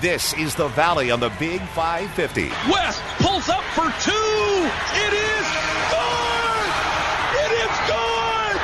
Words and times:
This 0.00 0.32
is 0.34 0.54
the 0.54 0.68
Valley 0.68 1.10
on 1.10 1.18
the 1.18 1.30
Big 1.40 1.60
550. 1.60 2.50
West 2.70 3.02
pulls 3.18 3.48
up 3.48 3.64
for 3.74 3.82
two. 3.98 4.12
It 4.94 5.12
is 5.12 5.46
good. 5.90 6.70
It 7.34 7.50
is 7.58 7.74
good. 7.90 8.54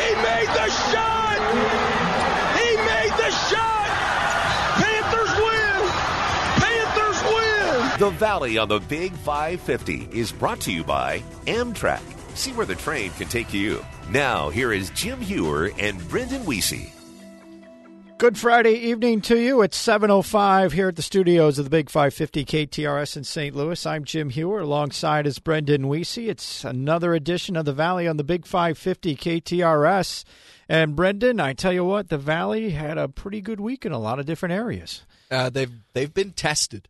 He 0.00 0.08
made 0.24 0.48
the 0.48 0.70
shot. 0.88 1.40
He 2.56 2.76
made 2.80 3.12
the 3.12 3.30
shot. 3.50 3.88
Panthers 4.80 5.36
win. 5.36 5.90
Panthers 6.64 7.22
win. 7.24 7.98
The 7.98 8.16
Valley 8.18 8.56
on 8.56 8.68
the 8.68 8.80
Big 8.80 9.12
550 9.12 10.08
is 10.18 10.32
brought 10.32 10.60
to 10.62 10.72
you 10.72 10.82
by 10.82 11.22
Amtrak. 11.44 12.00
See 12.34 12.52
where 12.52 12.64
the 12.64 12.74
train 12.74 13.10
can 13.10 13.28
take 13.28 13.52
you. 13.52 13.84
Now, 14.08 14.48
here 14.48 14.72
is 14.72 14.88
Jim 14.90 15.20
Hewer 15.20 15.72
and 15.78 15.98
Brendan 16.08 16.44
Weesey. 16.44 16.90
Good 18.20 18.36
Friday 18.36 18.74
evening 18.74 19.22
to 19.22 19.38
you. 19.38 19.62
It's 19.62 19.82
7.05 19.82 20.72
here 20.72 20.88
at 20.88 20.96
the 20.96 21.00
studios 21.00 21.58
of 21.58 21.64
the 21.64 21.70
Big 21.70 21.88
550 21.88 22.44
KTRS 22.44 23.16
in 23.16 23.24
St. 23.24 23.56
Louis. 23.56 23.86
I'm 23.86 24.04
Jim 24.04 24.28
Hewer. 24.28 24.60
Alongside 24.60 25.26
is 25.26 25.38
Brendan 25.38 25.84
Weesey. 25.84 26.28
It's 26.28 26.62
another 26.62 27.14
edition 27.14 27.56
of 27.56 27.64
the 27.64 27.72
Valley 27.72 28.06
on 28.06 28.18
the 28.18 28.22
Big 28.22 28.44
550 28.44 29.16
KTRS. 29.16 30.24
And 30.68 30.94
Brendan, 30.94 31.40
I 31.40 31.54
tell 31.54 31.72
you 31.72 31.82
what, 31.82 32.10
the 32.10 32.18
Valley 32.18 32.72
had 32.72 32.98
a 32.98 33.08
pretty 33.08 33.40
good 33.40 33.58
week 33.58 33.86
in 33.86 33.92
a 33.92 33.98
lot 33.98 34.20
of 34.20 34.26
different 34.26 34.52
areas. 34.52 35.06
Uh, 35.30 35.48
they've 35.48 35.72
they've 35.94 36.12
been 36.12 36.32
tested 36.32 36.88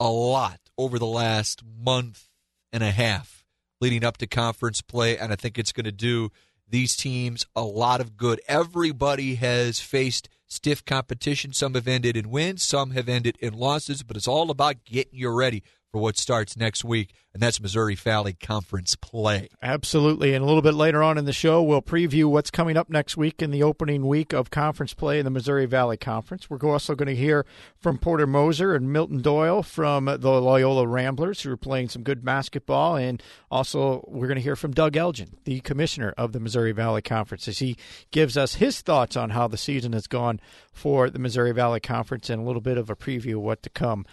a 0.00 0.08
lot 0.10 0.60
over 0.78 0.98
the 0.98 1.04
last 1.04 1.62
month 1.62 2.30
and 2.72 2.82
a 2.82 2.90
half 2.90 3.44
leading 3.82 4.02
up 4.02 4.16
to 4.16 4.26
conference 4.26 4.80
play, 4.80 5.18
and 5.18 5.30
I 5.30 5.36
think 5.36 5.58
it's 5.58 5.72
going 5.72 5.84
to 5.84 5.92
do 5.92 6.32
these 6.66 6.96
teams 6.96 7.44
a 7.54 7.64
lot 7.64 8.00
of 8.00 8.16
good. 8.16 8.40
Everybody 8.48 9.34
has 9.34 9.78
faced– 9.78 10.30
stiff 10.50 10.84
competition. 10.84 11.52
Some 11.52 11.74
have 11.74 11.88
ended 11.88 12.16
in 12.16 12.28
wins, 12.28 12.62
some 12.62 12.90
have 12.90 13.08
ended 13.08 13.36
in 13.40 13.54
losses, 13.54 14.02
but 14.02 14.16
it's 14.16 14.28
all 14.28 14.50
about 14.50 14.84
getting 14.84 15.18
you 15.18 15.30
ready 15.30 15.62
for 15.92 16.00
what 16.00 16.16
starts 16.16 16.56
next 16.56 16.84
week, 16.84 17.12
and 17.32 17.42
that's 17.42 17.60
Missouri 17.60 17.94
Valley 17.94 18.32
Conference 18.32 18.94
play. 18.94 19.48
Absolutely. 19.62 20.34
And 20.34 20.42
a 20.42 20.46
little 20.46 20.62
bit 20.62 20.74
later 20.74 21.02
on 21.02 21.18
in 21.18 21.24
the 21.24 21.32
show, 21.32 21.62
we'll 21.62 21.82
preview 21.82 22.26
what's 22.26 22.50
coming 22.50 22.76
up 22.76 22.88
next 22.88 23.16
week 23.16 23.42
in 23.42 23.50
the 23.50 23.62
opening 23.62 24.06
week 24.06 24.32
of 24.32 24.50
conference 24.50 24.94
play 24.94 25.18
in 25.18 25.24
the 25.24 25.30
Missouri 25.30 25.66
Valley 25.66 25.96
Conference. 25.96 26.48
We're 26.48 26.58
also 26.62 26.94
going 26.94 27.08
to 27.08 27.14
hear 27.14 27.44
from 27.78 27.98
Porter 27.98 28.26
Moser 28.26 28.74
and 28.74 28.92
Milton 28.92 29.20
Doyle 29.20 29.62
from 29.62 30.04
the 30.04 30.16
Loyola 30.18 30.86
Ramblers, 30.86 31.42
who 31.42 31.52
are 31.52 31.56
playing 31.56 31.88
some 31.88 32.02
good 32.02 32.24
basketball. 32.24 32.96
And 32.96 33.22
also, 33.50 34.04
we're 34.08 34.28
going 34.28 34.36
to 34.36 34.42
hear 34.42 34.56
from 34.56 34.72
Doug 34.72 34.96
Elgin, 34.96 35.36
the 35.44 35.60
commissioner 35.60 36.14
of 36.16 36.32
the 36.32 36.40
Missouri 36.40 36.72
Valley 36.72 37.02
Conference, 37.02 37.48
as 37.48 37.58
he 37.58 37.76
gives 38.10 38.36
us 38.36 38.54
his 38.54 38.80
thoughts 38.80 39.16
on 39.16 39.30
how 39.30 39.48
the 39.48 39.56
season 39.56 39.92
has 39.92 40.06
gone 40.06 40.40
for 40.72 41.10
the 41.10 41.18
Missouri 41.18 41.52
Valley 41.52 41.80
Conference 41.80 42.30
and 42.30 42.40
a 42.40 42.44
little 42.44 42.60
bit 42.60 42.78
of 42.78 42.90
a 42.90 42.96
preview 42.96 43.34
of 43.34 43.42
what 43.42 43.62
to 43.62 43.70
come. 43.70 44.06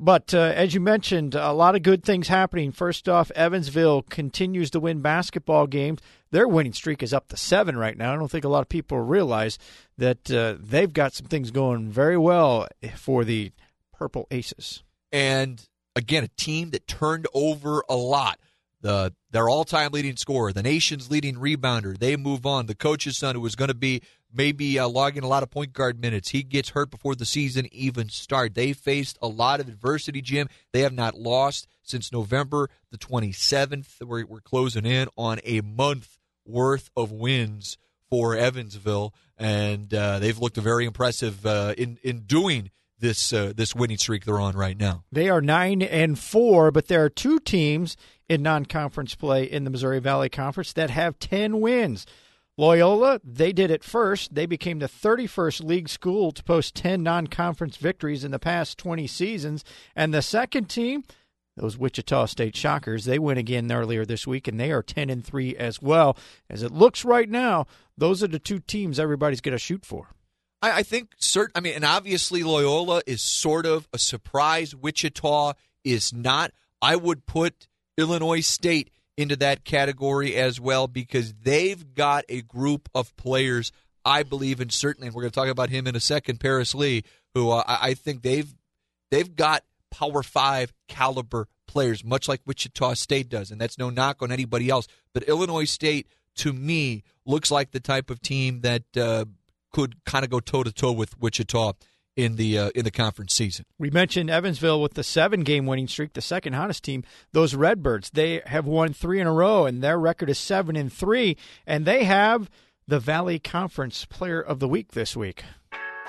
But 0.00 0.34
uh, 0.34 0.38
as 0.38 0.74
you 0.74 0.80
mentioned, 0.80 1.34
a 1.34 1.52
lot 1.52 1.76
of 1.76 1.82
good 1.82 2.02
things 2.02 2.26
happening. 2.28 2.72
First 2.72 3.08
off, 3.08 3.30
Evansville 3.32 4.02
continues 4.02 4.70
to 4.72 4.80
win 4.80 5.00
basketball 5.00 5.66
games. 5.66 6.00
Their 6.32 6.48
winning 6.48 6.72
streak 6.72 7.02
is 7.02 7.14
up 7.14 7.28
to 7.28 7.36
seven 7.36 7.76
right 7.76 7.96
now. 7.96 8.12
I 8.12 8.16
don't 8.16 8.30
think 8.30 8.44
a 8.44 8.48
lot 8.48 8.62
of 8.62 8.68
people 8.68 8.98
realize 9.00 9.58
that 9.96 10.30
uh, 10.30 10.56
they've 10.58 10.92
got 10.92 11.14
some 11.14 11.26
things 11.26 11.52
going 11.52 11.88
very 11.88 12.18
well 12.18 12.66
for 12.96 13.24
the 13.24 13.52
Purple 13.92 14.26
Aces. 14.30 14.82
And 15.12 15.62
again, 15.94 16.24
a 16.24 16.28
team 16.28 16.70
that 16.70 16.88
turned 16.88 17.28
over 17.32 17.84
a 17.88 17.96
lot. 17.96 18.40
The 18.86 19.12
their 19.32 19.48
all-time 19.48 19.90
leading 19.90 20.16
scorer, 20.16 20.52
the 20.52 20.62
nation's 20.62 21.10
leading 21.10 21.34
rebounder. 21.34 21.98
They 21.98 22.16
move 22.16 22.46
on. 22.46 22.66
The 22.66 22.76
coach's 22.76 23.18
son, 23.18 23.34
who 23.34 23.40
was 23.40 23.56
going 23.56 23.66
to 23.66 23.74
be 23.74 24.00
maybe 24.32 24.78
uh, 24.78 24.86
logging 24.86 25.24
a 25.24 25.26
lot 25.26 25.42
of 25.42 25.50
point 25.50 25.72
guard 25.72 26.00
minutes. 26.00 26.28
He 26.28 26.44
gets 26.44 26.68
hurt 26.68 26.92
before 26.92 27.16
the 27.16 27.24
season 27.24 27.66
even 27.72 28.08
starts. 28.10 28.54
They 28.54 28.72
faced 28.72 29.18
a 29.20 29.26
lot 29.26 29.58
of 29.58 29.66
adversity, 29.66 30.22
Jim. 30.22 30.48
They 30.72 30.82
have 30.82 30.92
not 30.92 31.16
lost 31.16 31.66
since 31.82 32.12
November 32.12 32.70
the 32.92 32.98
27th. 32.98 34.02
We're, 34.02 34.24
we're 34.24 34.40
closing 34.40 34.86
in 34.86 35.08
on 35.16 35.40
a 35.42 35.62
month 35.62 36.18
worth 36.44 36.88
of 36.96 37.10
wins 37.10 37.78
for 38.08 38.36
Evansville, 38.36 39.12
and 39.36 39.92
uh, 39.92 40.20
they've 40.20 40.38
looked 40.38 40.58
very 40.58 40.86
impressive 40.86 41.44
uh, 41.44 41.74
in 41.76 41.98
in 42.04 42.20
doing 42.20 42.70
this 42.98 43.32
uh, 43.32 43.52
this 43.54 43.74
winning 43.74 43.98
streak 43.98 44.24
they're 44.24 44.40
on 44.40 44.56
right 44.56 44.78
now. 44.78 45.04
They 45.12 45.28
are 45.28 45.40
nine 45.40 45.82
and 45.82 46.18
four, 46.18 46.70
but 46.70 46.88
there 46.88 47.04
are 47.04 47.10
two 47.10 47.38
teams 47.38 47.96
in 48.28 48.42
non 48.42 48.66
conference 48.66 49.14
play 49.14 49.44
in 49.44 49.64
the 49.64 49.70
Missouri 49.70 50.00
Valley 50.00 50.28
Conference 50.28 50.72
that 50.72 50.90
have 50.90 51.18
ten 51.18 51.60
wins. 51.60 52.06
Loyola, 52.58 53.20
they 53.22 53.52
did 53.52 53.70
it 53.70 53.84
first. 53.84 54.34
They 54.34 54.46
became 54.46 54.78
the 54.78 54.88
31st 54.88 55.62
league 55.62 55.90
school 55.90 56.32
to 56.32 56.42
post 56.42 56.74
10 56.74 57.02
non 57.02 57.26
conference 57.26 57.76
victories 57.76 58.24
in 58.24 58.30
the 58.30 58.38
past 58.38 58.78
20 58.78 59.06
seasons. 59.06 59.62
And 59.94 60.14
the 60.14 60.22
second 60.22 60.70
team, 60.70 61.04
those 61.56 61.76
Wichita 61.76 62.26
State 62.26 62.56
Shockers, 62.56 63.04
they 63.04 63.18
went 63.18 63.38
again 63.38 63.70
earlier 63.70 64.06
this 64.06 64.26
week, 64.26 64.48
and 64.48 64.58
they 64.58 64.72
are 64.72 64.82
10 64.82 65.10
and 65.10 65.22
3 65.22 65.54
as 65.56 65.82
well. 65.82 66.16
As 66.48 66.62
it 66.62 66.72
looks 66.72 67.04
right 67.04 67.28
now, 67.28 67.66
those 67.98 68.22
are 68.22 68.28
the 68.28 68.38
two 68.38 68.60
teams 68.60 68.98
everybody's 68.98 69.42
going 69.42 69.52
to 69.52 69.58
shoot 69.58 69.84
for. 69.84 70.08
I, 70.62 70.78
I 70.78 70.82
think, 70.82 71.16
cert, 71.18 71.48
I 71.54 71.60
mean, 71.60 71.74
and 71.74 71.84
obviously 71.84 72.42
Loyola 72.42 73.02
is 73.06 73.22
sort 73.22 73.66
of 73.66 73.88
a 73.92 73.98
surprise. 73.98 74.74
Wichita 74.74 75.54
is 75.84 76.12
not. 76.12 76.52
I 76.82 76.96
would 76.96 77.26
put 77.26 77.68
Illinois 77.96 78.40
State 78.40 78.90
into 79.16 79.36
that 79.36 79.64
category 79.64 80.36
as 80.36 80.60
well 80.60 80.88
because 80.88 81.32
they've 81.34 81.94
got 81.94 82.24
a 82.28 82.42
group 82.42 82.88
of 82.94 83.16
players 83.16 83.72
I 84.06 84.22
believe 84.22 84.60
in 84.60 84.70
certainly, 84.70 85.08
and 85.08 85.16
we're 85.16 85.22
going 85.22 85.32
to 85.32 85.34
talk 85.34 85.48
about 85.48 85.68
him 85.68 85.88
in 85.88 85.96
a 85.96 86.00
second, 86.00 86.38
Paris 86.38 86.76
Lee, 86.76 87.02
who 87.34 87.50
uh, 87.50 87.64
I 87.66 87.94
think 87.94 88.22
they've 88.22 88.54
they've 89.10 89.34
got 89.34 89.64
Power 89.90 90.22
Five 90.22 90.72
caliber 90.86 91.48
players, 91.66 92.04
much 92.04 92.28
like 92.28 92.40
Wichita 92.46 92.94
State 92.94 93.28
does, 93.28 93.50
and 93.50 93.60
that's 93.60 93.78
no 93.78 93.90
knock 93.90 94.22
on 94.22 94.30
anybody 94.30 94.70
else. 94.70 94.86
But 95.12 95.24
Illinois 95.24 95.64
State, 95.64 96.06
to 96.36 96.52
me, 96.52 97.02
looks 97.24 97.50
like 97.50 97.72
the 97.72 97.80
type 97.80 98.08
of 98.08 98.20
team 98.20 98.60
that 98.60 98.96
uh, 98.96 99.24
could 99.76 100.02
kind 100.06 100.24
of 100.24 100.30
go 100.30 100.40
toe 100.40 100.62
to 100.62 100.72
toe 100.72 100.90
with 100.90 101.20
Wichita 101.20 101.74
in 102.16 102.36
the 102.36 102.58
uh, 102.58 102.70
in 102.74 102.84
the 102.84 102.90
conference 102.90 103.34
season. 103.34 103.66
We 103.78 103.90
mentioned 103.90 104.30
Evansville 104.30 104.80
with 104.80 104.94
the 104.94 105.04
seven 105.04 105.42
game 105.42 105.66
winning 105.66 105.86
streak, 105.86 106.14
the 106.14 106.22
second 106.22 106.54
hottest 106.54 106.82
team. 106.82 107.04
Those 107.32 107.54
Redbirds, 107.54 108.08
they 108.10 108.40
have 108.46 108.64
won 108.64 108.94
three 108.94 109.20
in 109.20 109.26
a 109.26 109.32
row, 109.32 109.66
and 109.66 109.82
their 109.82 109.98
record 109.98 110.30
is 110.30 110.38
seven 110.38 110.76
and 110.76 110.90
three, 110.90 111.36
and 111.66 111.84
they 111.84 112.04
have 112.04 112.48
the 112.88 112.98
Valley 112.98 113.38
Conference 113.38 114.06
Player 114.06 114.40
of 114.40 114.60
the 114.60 114.68
Week 114.68 114.92
this 114.92 115.14
week. 115.14 115.44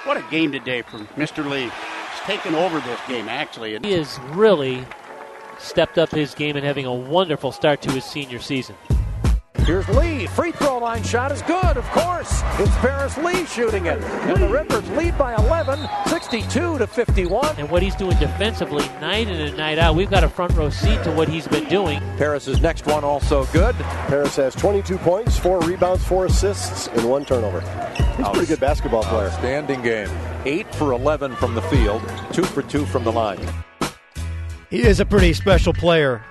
What 0.06 0.16
a 0.16 0.24
game 0.32 0.54
today 0.54 0.82
from 0.82 1.06
Mr. 1.18 1.44
Lee. 1.46 1.64
He's 1.64 2.22
taken 2.24 2.56
over 2.56 2.80
this 2.80 3.02
game 3.06 3.28
actually. 3.28 3.78
He 3.80 3.92
has 3.92 4.18
really 4.30 4.86
stepped 5.60 5.98
up 5.98 6.12
his 6.12 6.34
game 6.34 6.56
and 6.56 6.66
having 6.66 6.86
a 6.86 6.94
wonderful 6.94 7.52
start 7.52 7.82
to 7.82 7.92
his 7.92 8.06
senior 8.06 8.40
season. 8.40 8.78
Here's 9.68 9.90
Lee. 9.90 10.28
Free 10.28 10.54
throw 10.54 10.78
line 10.78 11.04
shot 11.04 11.30
is 11.34 11.42
good, 11.42 11.76
of 11.76 11.84
course. 11.90 12.42
It's 12.58 12.74
Paris 12.78 13.18
Lee 13.18 13.46
shooting 13.46 13.88
it. 13.88 14.02
And 14.02 14.42
the 14.42 14.48
Rippers 14.48 14.90
lead 14.92 15.18
by 15.18 15.36
11, 15.36 15.78
62 16.06 16.78
to 16.78 16.88
51. 16.88 17.56
And 17.58 17.70
what 17.70 17.84
he's 17.84 17.94
doing 17.94 18.18
defensively 18.18 18.88
night 19.02 19.28
in 19.28 19.42
and 19.42 19.58
night 19.58 19.78
out, 19.78 19.96
we've 19.96 20.10
got 20.10 20.24
a 20.24 20.30
front 20.30 20.54
row 20.54 20.70
seat 20.70 21.04
to 21.04 21.12
what 21.12 21.28
he's 21.28 21.50
been 21.50 21.66
doing. 21.66 22.00
Paris's 22.16 22.62
next 22.62 22.86
one 22.86 23.04
also 23.04 23.44
good. 23.48 23.76
Paris 24.08 24.38
has 24.38 24.56
22 24.56 24.98
points, 25.00 25.38
four 25.38 25.60
rebounds, 25.60 26.02
four 26.08 26.28
assists, 26.28 26.88
and 26.88 27.10
one 27.10 27.26
turnover. 27.26 27.60
He's 28.16 28.26
a 28.26 28.32
pretty 28.32 28.48
good 28.48 28.62
basketball 28.62 29.04
player. 29.04 29.32
Standing 29.32 29.82
game. 29.82 30.10
8 30.46 30.76
for 30.76 30.94
11 30.94 31.36
from 31.36 31.56
the 31.56 31.62
field, 31.64 32.02
2 32.32 32.46
for 32.46 32.62
2 32.62 32.86
from 32.86 33.04
the 33.04 33.12
line. 33.12 33.46
He 34.70 34.84
is 34.84 35.02
a 35.02 35.06
pretty 35.06 35.34
special 35.34 35.74
player 35.74 36.24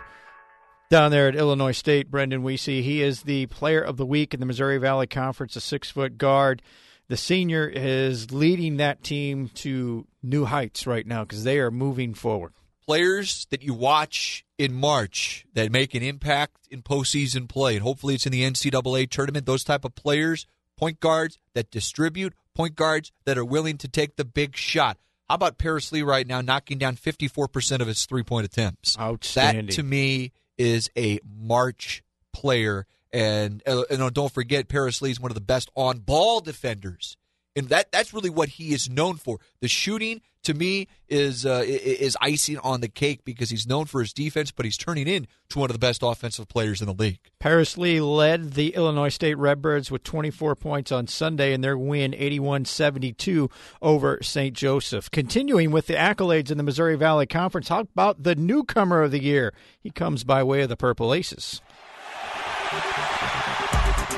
down 0.89 1.11
there 1.11 1.29
at 1.29 1.37
Illinois 1.37 1.73
State, 1.73 2.11
Brendan 2.11 2.43
Weesey. 2.43 2.83
He 2.83 3.03
is 3.03 3.23
the 3.23 3.47
player 3.47 3.81
of 3.81 3.97
the 3.97 4.07
week 4.07 4.35
in 4.35 4.41
the 4.41 4.47
Missouri 4.47 4.79
Valley 4.79 5.07
Conference, 5.07 5.57
a 5.57 5.61
six 5.61 5.91
foot 5.91 6.19
guard. 6.19 6.63
The 7.09 7.17
senior 7.17 7.69
is 7.69 8.33
leading 8.33 8.79
that 8.79 9.03
team 9.03 9.49
to 9.55 10.07
new 10.23 10.45
heights 10.45 10.87
right 10.87 11.07
now 11.07 11.23
because 11.23 11.45
they 11.45 11.59
are 11.59 11.71
moving 11.71 12.15
forward. 12.15 12.53
Players 12.85 13.47
that 13.51 13.63
you 13.63 13.75
watch 13.75 14.45
in 14.59 14.73
March 14.75 15.45
that 15.55 15.73
make 15.73 15.95
an 15.95 16.03
impact 16.03 16.69
in 16.71 16.83
postseason 16.83 17.49
play, 17.49 17.75
and 17.75 17.83
hopefully 17.83 18.15
it's 18.15 18.27
in 18.27 18.33
the 18.33 18.43
NCAA 18.43 19.11
tournament, 19.11 19.47
those 19.47 19.65
type 19.65 19.85
of 19.85 19.95
players, 19.95 20.47
point 20.77 21.01
guards 21.01 21.39
that 21.55 21.71
distribute, 21.71 22.33
point 22.55 22.77
guards 22.77 23.13
that 23.25 23.39
are 23.39 23.45
willing 23.45 23.77
to 23.79 23.89
take 23.89 24.17
the 24.17 24.25
big 24.25 24.57
shot. 24.57 24.99
How 25.29 25.35
about 25.35 25.59
Paris 25.59 25.91
Lee 25.91 26.03
right 26.03 26.27
now 26.27 26.41
knocking 26.41 26.79
down 26.79 26.97
54% 26.97 27.81
of 27.81 27.89
his 27.89 28.07
three 28.07 28.23
point 28.23 28.47
attempts? 28.47 28.97
Outstanding. 28.99 29.67
That 29.67 29.73
to 29.73 29.83
me 29.83 30.33
is 30.59 30.91
a 30.97 31.21
March 31.25 32.03
player. 32.33 32.87
And, 33.13 33.63
uh, 33.67 33.85
and 33.91 34.13
don't 34.13 34.33
forget, 34.33 34.69
Paris 34.69 35.01
Lee 35.01 35.11
is 35.11 35.21
one 35.21 35.31
of 35.31 35.37
the 35.37 35.41
best 35.41 35.71
on 35.75 35.99
ball 35.99 36.41
defenders 36.41 37.17
and 37.57 37.71
that 37.71 37.91
that's 37.91 38.13
really 38.13 38.31
what 38.31 38.51
he 38.51 38.75
is 38.75 38.89
known 38.89 39.17
for. 39.17 39.41
The 39.61 39.69
shooting 39.69 40.21
to 40.47 40.55
me 40.55 40.87
is 41.09 41.45
uh, 41.45 41.63
is 41.67 42.17
icing 42.21 42.59
on 42.59 42.81
the 42.81 42.89
cake 42.89 43.25
because 43.25 43.51
he's 43.51 43.67
known 43.67 43.85
for 43.85 44.01
his 44.01 44.13
defense, 44.13 44.51
but 44.53 44.65
he's 44.65 44.77
turning 44.77 45.09
in 45.09 45.27
to 45.51 45.59
one 45.59 45.71
of 45.71 45.75
the 45.75 45.79
best 45.79 46.03
offensive 46.03 46.49
players 46.49 46.81
in 46.81 46.87
the 46.87 46.95
league. 46.95 47.19
Paris 47.39 47.77
Lee 47.77 48.01
led 48.01 48.53
the 48.53 48.75
Illinois 48.75 49.09
State 49.09 49.37
Redbirds 49.39 49.91
with 49.91 50.03
24 50.05 50.55
points 50.55 50.93
on 50.93 51.07
Sunday 51.07 51.53
in 51.53 51.61
their 51.61 51.77
win 51.77 52.13
81-72 52.13 53.51
over 53.83 54.19
St. 54.23 54.55
Joseph. 54.55 55.11
Continuing 55.11 55.71
with 55.71 55.87
the 55.87 55.95
accolades 55.95 56.51
in 56.51 56.59
the 56.59 56.65
Missouri 56.65 56.97
Valley 56.97 57.27
Conference, 57.27 57.69
how 57.69 57.81
about 57.81 58.23
the 58.23 58.35
newcomer 58.35 59.03
of 59.03 59.11
the 59.11 59.23
year? 59.23 59.53
He 59.79 59.91
comes 59.91 60.25
by 60.25 60.43
way 60.43 60.63
of 60.63 60.69
the 60.69 60.77
Purple 60.77 61.13
Aces. 61.13 61.61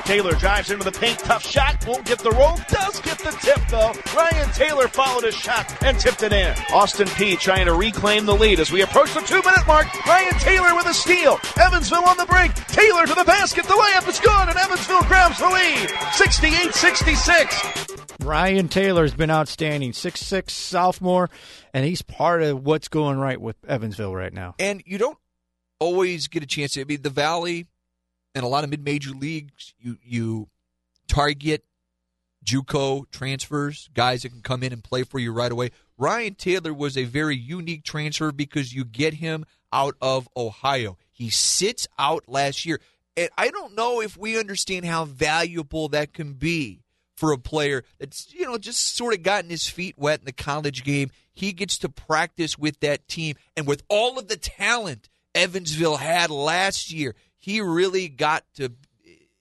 Taylor 0.09 0.33
drives 0.33 0.71
into 0.71 0.83
the 0.83 0.91
paint, 0.91 1.19
tough 1.19 1.45
shot, 1.45 1.85
won't 1.85 2.03
get 2.03 2.17
the 2.17 2.31
roll, 2.31 2.57
does 2.67 2.99
get 3.01 3.19
the 3.19 3.29
tip 3.29 3.59
though. 3.69 3.93
Ryan 4.17 4.49
Taylor 4.53 4.87
followed 4.87 5.23
his 5.23 5.35
shot 5.35 5.71
and 5.83 5.99
tipped 5.99 6.23
it 6.23 6.33
in. 6.33 6.51
Austin 6.73 7.07
Peay 7.09 7.39
trying 7.39 7.67
to 7.67 7.75
reclaim 7.75 8.25
the 8.25 8.33
lead 8.33 8.59
as 8.59 8.71
we 8.71 8.81
approach 8.81 9.13
the 9.13 9.19
two 9.19 9.35
minute 9.35 9.67
mark. 9.67 9.85
Ryan 10.07 10.33
Taylor 10.39 10.73
with 10.73 10.87
a 10.87 10.95
steal. 10.95 11.37
Evansville 11.61 12.05
on 12.05 12.17
the 12.17 12.25
break. 12.25 12.55
Taylor 12.55 13.05
to 13.05 13.13
the 13.13 13.23
basket. 13.23 13.65
The 13.65 13.73
layup 13.73 14.09
is 14.09 14.19
good 14.19 14.49
and 14.49 14.57
Evansville 14.57 15.03
grabs 15.03 15.37
the 15.37 15.47
lead. 15.47 15.91
68 16.13 16.73
66. 16.73 17.87
Ryan 18.21 18.67
Taylor's 18.67 19.13
been 19.13 19.29
outstanding. 19.29 19.93
Six-six 19.93 20.53
sophomore, 20.53 21.29
and 21.71 21.85
he's 21.85 22.01
part 22.01 22.41
of 22.41 22.65
what's 22.65 22.87
going 22.87 23.19
right 23.19 23.39
with 23.39 23.57
Evansville 23.67 24.15
right 24.15 24.33
now. 24.33 24.55
And 24.57 24.81
you 24.87 24.97
don't 24.97 25.19
always 25.79 26.27
get 26.27 26.41
a 26.41 26.47
chance 26.47 26.73
to. 26.73 26.81
I 26.81 26.85
mean, 26.85 27.03
the 27.03 27.11
Valley 27.11 27.67
and 28.35 28.43
a 28.43 28.47
lot 28.47 28.63
of 28.63 28.69
mid-major 28.69 29.11
leagues, 29.11 29.73
you 29.79 29.97
you 30.03 30.49
target 31.07 31.63
JUCO 32.43 33.09
transfers, 33.11 33.89
guys 33.93 34.23
that 34.23 34.29
can 34.29 34.41
come 34.41 34.63
in 34.63 34.73
and 34.73 34.83
play 34.83 35.03
for 35.03 35.19
you 35.19 35.31
right 35.31 35.51
away. 35.51 35.71
Ryan 35.97 36.35
Taylor 36.35 36.73
was 36.73 36.97
a 36.97 37.03
very 37.03 37.35
unique 37.35 37.83
transfer 37.83 38.31
because 38.31 38.73
you 38.73 38.85
get 38.85 39.15
him 39.15 39.45
out 39.73 39.95
of 40.01 40.29
Ohio. 40.35 40.97
He 41.11 41.29
sits 41.29 41.87
out 41.97 42.29
last 42.29 42.65
year, 42.65 42.79
and 43.17 43.29
I 43.37 43.49
don't 43.49 43.75
know 43.75 44.01
if 44.01 44.17
we 44.17 44.39
understand 44.39 44.85
how 44.85 45.05
valuable 45.05 45.89
that 45.89 46.13
can 46.13 46.33
be 46.33 46.83
for 47.15 47.33
a 47.33 47.37
player 47.37 47.83
that's 47.99 48.33
you 48.33 48.45
know 48.45 48.57
just 48.57 48.95
sort 48.95 49.13
of 49.13 49.23
gotten 49.23 49.49
his 49.49 49.67
feet 49.67 49.95
wet 49.97 50.19
in 50.19 50.25
the 50.25 50.31
college 50.31 50.83
game. 50.85 51.11
He 51.33 51.51
gets 51.51 51.77
to 51.79 51.89
practice 51.89 52.57
with 52.57 52.79
that 52.79 53.07
team, 53.07 53.35
and 53.57 53.67
with 53.67 53.83
all 53.89 54.17
of 54.17 54.27
the 54.29 54.37
talent 54.37 55.09
Evansville 55.35 55.97
had 55.97 56.29
last 56.29 56.91
year, 56.91 57.15
he 57.39 57.61
really 57.61 58.07
got 58.07 58.43
to 58.55 58.73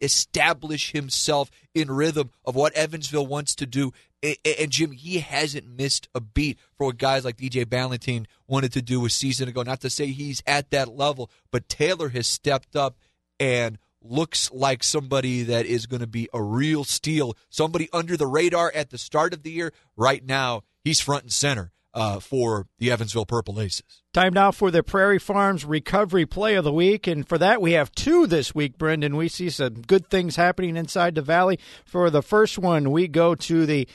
establish 0.01 0.93
himself 0.93 1.51
in 1.75 1.91
rhythm 1.91 2.31
of 2.45 2.55
what 2.55 2.73
Evansville 2.75 3.27
wants 3.27 3.55
to 3.57 3.67
do. 3.67 3.93
And 4.23 4.71
Jim, 4.71 4.93
he 4.93 5.19
hasn't 5.19 5.69
missed 5.69 6.09
a 6.15 6.21
beat 6.21 6.59
for 6.77 6.87
what 6.87 6.99
guys 6.99 7.25
like 7.25 7.37
DJ 7.37 7.65
Balentine 7.65 8.27
wanted 8.47 8.73
to 8.73 8.83
do 8.83 9.05
a 9.05 9.11
season 9.11 9.49
ago. 9.49 9.63
Not 9.63 9.81
to 9.81 9.91
say 9.91 10.07
he's 10.07 10.43
at 10.47 10.71
that 10.71 10.89
level, 10.89 11.31
but 11.51 11.69
Taylor 11.69 12.09
has 12.11 12.27
stepped 12.27 12.77
up 12.77 12.97
and 13.41 13.79
looks 14.01 14.51
like 14.53 14.85
somebody 14.85 15.43
that 15.43 15.67
is 15.67 15.87
going 15.87 16.01
to 16.01 16.07
be 16.07 16.29
a 16.33 16.43
real 16.43 16.85
steal, 16.85 17.37
somebody 17.51 17.89
under 17.93 18.17
the 18.17 18.27
radar 18.27 18.73
at 18.75 18.91
the 18.91 18.99
start 18.99 19.33
of 19.33 19.43
the 19.43 19.51
year. 19.51 19.73
Right 19.97 20.25
now, 20.25 20.63
he's 20.83 21.01
front 21.01 21.25
and 21.25 21.33
center 21.33 21.73
uh, 21.99 22.21
for 22.21 22.69
the 22.79 22.93
Evansville 22.93 23.27
Purple 23.27 23.61
Aces. 23.61 24.03
Time 24.15 24.33
now 24.33 24.53
for 24.53 24.71
the 24.71 24.85
Prairie 24.85 25.19
Farms 25.19 25.65
Recovery 25.65 26.27
Play 26.27 26.55
of 26.55 26.63
the 26.63 26.73
Week. 26.73 27.09
And 27.09 27.29
for 27.29 27.39
that, 27.39 27.61
we 27.61 27.73
have 27.73 27.91
two 27.91 28.29
this 28.29 28.55
week, 28.55 28.79
Brendan. 28.79 29.17
We 29.17 29.29
see 29.29 29.51
some 29.51 29.83
good 29.83 30.09
things 30.09 30.37
happening 30.37 30.77
inside 30.77 31.17
the 31.17 31.23
Valley. 31.23 31.59
For 31.85 32.09
the 32.09 32.23
first 32.23 32.57
one, 32.57 32.93
we 32.93 33.09
go 33.09 33.35
to 33.35 33.67
the 33.67 33.89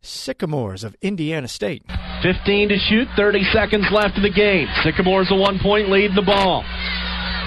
Sycamores 0.00 0.84
of 0.84 0.94
Indiana 1.02 1.48
State. 1.48 1.82
15 2.22 2.68
to 2.68 2.78
shoot, 2.78 3.08
30 3.16 3.42
seconds 3.52 3.86
left 3.90 4.16
in 4.16 4.22
the 4.22 4.30
game. 4.30 4.68
Sycamores 4.84 5.28
a 5.32 5.34
one 5.34 5.58
point 5.58 5.90
lead 5.90 6.10
in 6.10 6.14
the 6.14 6.22
ball. 6.22 6.64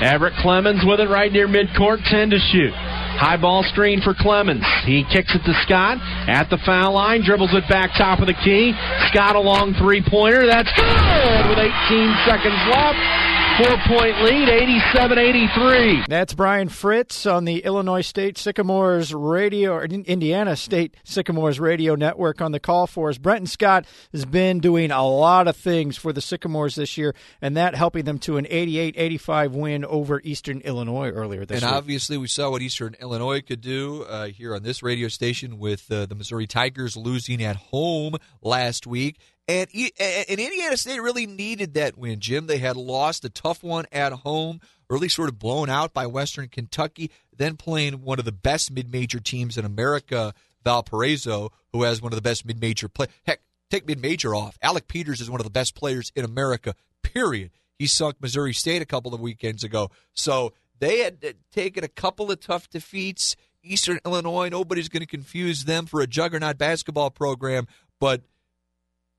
Everett 0.02 0.34
Clemens 0.42 0.81
with 0.86 1.00
it 1.00 1.08
right 1.08 1.31
near 1.31 1.48
midcourt, 1.48 2.04
10 2.10 2.31
to 2.31 2.40
shoot. 2.52 2.74
High 3.21 3.38
ball 3.38 3.62
screen 3.69 4.01
for 4.01 4.15
Clemens. 4.18 4.65
He 4.83 5.06
kicks 5.06 5.35
it 5.35 5.45
to 5.45 5.53
Scott 5.62 6.01
at 6.25 6.50
the 6.50 6.57
foul 6.65 6.94
line, 6.97 7.21
dribbles 7.21 7.53
it 7.53 7.69
back 7.69 7.94
top 7.94 8.18
of 8.18 8.25
the 8.25 8.33
key. 8.33 8.73
Scott 9.13 9.35
a 9.35 9.39
long 9.39 9.75
three 9.77 10.01
pointer. 10.01 10.47
That's 10.50 10.73
good 10.73 11.45
with 11.45 11.62
18 11.62 12.18
seconds 12.25 12.57
left. 12.73 13.31
Four 13.57 13.77
point 13.86 14.21
lead, 14.24 14.50
87 14.50 15.18
83. 15.18 16.06
That's 16.07 16.33
Brian 16.33 16.69
Fritz 16.69 17.25
on 17.25 17.45
the 17.45 17.59
Illinois 17.59 18.01
State 18.01 18.38
Sycamores 18.38 19.13
radio, 19.13 19.74
or 19.74 19.83
Indiana 19.83 20.56
State 20.56 20.95
Sycamores 21.03 21.59
radio 21.59 21.95
network 21.95 22.42
on 22.42 22.53
the 22.53 22.59
call 22.59 22.88
for 22.88 23.09
us. 23.09 23.18
Brenton 23.18 23.45
Scott 23.45 23.86
has 24.13 24.25
been 24.25 24.59
doing 24.59 24.89
a 24.89 25.06
lot 25.06 25.48
of 25.48 25.57
things 25.57 25.98
for 25.98 26.13
the 26.13 26.21
Sycamores 26.21 26.75
this 26.75 26.98
year, 26.98 27.13
and 27.42 27.57
that 27.57 27.75
helping 27.75 28.06
them 28.06 28.18
to 28.19 28.38
an 28.38 28.48
88 28.50 28.95
85 28.98 29.53
win 29.53 29.86
over 29.86 30.21
Eastern 30.24 30.62
Illinois 30.62 31.09
earlier 31.09 31.45
this 31.45 31.62
year. 31.62 31.68
and 31.68 31.74
week. 31.74 31.77
obviously, 31.77 32.18
we 32.18 32.27
saw 32.27 32.50
what 32.51 32.62
Eastern 32.62 32.95
Illinois 33.01 33.42
could 33.42 33.62
do 33.62 34.03
uh, 34.03 34.27
here 34.27 34.56
on 34.56 34.63
this 34.63 34.81
radio 34.81 35.07
station 35.07 35.59
with 35.59 35.92
uh, 35.92 36.06
the 36.06 36.15
Missouri 36.15 36.48
Tigers 36.48 36.95
losing 36.95 37.44
at 37.44 37.57
home 37.57 38.15
last 38.42 38.88
week. 38.88 39.19
And, 39.51 39.68
and 40.00 40.39
Indiana 40.39 40.77
State 40.77 41.01
really 41.01 41.27
needed 41.27 41.74
that 41.74 41.98
win, 41.98 42.21
Jim. 42.21 42.48
They 42.48 42.59
had 42.59 42.77
lost 42.77 43.25
a 43.25 43.30
tough 43.30 43.63
one 43.63 43.86
at 43.92 44.13
home, 44.13 44.62
early 44.89 45.09
sort 45.09 45.27
of 45.27 45.39
blown 45.39 45.69
out 45.69 45.94
by 45.94 46.07
Western 46.07 46.48
Kentucky, 46.48 47.12
then 47.36 47.57
playing 47.57 48.01
one 48.01 48.18
of 48.18 48.24
the 48.24 48.31
best 48.31 48.71
mid 48.71 48.89
major 48.89 49.19
teams 49.19 49.57
in 49.57 49.65
America, 49.65 50.33
Valparaiso, 50.63 51.51
who 51.74 51.83
has 51.83 52.01
one 52.01 52.13
of 52.13 52.15
the 52.15 52.21
best 52.21 52.45
mid 52.45 52.62
major 52.62 52.88
play. 52.88 53.07
Heck, 53.25 53.42
take 53.69 53.86
mid 53.86 54.01
major 54.01 54.33
off. 54.33 54.57
Alec 54.62 54.88
Peters 54.88 55.19
is 55.19 55.30
one 55.30 55.42
of 55.42 55.45
the 55.45 55.51
best 55.51 55.75
players 55.75 56.13
in 56.15 56.24
America, 56.24 56.74
period. 57.03 57.51
He 57.77 57.88
sunk 57.88 58.21
Missouri 58.21 58.53
State 58.53 58.81
a 58.81 58.86
couple 58.86 59.13
of 59.13 59.19
weekends 59.19 59.65
ago. 59.65 59.92
So 60.13 60.53
they 60.80 61.00
had 61.00 61.18
uh, 61.25 61.33
taken 61.51 61.83
a 61.83 61.89
couple 61.89 62.31
of 62.31 62.39
tough 62.39 62.69
defeats. 62.69 63.36
Eastern 63.63 64.00
Illinois, 64.06 64.48
nobody's 64.50 64.88
going 64.88 65.01
to 65.01 65.07
confuse 65.07 65.65
them 65.65 65.88
for 65.88 66.00
a 66.00 66.07
juggernaut 66.07 66.57
basketball 66.57 67.12
program, 67.12 67.68
but 68.00 68.21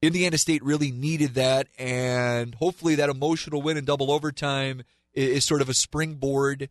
Indiana 0.02 0.36
State 0.36 0.64
really 0.64 0.90
needed 0.90 1.34
that, 1.34 1.68
and 1.78 2.56
hopefully 2.56 2.96
that 2.96 3.08
emotional 3.08 3.62
win 3.62 3.76
in 3.76 3.84
double 3.84 4.10
overtime 4.10 4.82
is, 5.14 5.28
is 5.28 5.44
sort 5.44 5.62
of 5.62 5.68
a 5.68 5.74
springboard 5.74 6.68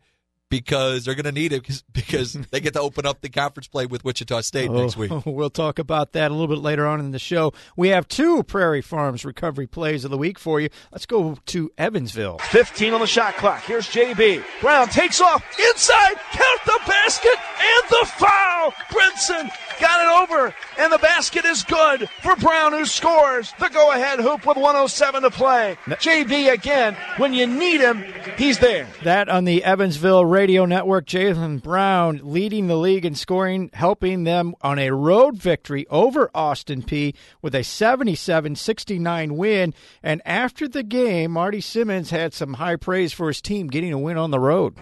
because 0.52 1.06
they're 1.06 1.14
going 1.14 1.24
to 1.24 1.32
need 1.32 1.50
it 1.54 1.62
because, 1.62 1.82
because 1.94 2.34
they 2.50 2.60
get 2.60 2.74
to 2.74 2.80
open 2.80 3.06
up 3.06 3.22
the 3.22 3.30
conference 3.30 3.68
play 3.68 3.86
with 3.86 4.04
Wichita 4.04 4.42
State 4.42 4.68
oh, 4.68 4.82
next 4.82 4.98
week. 4.98 5.10
We'll 5.24 5.48
talk 5.48 5.78
about 5.78 6.12
that 6.12 6.30
a 6.30 6.34
little 6.34 6.54
bit 6.54 6.62
later 6.62 6.86
on 6.86 7.00
in 7.00 7.10
the 7.10 7.18
show. 7.18 7.54
We 7.74 7.88
have 7.88 8.06
two 8.06 8.42
Prairie 8.42 8.82
Farms 8.82 9.24
recovery 9.24 9.66
plays 9.66 10.04
of 10.04 10.10
the 10.10 10.18
week 10.18 10.38
for 10.38 10.60
you. 10.60 10.68
Let's 10.90 11.06
go 11.06 11.38
to 11.46 11.70
Evansville. 11.78 12.36
15 12.38 12.92
on 12.92 13.00
the 13.00 13.06
shot 13.06 13.36
clock. 13.36 13.62
Here's 13.62 13.86
JB. 13.88 14.44
Brown 14.60 14.88
takes 14.88 15.22
off 15.22 15.42
inside, 15.58 16.16
count 16.32 16.60
the 16.66 16.80
basket, 16.86 17.32
and 17.32 17.88
the 17.88 18.06
foul. 18.18 18.72
Brinson 18.90 19.50
got 19.80 20.00
it 20.00 20.30
over, 20.30 20.54
and 20.78 20.92
the 20.92 20.98
basket 20.98 21.46
is 21.46 21.62
good 21.62 22.08
for 22.22 22.36
Brown, 22.36 22.72
who 22.72 22.84
scores 22.84 23.52
the 23.58 23.68
go 23.68 23.92
ahead 23.92 24.20
hoop 24.20 24.44
with 24.44 24.56
107 24.56 25.22
to 25.22 25.30
play. 25.30 25.78
JB 25.86 26.52
again, 26.52 26.96
when 27.16 27.32
you 27.32 27.46
need 27.46 27.80
him, 27.80 28.04
he's 28.36 28.58
there. 28.58 28.86
That 29.04 29.28
on 29.28 29.44
the 29.44 29.64
Evansville 29.64 30.24
Radio 30.42 30.64
Network, 30.66 31.06
Jaylon 31.06 31.62
Brown 31.62 32.20
leading 32.24 32.66
the 32.66 32.76
league 32.76 33.04
in 33.04 33.14
scoring, 33.14 33.70
helping 33.74 34.24
them 34.24 34.54
on 34.60 34.78
a 34.78 34.90
road 34.90 35.36
victory 35.36 35.86
over 35.88 36.30
Austin 36.34 36.82
Peay 36.82 37.14
with 37.40 37.54
a 37.54 37.62
77 37.62 38.56
69 38.56 39.36
win. 39.36 39.72
And 40.02 40.20
after 40.24 40.66
the 40.66 40.82
game, 40.82 41.30
Marty 41.30 41.60
Simmons 41.60 42.10
had 42.10 42.34
some 42.34 42.54
high 42.54 42.74
praise 42.74 43.12
for 43.12 43.28
his 43.28 43.40
team 43.40 43.68
getting 43.68 43.92
a 43.92 43.98
win 43.98 44.16
on 44.16 44.32
the 44.32 44.40
road. 44.40 44.74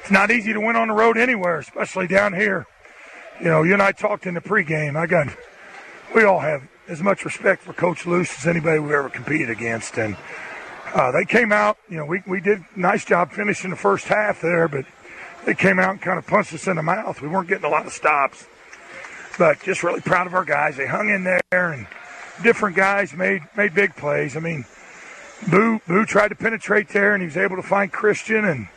It's 0.00 0.10
not 0.10 0.30
easy 0.30 0.54
to 0.54 0.60
win 0.60 0.74
on 0.74 0.88
the 0.88 0.94
road 0.94 1.18
anywhere, 1.18 1.58
especially 1.58 2.06
down 2.06 2.32
here 2.32 2.66
you 3.40 3.46
know, 3.46 3.62
you 3.62 3.72
and 3.74 3.82
I 3.82 3.92
talked 3.92 4.26
in 4.26 4.34
the 4.34 4.40
pregame. 4.40 4.96
I 4.96 5.06
got, 5.06 5.28
we 6.14 6.24
all 6.24 6.40
have 6.40 6.62
as 6.88 7.02
much 7.02 7.24
respect 7.24 7.62
for 7.62 7.72
Coach 7.72 8.06
Loos 8.06 8.32
as 8.38 8.46
anybody 8.46 8.78
we've 8.78 8.92
ever 8.92 9.10
competed 9.10 9.50
against, 9.50 9.98
and 9.98 10.16
uh, 10.94 11.10
they 11.10 11.24
came 11.24 11.52
out. 11.52 11.76
You 11.88 11.98
know, 11.98 12.06
we 12.06 12.22
we 12.26 12.40
did 12.40 12.64
nice 12.76 13.04
job 13.04 13.32
finishing 13.32 13.70
the 13.70 13.76
first 13.76 14.06
half 14.06 14.40
there, 14.40 14.68
but 14.68 14.86
they 15.44 15.54
came 15.54 15.78
out 15.78 15.90
and 15.90 16.00
kind 16.00 16.18
of 16.18 16.26
punched 16.26 16.54
us 16.54 16.66
in 16.66 16.76
the 16.76 16.82
mouth. 16.82 17.20
We 17.20 17.28
weren't 17.28 17.48
getting 17.48 17.64
a 17.64 17.68
lot 17.68 17.86
of 17.86 17.92
stops, 17.92 18.46
but 19.38 19.60
just 19.62 19.82
really 19.82 20.00
proud 20.00 20.26
of 20.26 20.34
our 20.34 20.44
guys. 20.44 20.76
They 20.76 20.86
hung 20.86 21.10
in 21.10 21.24
there, 21.24 21.40
and 21.52 21.86
different 22.42 22.76
guys 22.76 23.12
made 23.12 23.42
made 23.56 23.74
big 23.74 23.96
plays. 23.96 24.36
I 24.36 24.40
mean, 24.40 24.64
Boo 25.50 25.80
Boo 25.86 26.06
tried 26.06 26.28
to 26.28 26.36
penetrate 26.36 26.88
there, 26.88 27.14
and 27.14 27.22
he 27.22 27.26
was 27.26 27.36
able 27.36 27.56
to 27.56 27.62
find 27.62 27.92
Christian, 27.92 28.44
and 28.44 28.68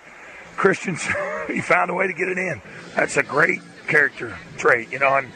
Christian 0.56 0.98
he 1.48 1.62
found 1.62 1.92
a 1.92 1.94
way 1.94 2.08
to 2.08 2.14
get 2.14 2.28
it 2.28 2.38
in. 2.38 2.62
That's 2.96 3.18
a 3.18 3.24
great 3.24 3.62
character 3.88 4.38
trait, 4.58 4.92
you 4.92 5.00
know. 5.00 5.16
And 5.16 5.28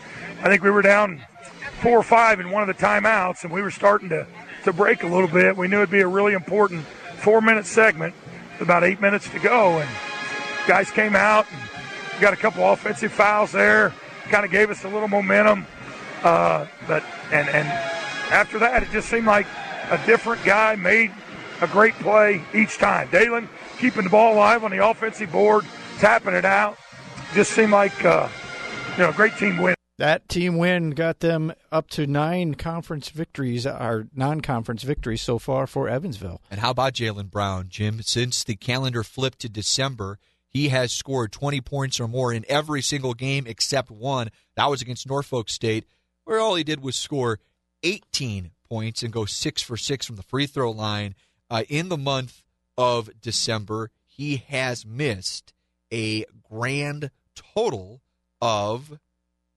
I 0.42 0.50
think 0.50 0.64
we 0.64 0.72
were 0.72 0.82
down 0.82 1.22
four 1.82 1.98
or 1.98 2.04
five 2.04 2.40
in 2.40 2.52
one 2.52 2.68
of 2.68 2.68
the 2.68 2.84
timeouts, 2.84 3.44
and 3.44 3.52
we 3.52 3.62
were 3.62 3.72
starting 3.72 4.10
to, 4.10 4.28
to 4.64 4.74
break 4.74 5.04
a 5.04 5.08
little 5.08 5.28
bit. 5.28 5.56
We 5.58 5.68
knew 5.68 5.78
it'd 5.78 5.90
be 5.90 6.02
a 6.02 6.08
really 6.08 6.34
important 6.34 6.86
four 7.18 7.42
minute 7.42 7.66
segment, 7.66 8.14
about 8.60 8.84
eight 8.84 9.02
minutes 9.02 9.30
to 9.30 9.40
go, 9.40 9.80
and 9.80 9.90
guys 10.68 10.92
came 10.92 11.16
out 11.16 11.46
and 11.52 12.22
got 12.22 12.34
a 12.34 12.38
couple 12.38 12.70
offensive 12.72 13.12
fouls 13.12 13.52
there, 13.52 13.94
kind 14.30 14.46
of 14.46 14.52
gave 14.52 14.70
us 14.70 14.84
a 14.84 14.90
little 14.90 15.08
momentum. 15.08 15.66
Uh, 16.24 16.68
but 16.88 17.04
and 17.32 17.50
and 17.50 17.68
after 18.32 18.60
that, 18.60 18.84
it 18.84 18.90
just 18.92 19.10
seemed 19.10 19.26
like 19.26 19.48
a 19.90 20.00
different 20.06 20.44
guy 20.44 20.76
made 20.76 21.12
a 21.62 21.68
great 21.68 21.94
play 21.96 22.44
each 22.54 22.78
time. 22.78 23.10
Dalen 23.12 23.50
keeping 23.78 24.04
the 24.04 24.10
ball 24.10 24.36
alive 24.36 24.64
on 24.64 24.72
the 24.72 24.86
offensive 24.86 25.32
board, 25.32 25.66
tapping 25.98 26.34
it 26.34 26.46
out. 26.46 26.78
Just 27.34 27.52
seemed 27.52 27.72
like 27.72 28.06
uh, 28.06 28.28
you 28.92 29.04
know 29.04 29.10
a 29.10 29.14
great 29.14 29.36
team 29.38 29.58
win. 29.58 29.76
That 30.02 30.28
team 30.28 30.58
win 30.58 30.92
got 30.92 31.20
them 31.20 31.54
up 31.72 31.92
to 31.92 32.08
nine 32.08 32.56
conference 32.56 33.10
victories, 33.10 33.68
or 33.68 34.08
non-conference 34.16 34.82
victories 34.82 35.22
so 35.22 35.38
far 35.38 35.68
for 35.68 35.88
Evansville. 35.88 36.42
And 36.50 36.60
how 36.60 36.72
about 36.72 36.94
Jaylon 36.94 37.30
Brown, 37.30 37.68
Jim? 37.70 38.02
Since 38.02 38.44
the 38.44 38.56
calendar 38.56 39.04
flipped 39.04 39.38
to 39.42 39.48
December, 39.48 40.18
he 40.50 40.70
has 40.70 40.92
scored 40.92 41.32
20 41.32 41.62
points 41.62 42.00
or 42.00 42.08
more 42.08 42.34
in 42.34 42.46
every 42.50 42.82
single 42.82 43.14
game 43.14 43.46
except 43.46 43.92
one. 43.92 44.32
That 44.56 44.72
was 44.72 44.82
against 44.82 45.08
Norfolk 45.08 45.50
State, 45.50 45.86
where 46.24 46.40
all 46.40 46.56
he 46.56 46.64
did 46.64 46.82
was 46.82 46.96
score 46.96 47.38
18 47.84 48.50
points 48.68 49.04
and 49.04 49.14
go 49.14 49.26
six 49.26 49.62
for 49.62 49.78
six 49.78 50.08
from 50.08 50.16
the 50.16 50.24
free 50.24 50.48
throw 50.48 50.72
line. 50.72 51.14
Uh, 51.48 51.62
in 51.70 51.90
the 51.90 51.98
month 51.98 52.42
of 52.76 53.12
December, 53.22 53.92
he 54.08 54.38
has 54.48 54.84
missed 54.84 55.54
a 55.94 56.26
grand 56.50 57.12
total 57.36 58.02
of 58.42 58.98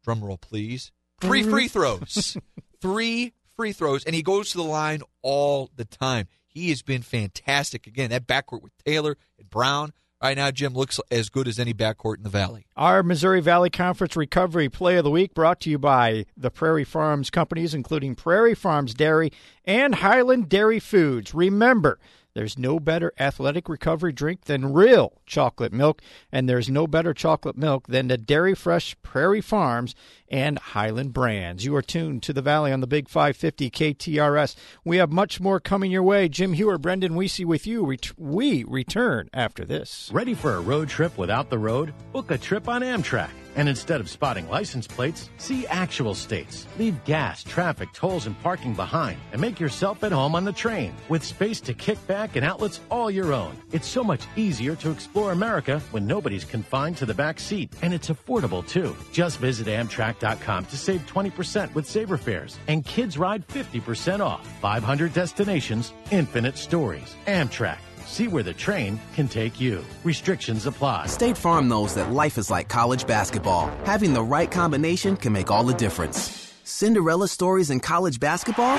drumroll 0.04 0.40
please, 0.40 0.92
three 1.20 1.42
mm-hmm. 1.42 1.50
free 1.50 1.68
throws. 1.68 2.36
three 2.80 3.32
free 3.56 3.72
throws, 3.72 4.04
and 4.04 4.14
he 4.14 4.22
goes 4.22 4.50
to 4.50 4.58
the 4.58 4.64
line 4.64 5.02
all 5.22 5.70
the 5.74 5.84
time. 5.84 6.28
He 6.46 6.68
has 6.70 6.82
been 6.82 7.02
fantastic. 7.02 7.86
Again, 7.86 8.10
that 8.10 8.26
backcourt 8.26 8.62
with 8.62 8.76
Taylor 8.84 9.16
and 9.38 9.50
Brown 9.50 9.92
right 10.24 10.36
now, 10.36 10.50
Jim, 10.50 10.72
looks 10.72 10.98
as 11.10 11.28
good 11.28 11.46
as 11.46 11.58
any 11.58 11.74
backcourt 11.74 12.16
in 12.16 12.22
the 12.22 12.30
Valley. 12.30 12.66
Our 12.76 13.02
Missouri 13.02 13.40
Valley 13.40 13.70
Conference 13.70 14.16
Recovery 14.16 14.70
Play 14.70 14.96
of 14.96 15.04
the 15.04 15.10
Week 15.10 15.34
brought 15.34 15.60
to 15.60 15.70
you 15.70 15.78
by 15.78 16.24
the 16.36 16.50
Prairie 16.50 16.84
Farms 16.84 17.28
companies, 17.28 17.74
including 17.74 18.14
Prairie 18.14 18.54
Farms 18.54 18.94
Dairy 18.94 19.32
and 19.64 19.96
Hiland 19.96 20.48
Dairy 20.48 20.80
Foods. 20.80 21.34
Remember, 21.34 21.98
there's 22.34 22.58
no 22.58 22.80
better 22.80 23.12
athletic 23.18 23.68
recovery 23.68 24.12
drink 24.12 24.42
than 24.42 24.72
real 24.72 25.12
chocolate 25.24 25.72
milk, 25.72 26.02
and 26.32 26.48
there's 26.48 26.68
no 26.68 26.86
better 26.86 27.14
chocolate 27.14 27.56
milk 27.56 27.86
than 27.86 28.08
the 28.08 28.18
Dairy 28.18 28.54
Fresh 28.54 28.96
Prairie 29.02 29.40
Farms 29.40 29.94
and 30.28 30.58
Hiland 30.58 31.12
brands. 31.12 31.64
You 31.64 31.74
are 31.76 31.82
tuned 31.82 32.22
to 32.24 32.32
the 32.32 32.42
Valley 32.42 32.72
on 32.72 32.80
the 32.80 32.86
Big 32.86 33.08
550 33.08 33.70
KTRS. 33.70 34.56
We 34.84 34.96
have 34.96 35.12
much 35.12 35.40
more 35.40 35.60
coming 35.60 35.90
your 35.90 36.02
way. 36.02 36.28
Jim 36.28 36.52
Hewer, 36.52 36.78
Brendan 36.78 37.14
Weesey 37.14 37.44
with 37.44 37.66
you. 37.66 37.96
We 38.16 38.64
return 38.64 39.28
after 39.32 39.64
this. 39.64 40.10
Ready 40.12 40.34
for 40.34 40.54
a 40.54 40.60
road 40.60 40.88
trip 40.88 41.16
without 41.18 41.50
the 41.50 41.58
road? 41.58 41.92
Book 42.12 42.30
a 42.30 42.38
trip 42.38 42.68
on 42.68 42.82
Amtrak. 42.82 43.30
And 43.56 43.68
instead 43.68 44.00
of 44.00 44.10
spotting 44.10 44.48
license 44.50 44.88
plates, 44.88 45.30
see 45.38 45.64
actual 45.68 46.14
states. 46.14 46.66
Leave 46.76 47.02
gas, 47.04 47.44
traffic, 47.44 47.92
tolls, 47.92 48.26
and 48.26 48.36
parking 48.42 48.74
behind 48.74 49.16
and 49.30 49.40
make 49.40 49.60
yourself 49.60 50.02
at 50.02 50.10
home 50.10 50.34
on 50.34 50.44
the 50.44 50.52
train 50.52 50.92
with 51.08 51.22
space 51.22 51.60
to 51.60 51.72
kick 51.72 52.04
back 52.08 52.34
and 52.34 52.44
outlets 52.44 52.80
all 52.90 53.12
your 53.12 53.32
own. 53.32 53.56
It's 53.70 53.86
so 53.86 54.02
much 54.02 54.26
easier 54.34 54.74
to 54.76 54.90
explore 54.90 55.30
America 55.30 55.80
when 55.92 56.04
nobody's 56.04 56.44
confined 56.44 56.96
to 56.96 57.06
the 57.06 57.14
back 57.14 57.38
seat. 57.38 57.72
And 57.82 57.94
it's 57.94 58.08
affordable 58.08 58.66
too. 58.66 58.96
Just 59.12 59.38
visit 59.38 59.68
Amtrak.com 60.14 60.66
to 60.66 60.76
save 60.76 61.06
20% 61.06 61.74
with 61.74 61.86
Saver 61.86 62.16
Fares. 62.16 62.58
And 62.68 62.84
kids 62.84 63.18
ride 63.18 63.46
50% 63.48 64.20
off. 64.20 64.46
500 64.60 65.12
destinations, 65.12 65.92
infinite 66.10 66.56
stories. 66.56 67.14
Amtrak. 67.26 67.78
See 68.06 68.28
where 68.28 68.42
the 68.42 68.52
train 68.52 69.00
can 69.14 69.28
take 69.28 69.60
you. 69.60 69.84
Restrictions 70.04 70.66
apply. 70.66 71.06
State 71.06 71.38
Farm 71.38 71.68
knows 71.68 71.94
that 71.94 72.12
life 72.12 72.38
is 72.38 72.50
like 72.50 72.68
college 72.68 73.06
basketball. 73.06 73.68
Having 73.84 74.12
the 74.14 74.22
right 74.22 74.50
combination 74.50 75.16
can 75.16 75.32
make 75.32 75.50
all 75.50 75.64
the 75.64 75.74
difference. 75.74 76.52
Cinderella 76.64 77.28
stories 77.28 77.70
in 77.70 77.80
college 77.80 78.20
basketball? 78.20 78.76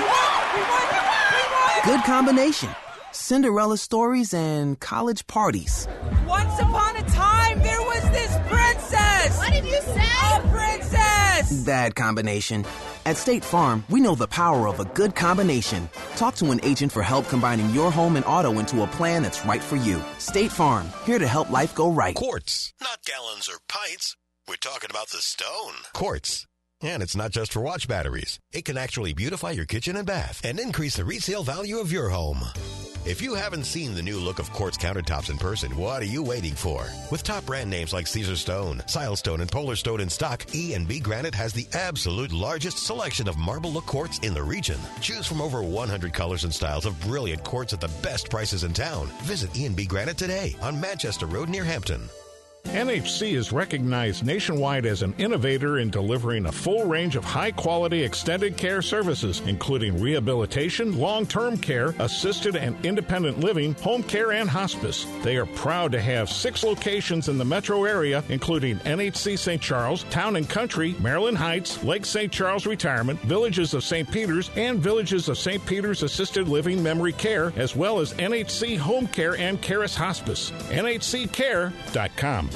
Good 1.84 2.02
combination. 2.04 2.68
Cinderella 3.12 3.78
stories 3.78 4.34
and 4.34 4.78
college 4.78 5.26
parties. 5.26 5.88
Once 6.26 6.58
upon 6.60 6.96
a 6.96 7.02
time, 7.10 7.60
there 7.62 7.80
was 7.80 8.02
this 8.10 8.32
princess! 8.48 9.38
What 9.38 9.52
did 9.52 9.64
you 9.64 9.80
say? 9.82 10.06
A 10.34 10.40
princess! 10.48 10.95
Bad 11.50 11.94
combination. 11.94 12.64
At 13.04 13.16
State 13.16 13.44
Farm, 13.44 13.84
we 13.88 14.00
know 14.00 14.14
the 14.14 14.26
power 14.26 14.66
of 14.66 14.80
a 14.80 14.84
good 14.84 15.14
combination. 15.14 15.88
Talk 16.16 16.34
to 16.36 16.50
an 16.50 16.60
agent 16.64 16.90
for 16.90 17.02
help 17.02 17.28
combining 17.28 17.70
your 17.70 17.92
home 17.92 18.16
and 18.16 18.24
auto 18.24 18.58
into 18.58 18.82
a 18.82 18.86
plan 18.86 19.22
that's 19.22 19.44
right 19.46 19.62
for 19.62 19.76
you. 19.76 20.02
State 20.18 20.50
Farm, 20.50 20.88
here 21.04 21.18
to 21.18 21.26
help 21.26 21.50
life 21.50 21.74
go 21.74 21.90
right. 21.90 22.16
Quarts, 22.16 22.72
not 22.80 22.98
gallons 23.04 23.48
or 23.48 23.58
pints. 23.68 24.16
We're 24.48 24.56
talking 24.56 24.90
about 24.90 25.08
the 25.10 25.18
stone. 25.18 25.74
Quartz. 25.92 26.46
And 26.82 27.02
it's 27.02 27.16
not 27.16 27.30
just 27.30 27.52
for 27.52 27.60
watch 27.60 27.88
batteries. 27.88 28.38
It 28.52 28.64
can 28.64 28.76
actually 28.76 29.14
beautify 29.14 29.52
your 29.52 29.64
kitchen 29.64 29.96
and 29.96 30.06
bath 30.06 30.44
and 30.44 30.60
increase 30.60 30.96
the 30.96 31.04
resale 31.04 31.42
value 31.42 31.78
of 31.78 31.90
your 31.90 32.10
home. 32.10 32.44
If 33.06 33.22
you 33.22 33.34
haven't 33.34 33.64
seen 33.64 33.94
the 33.94 34.02
new 34.02 34.18
look 34.18 34.40
of 34.40 34.52
quartz 34.52 34.76
countertops 34.76 35.30
in 35.30 35.38
person, 35.38 35.76
what 35.76 36.02
are 36.02 36.06
you 36.06 36.24
waiting 36.24 36.54
for? 36.54 36.84
With 37.10 37.22
top 37.22 37.46
brand 37.46 37.70
names 37.70 37.92
like 37.92 38.06
Caesarstone, 38.06 38.84
Silestone, 38.88 39.40
and 39.40 39.50
Polar 39.50 39.76
Stone 39.76 40.00
in 40.00 40.10
stock, 40.10 40.44
E&B 40.52 40.98
Granite 40.98 41.34
has 41.34 41.52
the 41.52 41.68
absolute 41.72 42.32
largest 42.32 42.84
selection 42.84 43.28
of 43.28 43.38
marble 43.38 43.70
look 43.70 43.86
quartz 43.86 44.18
in 44.18 44.34
the 44.34 44.42
region. 44.42 44.78
Choose 45.00 45.24
from 45.24 45.40
over 45.40 45.62
100 45.62 46.12
colors 46.12 46.42
and 46.42 46.52
styles 46.52 46.84
of 46.84 47.00
brilliant 47.00 47.44
quartz 47.44 47.72
at 47.72 47.80
the 47.80 47.92
best 48.02 48.28
prices 48.28 48.64
in 48.64 48.72
town. 48.72 49.06
Visit 49.22 49.56
E&B 49.56 49.86
Granite 49.86 50.18
today 50.18 50.56
on 50.60 50.80
Manchester 50.80 51.26
Road 51.26 51.48
near 51.48 51.64
Hampton. 51.64 52.08
NHC 52.76 53.32
is 53.32 53.52
recognized 53.52 54.26
nationwide 54.26 54.84
as 54.84 55.00
an 55.00 55.14
innovator 55.16 55.78
in 55.78 55.88
delivering 55.88 56.44
a 56.44 56.52
full 56.52 56.84
range 56.84 57.16
of 57.16 57.24
high 57.24 57.50
quality 57.50 58.02
extended 58.02 58.58
care 58.58 58.82
services, 58.82 59.40
including 59.46 59.98
rehabilitation, 59.98 60.98
long 60.98 61.24
term 61.24 61.56
care, 61.56 61.94
assisted 62.00 62.54
and 62.54 62.76
independent 62.84 63.40
living, 63.40 63.72
home 63.76 64.02
care, 64.02 64.32
and 64.32 64.50
hospice. 64.50 65.06
They 65.22 65.38
are 65.38 65.46
proud 65.46 65.90
to 65.92 66.02
have 66.02 66.28
six 66.28 66.62
locations 66.62 67.30
in 67.30 67.38
the 67.38 67.46
metro 67.46 67.84
area, 67.84 68.22
including 68.28 68.76
NHC 68.80 69.38
St. 69.38 69.62
Charles, 69.62 70.02
Town 70.10 70.36
and 70.36 70.46
Country, 70.46 70.94
Maryland 71.00 71.38
Heights, 71.38 71.82
Lake 71.82 72.04
St. 72.04 72.30
Charles 72.30 72.66
Retirement, 72.66 73.18
Villages 73.20 73.72
of 73.72 73.84
St. 73.84 74.10
Peter's, 74.12 74.50
and 74.54 74.80
Villages 74.80 75.30
of 75.30 75.38
St. 75.38 75.64
Peter's 75.64 76.02
Assisted 76.02 76.46
Living 76.46 76.82
Memory 76.82 77.14
Care, 77.14 77.54
as 77.56 77.74
well 77.74 78.00
as 78.00 78.12
NHC 78.12 78.76
Home 78.76 79.06
Care 79.06 79.34
and 79.38 79.62
Caris 79.62 79.96
Hospice. 79.96 80.50
NHCCare.com. 80.68 82.50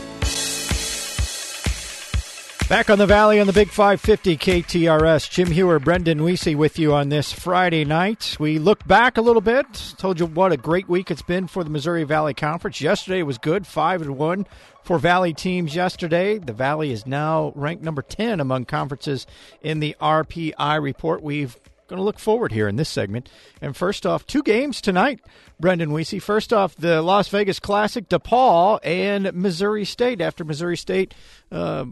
Back 2.70 2.88
on 2.88 2.98
the 2.98 3.06
Valley 3.06 3.40
on 3.40 3.48
the 3.48 3.52
Big 3.52 3.68
550 3.68 4.36
KTRS. 4.36 5.28
Jim 5.28 5.50
Hewer, 5.50 5.80
Brendan 5.80 6.20
Weesey 6.20 6.54
with 6.54 6.78
you 6.78 6.94
on 6.94 7.08
this 7.08 7.32
Friday 7.32 7.84
night. 7.84 8.36
We 8.38 8.60
look 8.60 8.86
back 8.86 9.18
a 9.18 9.22
little 9.22 9.42
bit. 9.42 9.94
Told 9.98 10.20
you 10.20 10.26
what 10.26 10.52
a 10.52 10.56
great 10.56 10.88
week 10.88 11.10
it's 11.10 11.20
been 11.20 11.48
for 11.48 11.64
the 11.64 11.70
Missouri 11.70 12.04
Valley 12.04 12.32
Conference. 12.32 12.80
Yesterday 12.80 13.24
was 13.24 13.38
good, 13.38 13.66
5 13.66 14.02
and 14.02 14.16
1 14.16 14.46
for 14.84 15.00
Valley 15.00 15.34
teams 15.34 15.74
yesterday. 15.74 16.38
The 16.38 16.52
Valley 16.52 16.92
is 16.92 17.08
now 17.08 17.52
ranked 17.56 17.82
number 17.82 18.02
10 18.02 18.38
among 18.38 18.66
conferences 18.66 19.26
in 19.62 19.80
the 19.80 19.96
RPI 20.00 20.80
report. 20.80 21.24
We've 21.24 21.58
going 21.90 21.98
to 21.98 22.04
look 22.04 22.18
forward 22.18 22.52
here 22.52 22.68
in 22.68 22.76
this 22.76 22.88
segment. 22.88 23.28
And 23.60 23.76
first 23.76 24.06
off, 24.06 24.26
two 24.26 24.42
games 24.42 24.80
tonight, 24.80 25.20
Brendan 25.60 25.90
Weesey. 25.90 26.22
First 26.22 26.52
off, 26.52 26.74
the 26.76 27.02
Las 27.02 27.28
Vegas 27.28 27.60
Classic, 27.60 28.08
DePaul 28.08 28.78
and 28.82 29.30
Missouri 29.34 29.84
State. 29.84 30.22
After 30.22 30.44
Missouri 30.44 30.78
State 30.78 31.14
uh, 31.52 31.84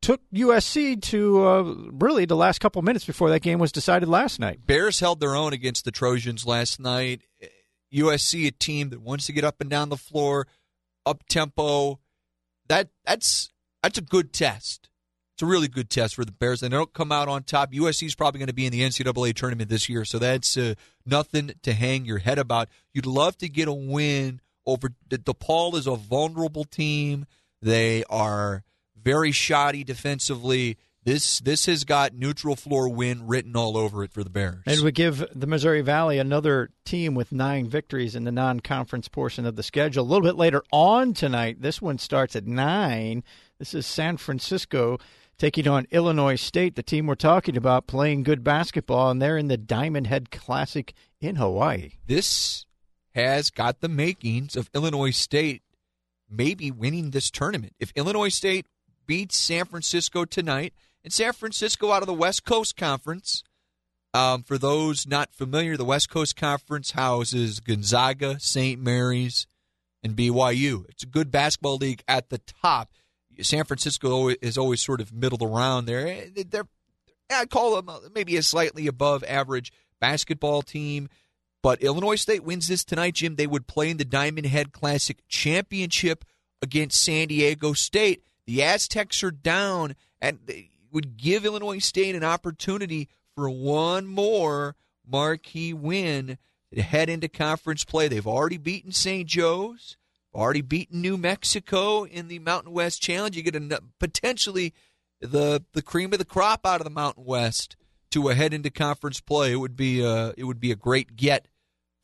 took 0.00 0.20
USC 0.34 1.00
to 1.02 1.46
uh, 1.46 1.62
really 1.92 2.24
the 2.24 2.36
last 2.36 2.60
couple 2.60 2.82
minutes 2.82 3.04
before 3.04 3.30
that 3.30 3.40
game 3.40 3.58
was 3.58 3.70
decided 3.70 4.08
last 4.08 4.40
night. 4.40 4.66
Bears 4.66 5.00
held 5.00 5.20
their 5.20 5.36
own 5.36 5.52
against 5.52 5.84
the 5.84 5.90
Trojans 5.90 6.46
last 6.46 6.80
night. 6.80 7.22
USC, 7.92 8.46
a 8.46 8.50
team 8.50 8.90
that 8.90 9.00
wants 9.00 9.26
to 9.26 9.32
get 9.32 9.44
up 9.44 9.60
and 9.60 9.68
down 9.68 9.88
the 9.88 9.96
floor, 9.96 10.46
up 11.04 11.24
tempo. 11.28 12.00
That 12.68 12.88
that's 13.04 13.50
that's 13.82 13.98
a 13.98 14.02
good 14.02 14.32
test. 14.32 14.89
It's 15.40 15.42
a 15.42 15.46
really 15.46 15.68
good 15.68 15.88
test 15.88 16.16
for 16.16 16.24
the 16.26 16.32
Bears. 16.32 16.62
And 16.62 16.70
they 16.70 16.76
don't 16.76 16.92
come 16.92 17.10
out 17.10 17.26
on 17.26 17.44
top. 17.44 17.72
USC 17.72 18.04
is 18.04 18.14
probably 18.14 18.40
going 18.40 18.48
to 18.48 18.52
be 18.52 18.66
in 18.66 18.72
the 18.72 18.82
NCAA 18.82 19.32
tournament 19.32 19.70
this 19.70 19.88
year, 19.88 20.04
so 20.04 20.18
that's 20.18 20.54
uh, 20.58 20.74
nothing 21.06 21.52
to 21.62 21.72
hang 21.72 22.04
your 22.04 22.18
head 22.18 22.38
about. 22.38 22.68
You'd 22.92 23.06
love 23.06 23.38
to 23.38 23.48
get 23.48 23.66
a 23.66 23.72
win 23.72 24.42
over 24.66 24.90
DePaul 25.08 25.76
is 25.76 25.86
a 25.86 25.96
vulnerable 25.96 26.64
team. 26.64 27.24
They 27.62 28.04
are 28.10 28.64
very 29.02 29.32
shoddy 29.32 29.82
defensively. 29.82 30.76
This 31.04 31.40
this 31.40 31.64
has 31.64 31.84
got 31.84 32.12
neutral 32.12 32.54
floor 32.54 32.90
win 32.90 33.26
written 33.26 33.56
all 33.56 33.78
over 33.78 34.04
it 34.04 34.12
for 34.12 34.22
the 34.22 34.28
Bears. 34.28 34.62
And 34.66 34.82
we 34.82 34.92
give 34.92 35.24
the 35.34 35.46
Missouri 35.46 35.80
Valley 35.80 36.18
another 36.18 36.68
team 36.84 37.14
with 37.14 37.32
nine 37.32 37.66
victories 37.66 38.14
in 38.14 38.24
the 38.24 38.32
non-conference 38.32 39.08
portion 39.08 39.46
of 39.46 39.56
the 39.56 39.62
schedule. 39.62 40.04
A 40.04 40.06
little 40.06 40.20
bit 40.20 40.36
later 40.36 40.62
on 40.70 41.14
tonight, 41.14 41.62
this 41.62 41.80
one 41.80 41.96
starts 41.96 42.36
at 42.36 42.46
nine. 42.46 43.24
This 43.58 43.72
is 43.72 43.86
San 43.86 44.18
Francisco 44.18 44.98
taking 45.40 45.66
on 45.66 45.86
Illinois 45.90 46.36
State, 46.36 46.76
the 46.76 46.82
team 46.82 47.06
we're 47.06 47.14
talking 47.14 47.56
about 47.56 47.86
playing 47.86 48.22
good 48.24 48.44
basketball, 48.44 49.10
and 49.10 49.22
they're 49.22 49.38
in 49.38 49.48
the 49.48 49.56
Diamond 49.56 50.06
Head 50.06 50.30
Classic 50.30 50.92
in 51.18 51.36
Hawaii. 51.36 51.92
This 52.06 52.66
has 53.14 53.48
got 53.48 53.80
the 53.80 53.88
makings 53.88 54.54
of 54.54 54.68
Illinois 54.74 55.10
State 55.10 55.62
maybe 56.28 56.70
winning 56.70 57.10
this 57.10 57.30
tournament. 57.30 57.72
If 57.80 57.90
Illinois 57.96 58.28
State 58.28 58.66
beats 59.06 59.36
San 59.36 59.64
Francisco 59.64 60.24
tonight 60.24 60.74
And 61.02 61.12
San 61.12 61.32
Francisco 61.32 61.90
out 61.90 62.02
of 62.02 62.06
the 62.06 62.12
West 62.12 62.44
Coast 62.44 62.76
Conference. 62.76 63.42
Um, 64.12 64.42
for 64.42 64.58
those 64.58 65.06
not 65.06 65.32
familiar, 65.32 65.78
the 65.78 65.84
West 65.86 66.10
Coast 66.10 66.36
Conference 66.36 66.90
houses 66.90 67.60
Gonzaga, 67.60 68.38
St. 68.38 68.78
Mary's, 68.78 69.46
and 70.02 70.14
BYU. 70.14 70.84
It's 70.90 71.04
a 71.04 71.06
good 71.06 71.30
basketball 71.30 71.76
league 71.76 72.02
at 72.06 72.28
the 72.28 72.38
top. 72.38 72.92
San 73.40 73.64
Francisco 73.64 74.28
is 74.28 74.58
always 74.58 74.80
sort 74.80 75.00
of 75.00 75.12
middle 75.12 75.44
around 75.44 75.86
there. 75.86 76.06
Eh, 76.06 76.44
they're, 76.48 76.68
I 77.30 77.46
call 77.46 77.76
them 77.76 77.88
uh, 77.88 77.98
maybe 78.14 78.36
a 78.36 78.42
slightly 78.42 78.86
above 78.86 79.24
average 79.24 79.72
basketball 80.00 80.62
team. 80.62 81.08
But 81.62 81.82
Illinois 81.82 82.16
State 82.16 82.44
wins 82.44 82.68
this 82.68 82.84
tonight, 82.84 83.14
Jim. 83.14 83.36
They 83.36 83.46
would 83.46 83.66
play 83.66 83.90
in 83.90 83.98
the 83.98 84.04
Diamond 84.04 84.46
Head 84.46 84.72
Classic 84.72 85.18
Championship 85.28 86.24
against 86.62 87.02
San 87.02 87.28
Diego 87.28 87.74
State. 87.74 88.24
The 88.46 88.62
Aztecs 88.62 89.22
are 89.22 89.30
down, 89.30 89.94
and 90.20 90.38
they 90.46 90.70
would 90.90 91.16
give 91.16 91.44
Illinois 91.44 91.78
State 91.78 92.14
an 92.14 92.24
opportunity 92.24 93.08
for 93.34 93.48
one 93.50 94.06
more 94.06 94.74
marquee 95.06 95.72
win 95.72 96.38
to 96.74 96.82
head 96.82 97.08
into 97.08 97.28
conference 97.28 97.84
play. 97.84 98.08
They've 98.08 98.26
already 98.26 98.56
beaten 98.56 98.92
St. 98.92 99.28
Joe's, 99.28 99.96
already 100.34 100.62
beaten 100.62 101.00
New 101.00 101.16
Mexico 101.16 102.04
in 102.04 102.28
the 102.28 102.38
Mountain 102.38 102.72
West 102.72 103.02
Challenge. 103.02 103.36
You 103.36 103.42
get 103.42 103.56
a, 103.56 103.80
potentially 103.98 104.74
the 105.20 105.64
the 105.72 105.82
cream 105.82 106.12
of 106.12 106.18
the 106.18 106.24
crop 106.24 106.66
out 106.66 106.80
of 106.80 106.84
the 106.84 106.90
Mountain 106.90 107.24
West 107.24 107.76
to 108.10 108.28
a 108.28 108.34
head 108.34 108.52
into 108.52 108.70
conference 108.70 109.20
play. 109.20 109.52
It 109.52 109.56
would 109.56 109.76
be 109.76 110.02
a, 110.02 110.34
it 110.36 110.44
would 110.44 110.60
be 110.60 110.72
a 110.72 110.76
great 110.76 111.16
get 111.16 111.46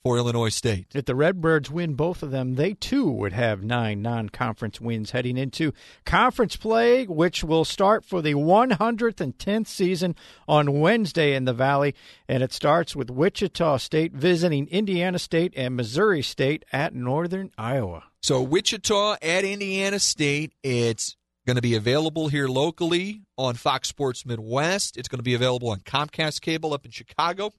for 0.07 0.19
Illinois 0.19 0.51
State. 0.51 0.87
If 0.95 1.07
the 1.07 1.17
Redbirds 1.17 1.69
win 1.69 1.95
both 1.95 2.23
of 2.23 2.31
them, 2.31 2.55
they 2.55 2.75
too 2.75 3.11
would 3.11 3.33
have 3.33 3.65
nine 3.65 4.03
non 4.03 4.29
conference 4.29 4.81
wins 4.81 5.11
heading 5.11 5.37
into 5.37 5.73
conference 6.05 6.55
play, 6.55 7.07
which 7.07 7.43
will 7.43 7.65
start 7.65 8.05
for 8.05 8.23
the 8.23 8.35
110th 8.35 9.67
season 9.67 10.15
on 10.47 10.79
Wednesday 10.79 11.35
in 11.35 11.45
the 11.45 11.53
Valley. 11.53 11.93
And 12.29 12.45
it 12.45 12.53
starts 12.53 12.95
with 12.95 13.11
Wichita 13.11 13.79
State 13.79 14.13
visiting 14.13 14.69
Indiana 14.69 15.19
State 15.19 15.53
and 15.57 15.75
Missouri 15.75 16.23
State 16.23 16.65
at 16.73 16.95
Northern 16.95 17.51
Iowa. 17.59 18.05
So, 18.23 18.43
Wichita 18.43 19.17
at 19.21 19.45
Indiana 19.45 19.99
State, 19.99 20.53
it's 20.63 21.17
going 21.49 21.57
to 21.57 21.63
be 21.63 21.75
available 21.75 22.29
here 22.29 22.47
locally 22.47 23.23
on 23.37 23.57
Fox 23.57 23.89
Sports 23.89 24.25
Midwest. 24.25 24.97
It's 24.97 25.09
going 25.09 25.19
to 25.19 25.25
be 25.25 25.35
available 25.35 25.71
on 25.71 25.81
Comcast 25.81 26.43
Cable 26.43 26.73
up 26.73 26.85
in 26.85 26.93
Chicago. 26.93 27.51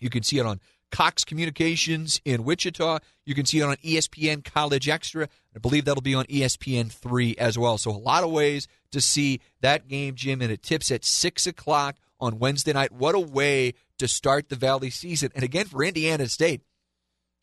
You 0.00 0.10
can 0.10 0.24
see 0.24 0.40
it 0.40 0.46
on 0.46 0.60
Cox 0.92 1.24
Communications 1.24 2.20
in 2.24 2.44
Wichita. 2.44 3.00
You 3.24 3.34
can 3.34 3.46
see 3.46 3.58
it 3.58 3.64
on 3.64 3.76
ESPN 3.76 4.44
College 4.44 4.88
Extra. 4.88 5.28
I 5.56 5.58
believe 5.58 5.86
that'll 5.86 6.02
be 6.02 6.14
on 6.14 6.26
ESPN 6.26 6.92
3 6.92 7.34
as 7.38 7.58
well. 7.58 7.78
So, 7.78 7.90
a 7.90 7.98
lot 7.98 8.22
of 8.22 8.30
ways 8.30 8.68
to 8.92 9.00
see 9.00 9.40
that 9.60 9.88
game, 9.88 10.14
Jim, 10.14 10.40
and 10.40 10.52
it 10.52 10.62
tips 10.62 10.90
at 10.92 11.04
6 11.04 11.46
o'clock 11.48 11.96
on 12.20 12.38
Wednesday 12.38 12.72
night. 12.72 12.92
What 12.92 13.16
a 13.16 13.20
way 13.20 13.74
to 13.98 14.06
start 14.06 14.48
the 14.48 14.56
Valley 14.56 14.90
season. 14.90 15.30
And 15.34 15.42
again, 15.42 15.66
for 15.66 15.82
Indiana 15.82 16.28
State, 16.28 16.60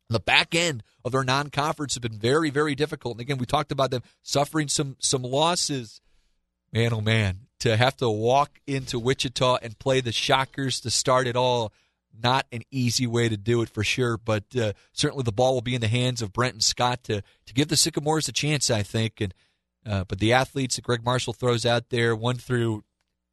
the 0.09 0.19
back 0.19 0.55
end 0.55 0.83
of 1.03 1.11
their 1.11 1.23
non-conference 1.23 1.95
have 1.95 2.01
been 2.01 2.17
very, 2.17 2.49
very 2.49 2.75
difficult. 2.75 3.15
And 3.15 3.21
again, 3.21 3.37
we 3.37 3.45
talked 3.45 3.71
about 3.71 3.91
them 3.91 4.03
suffering 4.23 4.67
some 4.67 4.95
some 4.99 5.23
losses. 5.23 6.01
Man, 6.71 6.93
oh 6.93 7.01
man, 7.01 7.47
to 7.59 7.77
have 7.77 7.97
to 7.97 8.09
walk 8.09 8.59
into 8.67 8.99
Wichita 8.99 9.57
and 9.61 9.77
play 9.79 10.01
the 10.01 10.11
Shockers 10.11 10.79
to 10.81 10.91
start 10.91 11.27
it 11.27 11.35
all 11.35 11.73
not 12.21 12.45
an 12.51 12.61
easy 12.71 13.07
way 13.07 13.29
to 13.29 13.38
do 13.38 13.61
it 13.61 13.69
for 13.69 13.83
sure, 13.83 14.17
but 14.17 14.43
uh, 14.55 14.73
certainly 14.93 15.23
the 15.23 15.31
ball 15.31 15.53
will 15.53 15.61
be 15.61 15.75
in 15.75 15.81
the 15.81 15.88
hands 15.88 16.21
of 16.21 16.33
Brenton 16.33 16.61
Scott 16.61 17.03
to 17.05 17.21
to 17.45 17.53
give 17.53 17.67
the 17.67 17.77
Sycamores 17.77 18.27
a 18.27 18.31
chance, 18.31 18.69
I 18.69 18.83
think. 18.83 19.21
And 19.21 19.33
uh, 19.85 20.03
but 20.07 20.19
the 20.19 20.33
athletes 20.33 20.75
that 20.75 20.83
Gregg 20.83 21.03
Marshall 21.03 21.33
throws 21.33 21.65
out 21.65 21.89
there, 21.89 22.15
one 22.15 22.35
through, 22.35 22.83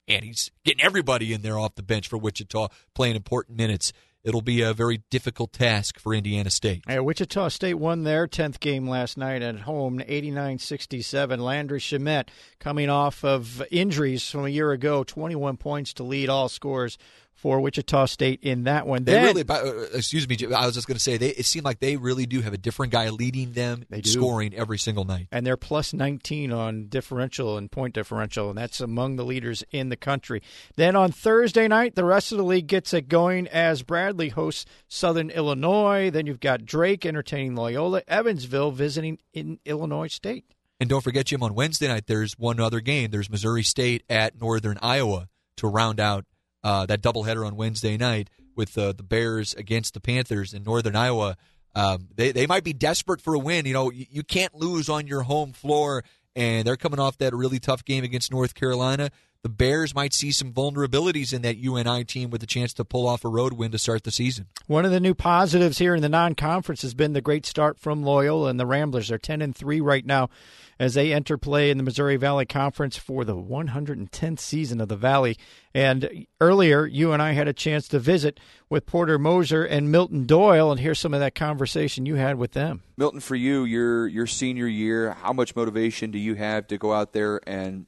and 0.07 0.25
he's 0.25 0.51
getting 0.65 0.85
everybody 0.85 1.33
in 1.33 1.43
there 1.43 1.59
off 1.59 1.75
the 1.75 1.83
bench 1.83 2.09
for 2.09 2.17
Wichita, 2.17 2.69
playing 2.95 3.17
important 3.17 3.59
minutes 3.59 3.93
it'll 4.27 4.43
be 4.43 4.61
a 4.61 4.75
very 4.75 5.03
difficult 5.09 5.53
task 5.53 6.01
for 6.01 6.13
Indiana 6.13 6.51
State. 6.51 6.83
Wichita 6.89 7.49
State 7.49 7.75
won 7.75 8.03
their 8.03 8.27
10th 8.27 8.59
game 8.59 8.89
last 8.89 9.17
night 9.17 9.41
at 9.41 9.61
home, 9.61 10.01
89-67. 10.01 11.39
Landry 11.39 11.79
Shamet 11.79 12.29
coming 12.59 12.91
off 12.91 13.25
of 13.25 13.63
injuries 13.71 14.29
from 14.29 14.45
a 14.45 14.49
year 14.49 14.73
ago, 14.73 15.05
21 15.05 15.57
points 15.57 15.95
to 15.95 16.03
lead 16.03 16.29
all 16.29 16.49
scores 16.49 16.99
for 17.37 17.61
Wichita 17.61 18.07
State 18.07 18.41
in 18.43 18.65
that 18.65 18.87
one. 18.87 19.05
They 19.05 19.13
then, 19.13 19.25
really, 19.25 19.45
uh, 19.49 19.87
excuse 19.95 20.27
me, 20.29 20.37
I 20.55 20.65
was 20.67 20.75
just 20.75 20.89
going 20.89 20.97
to 20.97 21.03
say, 21.03 21.19
they, 21.19 21.29
it 21.29 21.45
seemed 21.45 21.65
like 21.65 21.79
they 21.79 21.97
really 21.97 22.27
do 22.27 22.41
have 22.41 22.55
a 22.55 22.59
different 22.59 22.93
guy 22.93 23.11
leading 23.11 23.53
them, 23.53 23.85
scoring 24.05 24.55
every 24.55 24.79
single 24.79 25.05
night. 25.05 25.29
And 25.31 25.47
they're 25.47 25.57
plus 25.57 25.93
19 25.93 26.51
on 26.51 26.89
differential 26.89 27.59
and 27.59 27.71
point 27.71 27.95
differential, 27.95 28.49
and 28.49 28.59
that's 28.59 28.81
among 28.81 29.17
the 29.17 29.25
leaders 29.25 29.63
in 29.71 29.91
the 29.91 29.97
country. 29.97 30.43
Then 30.77 30.97
on 30.97 31.13
Thursday 31.13 31.69
night, 31.69 31.95
the 31.95 32.05
rest 32.05 32.33
of 32.33 32.39
the 32.39 32.45
league 32.45 32.67
gets 32.67 32.95
it 32.95 33.09
going 33.09 33.47
as 33.49 33.83
Bradley 33.83 34.31
hosts 34.31 34.65
Southern 34.89 35.31
Illinois. 35.31 36.11
Then 36.11 36.27
you've 36.27 36.41
got 36.41 36.65
Drake 36.65 37.05
entertaining 37.05 37.55
Loyola, 37.55 38.03
Evansville 38.09 38.71
visiting 38.71 39.19
in 39.35 39.61
Illinois 39.67 40.09
State. 40.09 40.45
And 40.81 40.91
don't 40.91 41.03
forget, 41.03 41.27
Jim, 41.27 41.43
on 41.43 41.55
Wednesday 41.55 41.89
night, 41.89 42.07
there's 42.07 42.39
one 42.39 42.61
other 42.61 42.81
game. 42.81 43.11
There's 43.11 43.31
Missouri 43.31 43.63
State 43.63 44.03
at 44.11 44.41
Northern 44.41 44.79
Iowa 44.83 45.29
to 45.57 45.69
round 45.69 46.01
out 46.01 46.25
uh, 46.67 46.85
that 46.85 47.01
doubleheader 47.01 47.47
on 47.47 47.55
Wednesday 47.55 47.97
night 47.97 48.29
with 48.57 48.77
uh, 48.77 48.91
the 48.91 49.05
Bears 49.05 49.55
against 49.55 49.95
the 49.95 50.01
Panthers 50.01 50.53
in 50.53 50.65
Northern 50.65 50.97
Iowa. 50.97 51.37
Um, 51.77 52.09
they 52.17 52.33
they 52.33 52.49
might 52.49 52.65
be 52.65 52.73
desperate 52.73 53.21
for 53.21 53.35
a 53.35 53.39
win. 53.39 53.67
You 53.67 53.73
know, 53.73 53.93
you, 53.93 54.07
you 54.11 54.25
can't 54.25 54.53
lose 54.53 54.89
on 54.89 55.07
your 55.07 55.23
home 55.23 55.53
floor, 55.53 56.03
and 56.35 56.67
they're 56.67 56.77
coming 56.77 56.99
off 56.99 57.19
that 57.19 57.33
really 57.35 57.61
tough 57.61 57.85
game 57.85 58.03
against 58.03 58.33
North 58.33 58.57
Carolina 58.57 59.11
the 59.47 59.51
Bears 59.51 59.95
might 59.95 60.13
see 60.13 60.33
some 60.33 60.53
vulnerabilities 60.53 61.33
in 61.33 61.43
that 61.43 61.57
UNI 61.57 62.03
team 62.03 62.31
with 62.31 62.43
a 62.43 62.47
chance 62.47 62.75
to 62.75 62.85
pull 62.85 63.07
off 63.07 63.25
a 63.25 63.29
road 63.29 63.53
win 63.53 63.71
to 63.71 63.79
start 63.79 64.03
the 64.03 64.11
season. 64.11 64.47
One 64.67 64.85
of 64.85 64.91
the 64.91 64.99
new 64.99 65.15
positives 65.15 65.79
here 65.79 65.95
in 65.95 66.03
the 66.03 66.09
non-conference 66.09 66.83
has 66.83 66.95
been 66.95 67.13
the 67.13 67.21
great 67.21 67.47
start 67.47 67.79
from 67.79 68.03
Loyola 68.03 68.49
and 68.49 68.59
the 68.59 68.67
Ramblers. 68.67 69.07
They're 69.07 69.19
10 69.19 69.43
and 69.43 69.55
3 69.55 69.81
right 69.81 70.05
now 70.05 70.31
as 70.79 70.95
they 70.95 71.13
enter 71.13 71.39
play 71.39 71.71
in 71.71 71.79
the 71.79 71.83
Missouri 71.83 72.17
Valley 72.17 72.47
Conference 72.47 72.97
for 72.97 73.25
the 73.25 73.37
110th 73.37 74.39
season 74.39 74.81
of 74.81 74.89
the 74.89 74.97
Valley. 74.97 75.37
And 75.75 76.27
earlier, 76.41 76.87
you 76.87 77.13
and 77.13 77.23
I 77.23 77.33
had 77.33 77.49
a 77.49 77.53
chance 77.53 77.89
to 77.89 77.99
visit 77.99 78.41
with 78.69 78.87
Porter 78.87 79.19
Moser 79.19 79.65
and 79.65 79.91
Milton 79.91 80.27
Doyle 80.27 80.71
and 80.71 80.81
hear 80.81 80.95
some 80.95 81.15
of 81.15 81.21
that 81.21 81.35
conversation 81.35 82.07
you 82.07 82.17
had 82.17 82.37
with 82.37 82.53
them. 82.53 82.83
Milton, 82.97 83.21
for 83.21 83.35
you, 83.35 83.65
your 83.65 84.07
your 84.07 84.27
senior 84.27 84.67
year, 84.67 85.13
how 85.13 85.33
much 85.33 85.55
motivation 85.55 86.11
do 86.11 86.19
you 86.19 86.35
have 86.35 86.67
to 86.69 86.79
go 86.79 86.93
out 86.93 87.13
there 87.13 87.41
and 87.47 87.87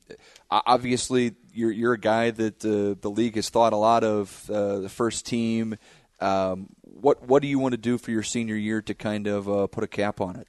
obviously 0.51 1.35
you're 1.53 1.72
you're 1.72 1.92
a 1.94 1.98
guy 1.98 2.31
that 2.31 2.64
uh, 2.64 2.98
the 3.01 3.11
league 3.11 3.37
has 3.37 3.48
thought 3.48 3.72
a 3.72 3.77
lot 3.77 4.05
of 4.05 4.48
uh, 4.51 4.79
the 4.79 4.88
first 4.88 5.27
team. 5.27 5.77
Um, 6.20 6.68
what 6.83 7.27
what 7.27 7.42
do 7.42 7.48
you 7.48 7.59
want 7.59 7.72
to 7.72 7.79
do 7.79 7.98
for 7.98 8.11
your 8.11 8.22
senior 8.22 8.57
year 8.57 8.83
to 8.83 8.94
kind 8.94 9.27
of 9.27 9.48
uh, 9.48 9.66
put 9.66 9.85
a 9.85 9.88
cap 9.88 10.20
on 10.20 10.37
it? 10.37 10.48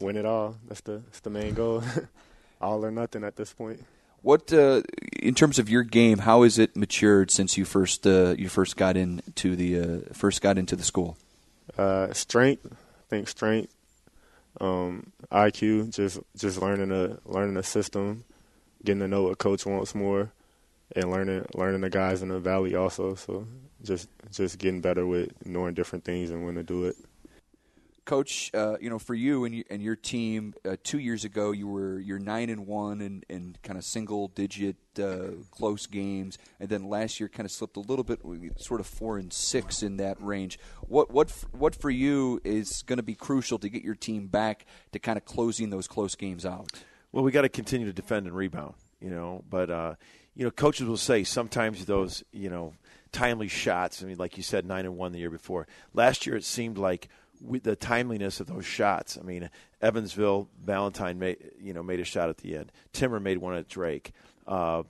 Win 0.00 0.16
it 0.16 0.26
all. 0.26 0.56
That's 0.68 0.80
the 0.82 1.02
that's 1.06 1.20
the 1.20 1.30
main 1.30 1.54
goal. 1.54 1.82
all 2.60 2.84
or 2.84 2.90
nothing 2.90 3.24
at 3.24 3.36
this 3.36 3.52
point. 3.52 3.84
What 4.22 4.52
uh, 4.52 4.82
in 5.20 5.34
terms 5.34 5.58
of 5.58 5.68
your 5.68 5.82
game? 5.82 6.18
How 6.18 6.42
has 6.42 6.58
it 6.58 6.76
matured 6.76 7.30
since 7.30 7.58
you 7.58 7.64
first 7.64 8.06
uh, 8.06 8.34
you 8.38 8.48
first 8.48 8.76
got 8.76 8.96
into 8.96 9.54
the 9.54 9.78
uh, 9.78 9.98
first 10.12 10.40
got 10.40 10.56
into 10.56 10.76
the 10.76 10.84
school? 10.84 11.16
strength, 12.12 12.66
I 12.66 13.04
think 13.10 13.28
strength, 13.28 13.72
um, 14.60 15.12
IQ, 15.30 15.94
just 15.94 16.20
just 16.36 16.60
learning 16.60 16.90
a 16.90 17.18
learning 17.26 17.56
a 17.56 17.62
system 17.62 18.24
getting 18.84 19.00
to 19.00 19.08
know 19.08 19.24
what 19.24 19.38
coach 19.38 19.66
wants 19.66 19.94
more, 19.94 20.30
and 20.94 21.10
learning 21.10 21.46
learning 21.54 21.80
the 21.80 21.90
guys 21.90 22.22
in 22.22 22.28
the 22.28 22.38
valley 22.38 22.74
also. 22.74 23.14
So 23.14 23.46
just 23.82 24.08
just 24.30 24.58
getting 24.58 24.80
better 24.80 25.06
with 25.06 25.30
knowing 25.44 25.74
different 25.74 26.04
things 26.04 26.30
and 26.30 26.44
when 26.44 26.54
to 26.54 26.62
do 26.62 26.84
it. 26.84 26.96
Coach, 28.04 28.50
uh, 28.52 28.76
you 28.80 28.90
know, 28.90 28.98
for 28.98 29.14
you 29.14 29.44
and, 29.44 29.54
you, 29.54 29.64
and 29.70 29.82
your 29.82 29.96
team, 29.96 30.54
uh, 30.68 30.76
two 30.82 30.98
years 30.98 31.24
ago, 31.24 31.52
you 31.52 31.66
were 31.66 31.98
you're 31.98 32.18
nine 32.18 32.50
and 32.50 32.66
one 32.66 33.00
and, 33.00 33.24
and 33.30 33.58
kind 33.62 33.78
of 33.78 33.84
single 33.84 34.28
digit 34.28 34.76
uh, 34.98 35.30
close 35.50 35.86
games, 35.86 36.38
and 36.60 36.68
then 36.68 36.88
last 36.88 37.18
year 37.18 37.28
kind 37.28 37.46
of 37.46 37.50
slipped 37.50 37.76
a 37.76 37.80
little 37.80 38.04
bit, 38.04 38.20
sort 38.58 38.80
of 38.80 38.86
four 38.86 39.16
and 39.16 39.32
six 39.32 39.82
in 39.82 39.96
that 39.96 40.20
range. 40.20 40.58
What 40.82 41.10
what 41.10 41.30
what 41.52 41.74
for 41.74 41.90
you 41.90 42.40
is 42.44 42.82
going 42.82 42.98
to 42.98 43.02
be 43.02 43.14
crucial 43.14 43.58
to 43.60 43.68
get 43.68 43.82
your 43.82 43.94
team 43.94 44.26
back 44.26 44.66
to 44.92 44.98
kind 44.98 45.16
of 45.16 45.24
closing 45.24 45.70
those 45.70 45.88
close 45.88 46.14
games 46.14 46.44
out? 46.44 46.70
Well, 47.10 47.24
we 47.24 47.32
got 47.32 47.42
to 47.42 47.48
continue 47.48 47.86
to 47.86 47.92
defend 47.92 48.26
and 48.26 48.36
rebound, 48.36 48.74
you 49.00 49.08
know. 49.08 49.44
But 49.48 49.70
uh, 49.70 49.94
you 50.34 50.44
know, 50.44 50.50
coaches 50.50 50.86
will 50.86 50.96
say 50.96 51.24
sometimes 51.24 51.84
those 51.86 52.22
you 52.32 52.50
know 52.50 52.74
timely 53.12 53.48
shots. 53.48 54.02
I 54.02 54.06
mean, 54.06 54.18
like 54.18 54.36
you 54.36 54.42
said, 54.42 54.66
nine 54.66 54.84
and 54.84 54.96
one 54.96 55.12
the 55.12 55.20
year 55.20 55.30
before. 55.30 55.66
Last 55.94 56.26
year, 56.26 56.36
it 56.36 56.44
seemed 56.44 56.76
like 56.76 57.08
we, 57.40 57.58
the 57.58 57.76
timeliness 57.76 58.40
of 58.40 58.46
those 58.46 58.64
shots. 58.64 59.18
I 59.18 59.22
mean, 59.22 59.50
Evansville, 59.80 60.48
Balentine 60.64 61.16
made 61.16 61.38
you 61.60 61.72
know 61.72 61.82
made 61.82 62.00
a 62.00 62.04
shot 62.04 62.28
at 62.28 62.38
the 62.38 62.56
end. 62.56 62.72
Timmer 62.92 63.20
made 63.20 63.38
one 63.38 63.54
at 63.54 63.68
Drake. 63.68 64.12
Uh, 64.46 64.82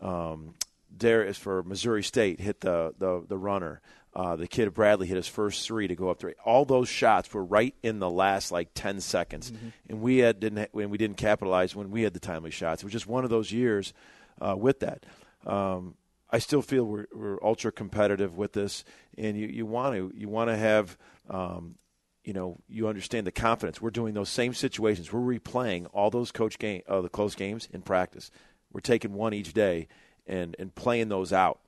um, 0.00 0.54
Darius 0.96 1.38
for 1.38 1.62
Missouri 1.62 2.02
State 2.02 2.40
hit 2.40 2.60
the 2.60 2.94
the, 2.98 3.24
the 3.28 3.38
runner. 3.38 3.80
Uh, 4.12 4.34
the 4.34 4.48
kid 4.48 4.74
Bradley 4.74 5.06
hit 5.06 5.16
his 5.16 5.28
first 5.28 5.64
three 5.64 5.86
to 5.86 5.94
go 5.94 6.10
up 6.10 6.18
three. 6.18 6.34
All 6.44 6.64
those 6.64 6.88
shots 6.88 7.32
were 7.32 7.44
right 7.44 7.74
in 7.82 8.00
the 8.00 8.10
last 8.10 8.50
like 8.50 8.70
ten 8.74 9.00
seconds, 9.00 9.52
mm-hmm. 9.52 9.68
and 9.88 10.00
we 10.00 10.18
had 10.18 10.40
didn't 10.40 10.68
when 10.72 10.90
we 10.90 10.98
didn't 10.98 11.16
capitalize 11.16 11.76
when 11.76 11.92
we 11.92 12.02
had 12.02 12.12
the 12.12 12.20
timely 12.20 12.50
shots. 12.50 12.82
It 12.82 12.86
was 12.86 12.92
just 12.92 13.06
one 13.06 13.22
of 13.22 13.30
those 13.30 13.52
years 13.52 13.92
uh, 14.40 14.56
with 14.56 14.80
that. 14.80 15.06
um, 15.46 15.94
I 16.32 16.38
still 16.38 16.62
feel 16.62 16.84
we're, 16.84 17.06
we're 17.12 17.42
ultra 17.42 17.72
competitive 17.72 18.36
with 18.36 18.52
this, 18.52 18.84
and 19.18 19.36
you, 19.36 19.48
you 19.48 19.66
want 19.66 19.96
to 19.96 20.12
you 20.16 20.28
want 20.28 20.48
to 20.48 20.56
have 20.56 20.96
um, 21.28 21.76
you 22.24 22.32
know 22.32 22.58
you 22.68 22.88
understand 22.88 23.26
the 23.26 23.32
confidence. 23.32 23.80
We're 23.80 23.90
doing 23.90 24.14
those 24.14 24.28
same 24.28 24.54
situations. 24.54 25.12
We're 25.12 25.38
replaying 25.38 25.86
all 25.92 26.10
those 26.10 26.32
coach 26.32 26.58
game 26.58 26.82
uh, 26.88 27.00
the 27.00 27.08
close 27.08 27.34
games 27.34 27.68
in 27.72 27.82
practice. 27.82 28.30
We're 28.72 28.80
taking 28.80 29.14
one 29.14 29.34
each 29.34 29.52
day 29.52 29.88
and 30.26 30.56
and 30.58 30.74
playing 30.74 31.08
those 31.08 31.32
out. 31.32 31.60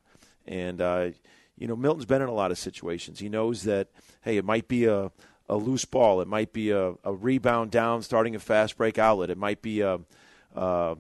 And 0.47 0.81
uh, 0.81 1.11
you 1.57 1.67
know 1.67 1.77
Milton's 1.77 2.07
been 2.07 2.23
in 2.23 2.29
a 2.29 2.35
lot 2.35 2.51
of 2.51 2.59
situations. 2.59 3.21
He 3.21 3.29
knows 3.29 3.63
that 3.65 3.89
hey, 4.23 4.37
it 4.37 4.45
might 4.45 4.69
be 4.69 4.87
a 4.87 5.11
a 5.49 5.57
loose 5.57 5.85
ball. 5.85 6.21
It 6.21 6.29
might 6.29 6.53
be 6.53 6.71
a, 6.71 6.95
a 7.05 7.13
rebound 7.13 7.71
down, 7.71 8.03
starting 8.03 8.35
a 8.35 8.39
fast 8.39 8.77
break 8.77 8.99
outlet. 8.99 9.31
It 9.31 9.39
might 9.39 9.61
be 9.61 9.81
a, 9.81 10.01
a 10.55 10.97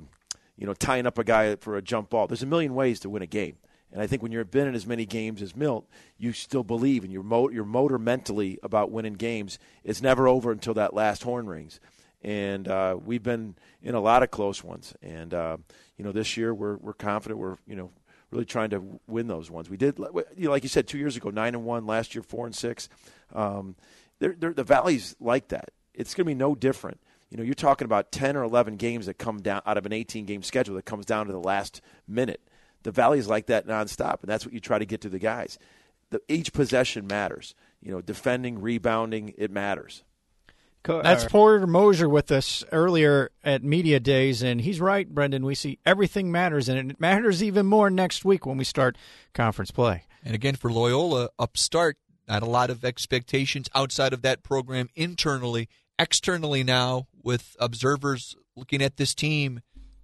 you 0.57 0.67
know, 0.67 0.75
tying 0.75 1.07
up 1.07 1.19
a 1.19 1.25
guy 1.25 1.57
for 1.57 1.77
a 1.77 1.83
jump 1.83 2.11
ball. 2.11 2.27
There's 2.27 2.43
a 2.43 2.47
million 2.47 2.75
ways 2.75 3.01
to 3.01 3.11
win 3.11 3.23
a 3.23 3.27
game. 3.27 3.57
And 3.93 4.01
I 4.01 4.07
think 4.07 4.23
when 4.23 4.33
you've 4.33 4.51
been 4.51 4.69
in 4.69 4.75
as 4.75 4.87
many 4.87 5.05
games 5.05 5.43
as 5.43 5.55
Milt, 5.55 5.87
you 6.19 6.33
still 6.33 6.65
believe, 6.65 7.05
and 7.05 7.13
your, 7.13 7.23
mo- 7.23 7.51
your 7.51 7.65
motor 7.65 7.99
mentally 7.99 8.59
about 8.63 8.91
winning 8.91 9.15
games 9.15 9.59
is 9.85 10.03
never 10.03 10.27
over 10.27 10.51
until 10.51 10.75
that 10.75 10.95
last 10.95 11.23
horn 11.23 11.47
rings. 11.47 11.79
And 12.23 12.69
uh, 12.69 12.97
we've 13.05 13.23
been 13.23 13.55
in 13.83 13.95
a 13.95 14.01
lot 14.01 14.23
of 14.23 14.31
close 14.31 14.65
ones. 14.65 14.95
And, 15.03 15.35
uh, 15.35 15.57
you 15.97 16.05
know, 16.05 16.13
this 16.13 16.37
year 16.37 16.55
we're, 16.55 16.77
we're 16.77 16.95
confident 16.95 17.39
we're, 17.39 17.59
you 17.67 17.77
know, 17.77 17.91
really 18.31 18.45
trying 18.45 18.71
to 18.71 19.01
win 19.07 19.27
those 19.27 19.51
ones. 19.51 19.69
We 19.69 19.77
did, 19.77 19.99
like 19.99 20.63
you 20.63 20.69
said, 20.69 20.89
two 20.89 20.99
years 20.99 21.17
ago, 21.17 21.29
9 21.31 21.55
and 21.55 21.65
1, 21.65 21.87
last 21.87 22.15
year, 22.15 22.23
4 22.23 22.47
and 22.47 22.55
6. 22.55 22.89
Um, 23.35 23.77
they're, 24.21 24.35
they're, 24.39 24.55
the 24.55 24.65
Valley's 24.65 25.17
like 25.21 25.49
that. 25.49 25.71
It's 25.93 26.15
going 26.15 26.25
to 26.25 26.31
be 26.31 26.35
no 26.35 26.55
different 26.55 26.99
you 27.33 27.39
know, 27.39 27.45
you're 27.45 27.55
talking 27.55 27.87
about 27.87 28.13
10 28.13 28.37
or 28.37 28.43
11 28.43 28.77
games 28.77 29.07
that 29.07 29.15
come 29.15 29.41
down 29.41 29.63
out 29.65 29.79
of 29.79 29.87
an 29.87 29.93
18 29.95 30.27
game 30.27 30.43
schedule 30.43 30.75
that 30.75 30.85
comes 30.85 31.07
down 31.07 31.29
to 31.29 31.33
the 31.33 31.41
last 31.41 31.81
minute. 32.07 32.43
The 32.83 32.91
Valley 32.91 33.19
is 33.19 33.29
like 33.29 33.47
that 33.47 33.67
nonstop, 33.67 34.23
and 34.23 34.31
that's 34.31 34.45
what 34.45 34.55
you 34.55 34.61
try 34.61 34.79
to 34.79 34.87
get 34.87 35.03
to 35.03 35.09
the 35.09 35.19
guys. 35.19 35.59
The, 36.11 36.21
each 36.29 36.53
possession 36.53 37.07
matters. 37.07 37.55
You 37.81 37.93
know, 37.93 38.01
defending, 38.01 38.61
rebounding, 38.61 39.35
it 39.37 39.51
matters. 39.51 40.05
That's 41.05 41.25
Porter 41.25 41.67
Moser 41.67 42.09
with 42.09 42.33
us 42.33 42.65
earlier 42.73 43.31
at 43.45 43.63
Media 43.63 44.01
Days, 44.01 44.43
and 44.43 44.61
he's 44.61 44.81
right, 44.81 45.09
Brendan. 45.09 45.45
We 45.45 45.55
see 45.55 45.79
everything 45.87 46.33
matters, 46.33 46.69
and 46.69 46.91
it 46.91 47.01
matters 47.01 47.43
even 47.43 47.67
more 47.67 47.89
next 47.89 48.25
week 48.25 48.47
when 48.47 48.57
we 48.57 48.65
start 48.65 48.99
conference 49.33 49.71
play. 49.71 50.05
And 50.25 50.35
again, 50.35 50.57
for 50.57 50.73
Loyola, 50.73 51.31
upstart, 51.39 51.99
not 52.29 52.43
a 52.43 52.47
lot 52.47 52.71
of 52.71 52.85
expectations 52.85 53.69
outside 53.75 54.13
of 54.13 54.23
that 54.23 54.43
program 54.43 54.89
internally 54.97 55.69
externally 55.99 56.65
now 56.65 57.07
with 57.23 57.57
observers 57.61 58.35
looking 58.57 58.83
at 58.83 58.97
this 58.97 59.15
team, 59.15 59.61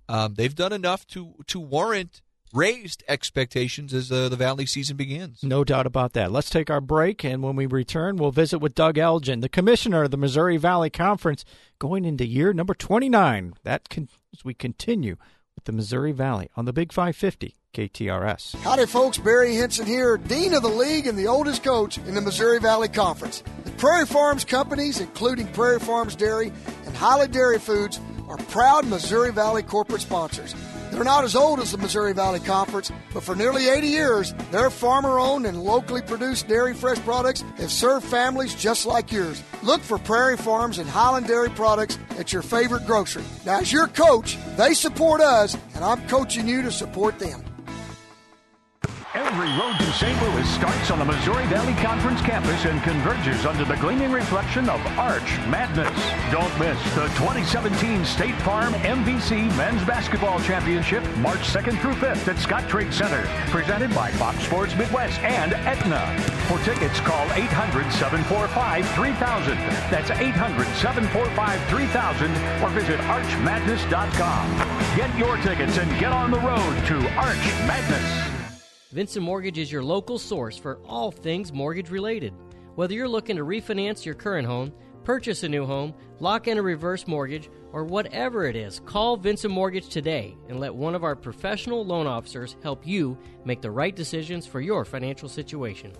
um, 0.09 0.35
they've 0.35 0.55
done 0.55 0.73
enough 0.73 1.07
to 1.09 1.35
to 1.49 1.61
warrant 1.61 2.23
raised 2.53 3.03
expectations 3.09 3.93
as 3.93 4.11
uh, 4.11 4.29
the 4.29 4.37
Valley 4.37 4.67
season 4.67 4.97
begins. 4.97 5.43
No 5.43 5.65
doubt 5.65 5.87
about 5.87 6.13
that. 6.15 6.33
Let's 6.33 6.51
take 6.51 6.71
our 6.71 6.81
break, 6.81 7.25
and 7.25 7.43
when 7.43 7.57
we 7.57 7.67
return, 7.67 8.17
we'll 8.17 8.31
visit 8.31 8.59
with 8.59 8.75
Doug 8.75 8.99
Elgin, 8.99 9.41
the 9.41 9.49
commissioner 9.49 10.05
of 10.05 10.11
the 10.11 10.17
Missouri 10.17 10.57
Valley 10.57 10.91
Conference, 10.91 11.45
going 11.79 12.05
into 12.05 12.27
year 12.27 12.53
number 12.53 12.75
29. 12.75 13.55
That 13.65 13.89
can, 13.89 14.09
as 14.33 14.45
we 14.45 14.55
continue 14.55 15.17
with 15.55 15.65
the 15.65 15.73
Missouri 15.73 16.13
Valley 16.13 16.49
on 16.57 16.65
the 16.65 16.73
Big 16.73 16.93
550 16.93 17.57
KTRS. 17.75 18.57
Howdy, 18.57 18.87
folks. 18.87 19.19
Barry 19.19 19.55
Hinson 19.55 19.87
here, 19.87 20.17
Dean 20.17 20.55
of 20.55 20.63
the 20.63 20.69
League 20.69 21.07
and 21.07 21.19
the 21.19 21.27
oldest 21.27 21.63
coach 21.63 21.99
in 21.99 22.15
the 22.15 22.21
Missouri 22.21 22.61
Valley 22.61 22.89
Conference. 22.89 23.43
The 23.65 23.71
Prairie 23.73 24.07
Farms 24.07 24.45
companies, 24.45 25.01
including 25.01 25.49
Prairie 25.49 25.81
Farms 25.81 26.17
Dairy 26.17 26.53
and 26.87 26.97
Holly 26.97 27.29
Dairy 27.29 27.59
Foods, 27.59 28.01
are 28.29 28.37
proud 28.37 28.87
Missouri 28.87 29.33
Valley 29.33 29.63
corporate 29.63 30.01
sponsors. 30.01 30.55
They're 30.99 31.05
not 31.05 31.23
as 31.23 31.37
old 31.37 31.61
as 31.61 31.71
the 31.71 31.79
Missouri 31.79 32.13
Valley 32.13 32.41
Conference, 32.41 32.91
but 33.15 33.23
for 33.23 33.37
nearly 33.37 33.69
80 33.69 33.87
years, 33.87 34.35
their 34.51 34.69
farmer 34.69 35.21
owned 35.21 35.47
and 35.47 35.63
locally 35.63 36.03
produced 36.03 36.49
dairy 36.49 36.75
fresh 36.75 36.99
products 37.05 37.45
have 37.59 37.71
served 37.71 38.05
families 38.05 38.53
just 38.53 38.85
like 38.85 39.13
yours. 39.13 39.41
Look 39.63 39.81
for 39.81 39.99
Prairie 39.99 40.37
Farms 40.37 40.81
and 40.81 40.91
Hiland 40.91 41.29
Dairy 41.29 41.51
products 41.51 42.01
at 42.19 42.33
your 42.33 42.43
favorite 42.43 42.85
grocery. 42.85 43.23
Now, 43.47 43.61
as 43.61 43.73
your 43.73 43.87
coach, 43.87 44.37
they 44.57 44.75
support 44.75 45.21
us, 45.21 45.57
and 45.77 45.85
I'm 45.85 46.05
coaching 46.09 46.49
you 46.49 46.63
to 46.63 46.73
support 46.73 47.21
them. 47.21 47.45
Every 49.15 49.49
road 49.57 49.79
to 49.79 49.91
St. 49.93 50.21
Louis 50.23 50.47
starts 50.47 50.91
on 50.91 50.99
the 50.99 51.05
Missouri 51.07 51.47
Valley 51.47 51.73
Conference 51.75 52.21
campus 52.21 52.67
and 52.67 52.83
converges 52.83 53.47
under 53.47 53.65
the 53.65 53.77
gleaming 53.77 54.13
reflection 54.13 54.69
of 54.69 54.87
Arch 54.99 55.39
Madness. 55.49 55.89
Don't 56.31 56.53
miss 56.59 56.79
the 56.95 57.07
2017 57.17 58.05
State 58.05 58.35
Farm 58.43 58.75
MVC 58.75 59.49
Men's 59.57 59.83
Basketball 59.87 60.39
Championship 60.41 61.03
March 61.17 61.41
2nd 61.41 61.81
through 61.81 61.95
5th 61.95 62.29
at 62.29 62.37
Scottrade 62.37 62.93
Center. 62.93 63.27
Presented 63.51 63.95
by 63.95 64.11
Fox 64.13 64.45
Sports 64.45 64.77
Midwest 64.77 65.19
and 65.21 65.55
Aetna. 65.55 66.05
For 66.47 66.59
tickets, 66.59 67.01
call 67.01 67.27
800-745-3000. 67.29 69.57
That's 69.91 70.11
800-745-3000 70.11 72.63
or 72.63 72.69
visit 72.69 73.01
archmadness.com. 73.01 74.59
Get 74.97 75.17
your 75.17 75.39
tickets 75.39 75.79
and 75.79 75.99
get 75.99 76.13
on 76.13 76.31
the 76.31 76.41
road 76.41 76.85
to 76.89 77.09
Arch 77.17 77.55
Madness. 77.67 78.38
Vincent 78.91 79.23
Mortgage 79.23 79.59
is 79.59 79.71
your 79.71 79.83
local 79.83 80.19
source 80.19 80.57
for 80.57 80.79
all 80.87 81.11
things 81.11 81.53
mortgage 81.53 81.91
related. 81.91 82.33
Whether 82.75 82.95
you're 82.95 83.07
looking 83.07 83.37
to 83.37 83.45
refinance 83.45 84.07
your 84.07 84.15
current 84.15 84.47
home, 84.47 84.73
purchase 85.05 85.43
a 85.43 85.49
new 85.49 85.67
home, 85.67 85.93
lock 86.21 86.49
in 86.49 86.57
a 86.57 86.63
reverse 86.63 87.07
mortgage, 87.07 87.51
or 87.73 87.85
whatever 87.85 88.47
it 88.47 88.57
is, 88.57 88.81
call 88.87 89.19
Vincent 89.19 89.53
Mortgage 89.53 89.91
today 89.91 90.35
and 90.49 90.59
let 90.59 90.75
one 90.75 90.95
of 90.95 91.05
our 91.05 91.15
professional 91.15 91.85
loan 91.85 92.07
officers 92.07 92.57
help 92.63 92.87
you 92.87 93.19
make 93.45 93.61
the 93.61 93.71
right 93.71 93.95
decisions 93.95 94.47
for 94.47 94.63
your 94.63 94.87
financial 94.87 95.29
situation. 95.29 95.93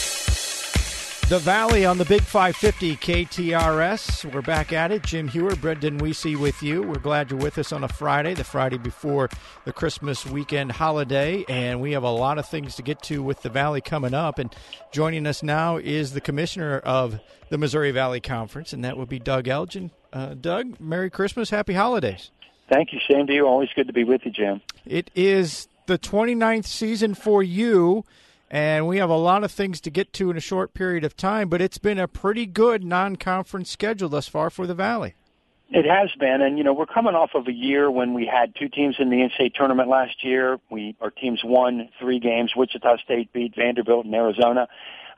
The 1.28 1.40
Valley 1.40 1.88
on 1.88 1.98
the 1.98 2.06
Big 2.06 2.22
550 2.22 2.98
KTRS. 2.98 4.32
We're 4.32 4.44
back 4.44 4.72
at 4.72 4.92
it. 4.92 5.02
Jim 5.02 5.28
Hewer, 5.28 5.56
Brendan 5.56 6.00
Weesey 6.00 6.38
with 6.38 6.62
you. 6.62 6.84
We're 6.84 7.00
glad 7.00 7.32
you're 7.32 7.40
with 7.40 7.58
us 7.58 7.74
on 7.74 7.84
a 7.84 7.88
Friday, 7.88 8.36
the 8.36 8.44
Friday 8.44 8.78
before 8.78 9.32
the 9.64 9.74
Christmas 9.74 10.24
weekend 10.24 10.74
holiday. 10.74 11.44
And 11.50 11.82
we 11.82 11.94
have 11.94 12.04
a 12.04 12.12
lot 12.12 12.38
of 12.38 12.48
things 12.48 12.76
to 12.76 12.84
get 12.84 13.02
to 13.04 13.24
with 13.24 13.42
the 13.42 13.50
Valley 13.50 13.82
coming 13.82 14.14
up. 14.14 14.38
And 14.38 14.56
joining 14.92 15.26
us 15.26 15.42
now 15.42 15.78
is 15.78 16.14
the 16.14 16.22
commissioner 16.22 16.78
of 16.78 17.20
the 17.50 17.58
Missouri 17.58 17.90
Valley 17.90 18.22
Conference, 18.22 18.72
and 18.72 18.86
that 18.86 18.96
would 18.96 19.10
be 19.10 19.18
Doug 19.18 19.48
Elgin. 19.48 19.90
Uh, 20.14 20.36
Doug, 20.36 20.80
Merry 20.80 21.10
Christmas, 21.10 21.50
Happy 21.50 21.74
Holidays. 21.74 22.30
Thank 22.70 22.94
you. 22.94 23.00
Same 23.10 23.26
to 23.26 23.34
you. 23.34 23.48
Always 23.48 23.70
good 23.76 23.88
to 23.88 23.94
be 23.94 24.04
with 24.04 24.22
you, 24.26 24.32
Jim. 24.32 24.62
It 24.86 25.10
is 25.16 25.68
the 25.88 25.98
29th 25.98 26.66
season 26.66 27.16
for 27.16 27.42
you 27.42 28.06
and 28.56 28.88
we 28.88 29.00
have 29.00 29.10
a 29.10 29.18
lot 29.18 29.44
of 29.44 29.52
things 29.52 29.82
to 29.82 29.92
get 29.92 30.14
to 30.14 30.32
in 30.32 30.38
a 30.38 30.40
short 30.40 30.74
period 30.74 31.04
of 31.04 31.18
time, 31.18 31.50
but 31.50 31.62
it's 31.62 31.78
been 31.78 32.00
a 32.00 32.08
pretty 32.08 32.46
good 32.46 32.86
non 32.86 33.18
conference 33.18 33.70
schedule 33.70 34.08
thus 34.08 34.30
far 34.30 34.50
for 34.50 34.66
the 34.66 34.74
Valley. 34.74 35.14
It 35.72 35.84
has 35.84 36.10
been, 36.18 36.42
and 36.42 36.58
you 36.58 36.64
know 36.64 36.72
we're 36.72 36.86
coming 36.86 37.16
off 37.16 37.32
of 37.36 37.50
a 37.50 37.52
year 37.52 37.92
when 37.92 38.14
we 38.14 38.26
had 38.26 38.56
two 38.56 38.70
teams 38.70 38.96
in 38.98 39.10
the 39.10 39.18
NCAA 39.18 39.56
tournament 39.56 39.90
last 39.90 40.24
year. 40.24 40.58
We 40.70 40.96
our 41.02 41.12
teams 41.12 41.42
won 41.44 41.90
three 42.00 42.18
games. 42.20 42.54
Wichita 42.56 42.96
State 43.04 43.34
beat 43.34 43.54
Vanderbilt 43.58 44.06
in 44.06 44.14
Arizona. 44.14 44.70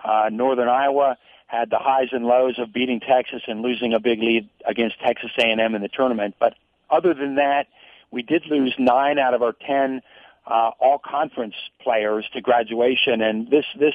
Uh, 0.03 0.29
Northern 0.31 0.67
Iowa 0.67 1.15
had 1.45 1.69
the 1.69 1.77
highs 1.77 2.07
and 2.13 2.25
lows 2.25 2.57
of 2.57 2.73
beating 2.73 2.99
Texas 3.01 3.43
and 3.45 3.61
losing 3.61 3.93
a 3.93 3.99
big 3.99 4.19
lead 4.19 4.49
against 4.65 4.99
Texas 4.99 5.29
A&M 5.37 5.75
in 5.75 5.81
the 5.83 5.89
tournament. 5.89 6.33
But 6.39 6.55
other 6.89 7.13
than 7.13 7.35
that, 7.35 7.67
we 8.09 8.23
did 8.23 8.47
lose 8.47 8.73
nine 8.79 9.19
out 9.19 9.35
of 9.35 9.43
our 9.43 9.53
ten 9.53 10.01
uh, 10.47 10.71
all 10.79 10.99
conference 10.99 11.55
players 11.81 12.25
to 12.33 12.41
graduation, 12.41 13.21
and 13.21 13.49
this 13.49 13.65
this 13.79 13.93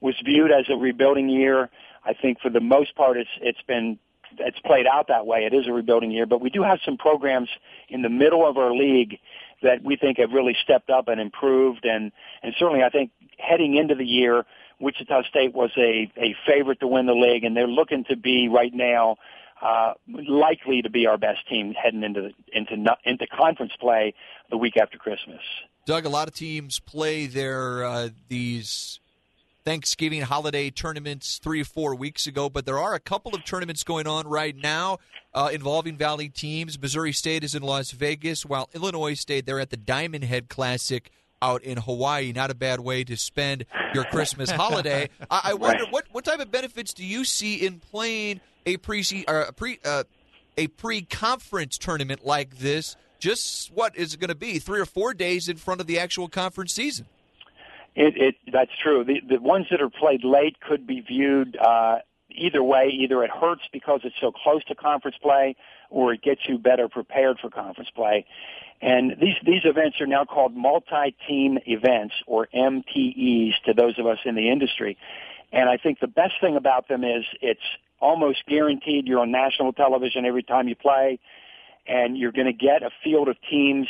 was 0.00 0.14
viewed 0.24 0.50
as 0.50 0.66
a 0.68 0.76
rebuilding 0.76 1.28
year. 1.28 1.70
I 2.04 2.12
think 2.12 2.40
for 2.40 2.50
the 2.50 2.60
most 2.60 2.94
part, 2.94 3.16
it's 3.16 3.30
it's 3.40 3.62
been 3.66 3.98
it's 4.38 4.58
played 4.60 4.86
out 4.86 5.08
that 5.08 5.26
way. 5.26 5.44
It 5.44 5.54
is 5.54 5.66
a 5.66 5.72
rebuilding 5.72 6.10
year, 6.10 6.26
but 6.26 6.40
we 6.40 6.50
do 6.50 6.62
have 6.62 6.78
some 6.84 6.96
programs 6.96 7.48
in 7.88 8.02
the 8.02 8.08
middle 8.08 8.46
of 8.46 8.58
our 8.58 8.74
league 8.74 9.18
that 9.62 9.82
we 9.82 9.96
think 9.96 10.18
have 10.18 10.32
really 10.32 10.56
stepped 10.62 10.90
up 10.90 11.08
and 11.08 11.20
improved, 11.20 11.84
and 11.84 12.12
and 12.42 12.54
certainly 12.58 12.82
I 12.82 12.90
think 12.90 13.10
heading 13.38 13.76
into 13.76 13.94
the 13.94 14.04
year, 14.04 14.44
Wichita 14.80 15.22
State 15.24 15.54
was 15.54 15.70
a 15.78 16.12
a 16.18 16.36
favorite 16.46 16.80
to 16.80 16.86
win 16.86 17.06
the 17.06 17.14
league, 17.14 17.44
and 17.44 17.56
they're 17.56 17.66
looking 17.66 18.04
to 18.10 18.16
be 18.16 18.48
right 18.48 18.74
now 18.74 19.16
uh, 19.62 19.94
likely 20.06 20.82
to 20.82 20.90
be 20.90 21.06
our 21.06 21.16
best 21.16 21.48
team 21.48 21.72
heading 21.72 22.02
into 22.02 22.20
the, 22.20 22.32
into 22.52 22.96
into 23.04 23.26
conference 23.26 23.72
play 23.80 24.12
the 24.50 24.58
week 24.58 24.76
after 24.76 24.98
Christmas. 24.98 25.40
Doug, 25.86 26.06
a 26.06 26.08
lot 26.08 26.28
of 26.28 26.34
teams 26.34 26.80
play 26.80 27.26
their 27.26 27.84
uh, 27.84 28.08
these 28.28 29.00
Thanksgiving 29.64 30.22
holiday 30.22 30.70
tournaments 30.70 31.38
three 31.38 31.60
or 31.60 31.64
four 31.64 31.94
weeks 31.94 32.26
ago, 32.26 32.48
but 32.48 32.64
there 32.64 32.78
are 32.78 32.94
a 32.94 33.00
couple 33.00 33.34
of 33.34 33.44
tournaments 33.44 33.84
going 33.84 34.06
on 34.06 34.26
right 34.26 34.56
now 34.56 34.98
uh, 35.34 35.50
involving 35.52 35.96
Valley 35.96 36.28
teams. 36.28 36.80
Missouri 36.80 37.12
State 37.12 37.44
is 37.44 37.54
in 37.54 37.62
Las 37.62 37.90
Vegas, 37.90 38.46
while 38.46 38.68
Illinois 38.74 39.14
State 39.14 39.46
they're 39.46 39.60
at 39.60 39.70
the 39.70 39.76
Diamond 39.76 40.24
Head 40.24 40.48
Classic 40.48 41.10
out 41.42 41.62
in 41.62 41.76
Hawaii. 41.76 42.32
Not 42.32 42.50
a 42.50 42.54
bad 42.54 42.80
way 42.80 43.04
to 43.04 43.16
spend 43.16 43.66
your 43.92 44.04
Christmas 44.04 44.50
holiday. 44.52 45.10
I, 45.30 45.40
I 45.44 45.54
wonder 45.54 45.84
what 45.90 46.06
what 46.12 46.24
type 46.24 46.40
of 46.40 46.50
benefits 46.50 46.94
do 46.94 47.04
you 47.04 47.24
see 47.24 47.56
in 47.56 47.78
playing 47.78 48.40
a 48.64 48.78
pre 48.78 49.04
a 49.28 49.52
pre 49.52 49.80
uh, 49.84 50.04
a 50.56 50.68
pre 50.68 51.02
conference 51.02 51.76
tournament 51.76 52.24
like 52.24 52.58
this? 52.58 52.96
Just 53.24 53.72
what 53.72 53.96
is 53.96 54.12
it 54.12 54.20
going 54.20 54.28
to 54.28 54.34
be? 54.34 54.58
Three 54.58 54.78
or 54.78 54.84
four 54.84 55.14
days 55.14 55.48
in 55.48 55.56
front 55.56 55.80
of 55.80 55.86
the 55.86 55.98
actual 55.98 56.28
conference 56.28 56.74
season. 56.74 57.06
It, 57.94 58.18
it 58.18 58.34
that's 58.52 58.70
true. 58.82 59.02
The 59.02 59.22
the 59.26 59.40
ones 59.40 59.64
that 59.70 59.80
are 59.80 59.88
played 59.88 60.24
late 60.24 60.60
could 60.60 60.86
be 60.86 61.00
viewed 61.00 61.56
uh, 61.56 62.00
either 62.28 62.62
way. 62.62 62.90
Either 62.92 63.24
it 63.24 63.30
hurts 63.30 63.62
because 63.72 64.00
it's 64.04 64.14
so 64.20 64.30
close 64.30 64.62
to 64.64 64.74
conference 64.74 65.16
play, 65.22 65.56
or 65.88 66.12
it 66.12 66.20
gets 66.20 66.42
you 66.46 66.58
better 66.58 66.86
prepared 66.86 67.38
for 67.40 67.48
conference 67.48 67.88
play. 67.96 68.26
And 68.82 69.12
these 69.12 69.36
these 69.46 69.62
events 69.64 70.02
are 70.02 70.06
now 70.06 70.26
called 70.26 70.54
multi-team 70.54 71.60
events 71.64 72.12
or 72.26 72.48
MTEs 72.54 73.52
to 73.64 73.72
those 73.72 73.98
of 73.98 74.06
us 74.06 74.18
in 74.26 74.34
the 74.34 74.50
industry. 74.50 74.98
And 75.50 75.70
I 75.70 75.78
think 75.78 75.98
the 75.98 76.08
best 76.08 76.34
thing 76.42 76.56
about 76.56 76.88
them 76.88 77.04
is 77.04 77.24
it's 77.40 77.68
almost 78.00 78.44
guaranteed 78.46 79.06
you're 79.06 79.20
on 79.20 79.30
national 79.30 79.72
television 79.72 80.26
every 80.26 80.42
time 80.42 80.68
you 80.68 80.76
play 80.76 81.20
and 81.86 82.16
you're 82.16 82.32
going 82.32 82.46
to 82.46 82.52
get 82.52 82.82
a 82.82 82.90
field 83.02 83.28
of 83.28 83.36
teams 83.50 83.86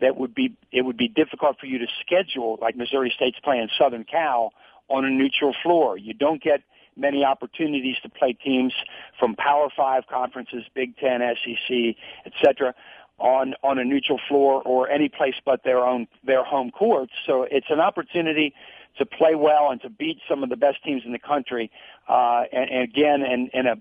that 0.00 0.16
would 0.16 0.34
be 0.34 0.56
it 0.72 0.82
would 0.82 0.96
be 0.96 1.08
difficult 1.08 1.58
for 1.58 1.66
you 1.66 1.78
to 1.78 1.86
schedule 2.00 2.58
like 2.60 2.76
Missouri 2.76 3.12
State's 3.14 3.38
playing 3.42 3.68
Southern 3.78 4.04
Cal 4.04 4.52
on 4.88 5.04
a 5.04 5.10
neutral 5.10 5.54
floor. 5.62 5.96
You 5.96 6.14
don't 6.14 6.42
get 6.42 6.62
many 6.96 7.24
opportunities 7.24 7.96
to 8.02 8.08
play 8.08 8.32
teams 8.32 8.72
from 9.18 9.36
Power 9.36 9.68
5 9.76 10.04
conferences, 10.08 10.64
Big 10.74 10.96
10, 10.96 11.20
SEC, 11.44 11.96
etc. 12.24 12.74
on 13.18 13.54
on 13.62 13.78
a 13.78 13.84
neutral 13.84 14.20
floor 14.28 14.62
or 14.64 14.88
any 14.88 15.08
place 15.08 15.34
but 15.44 15.62
their 15.64 15.86
own 15.86 16.06
their 16.24 16.44
home 16.44 16.70
courts. 16.70 17.12
So 17.26 17.46
it's 17.50 17.70
an 17.70 17.80
opportunity 17.80 18.54
to 18.98 19.06
play 19.06 19.34
well 19.34 19.70
and 19.70 19.80
to 19.82 19.90
beat 19.90 20.18
some 20.28 20.42
of 20.42 20.48
the 20.48 20.56
best 20.56 20.82
teams 20.82 21.02
in 21.04 21.12
the 21.12 21.18
country. 21.18 21.70
Uh, 22.08 22.44
and, 22.52 22.70
and 22.70 22.82
again, 22.82 23.22
in, 23.22 23.50
in 23.52 23.66
a 23.66 23.76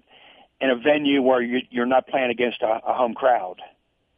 in 0.61 0.69
a 0.69 0.75
venue 0.75 1.21
where 1.21 1.41
you, 1.41 1.59
you're 1.69 1.85
not 1.85 2.07
playing 2.07 2.31
against 2.31 2.61
a, 2.61 2.79
a 2.85 2.93
home 2.93 3.13
crowd. 3.13 3.61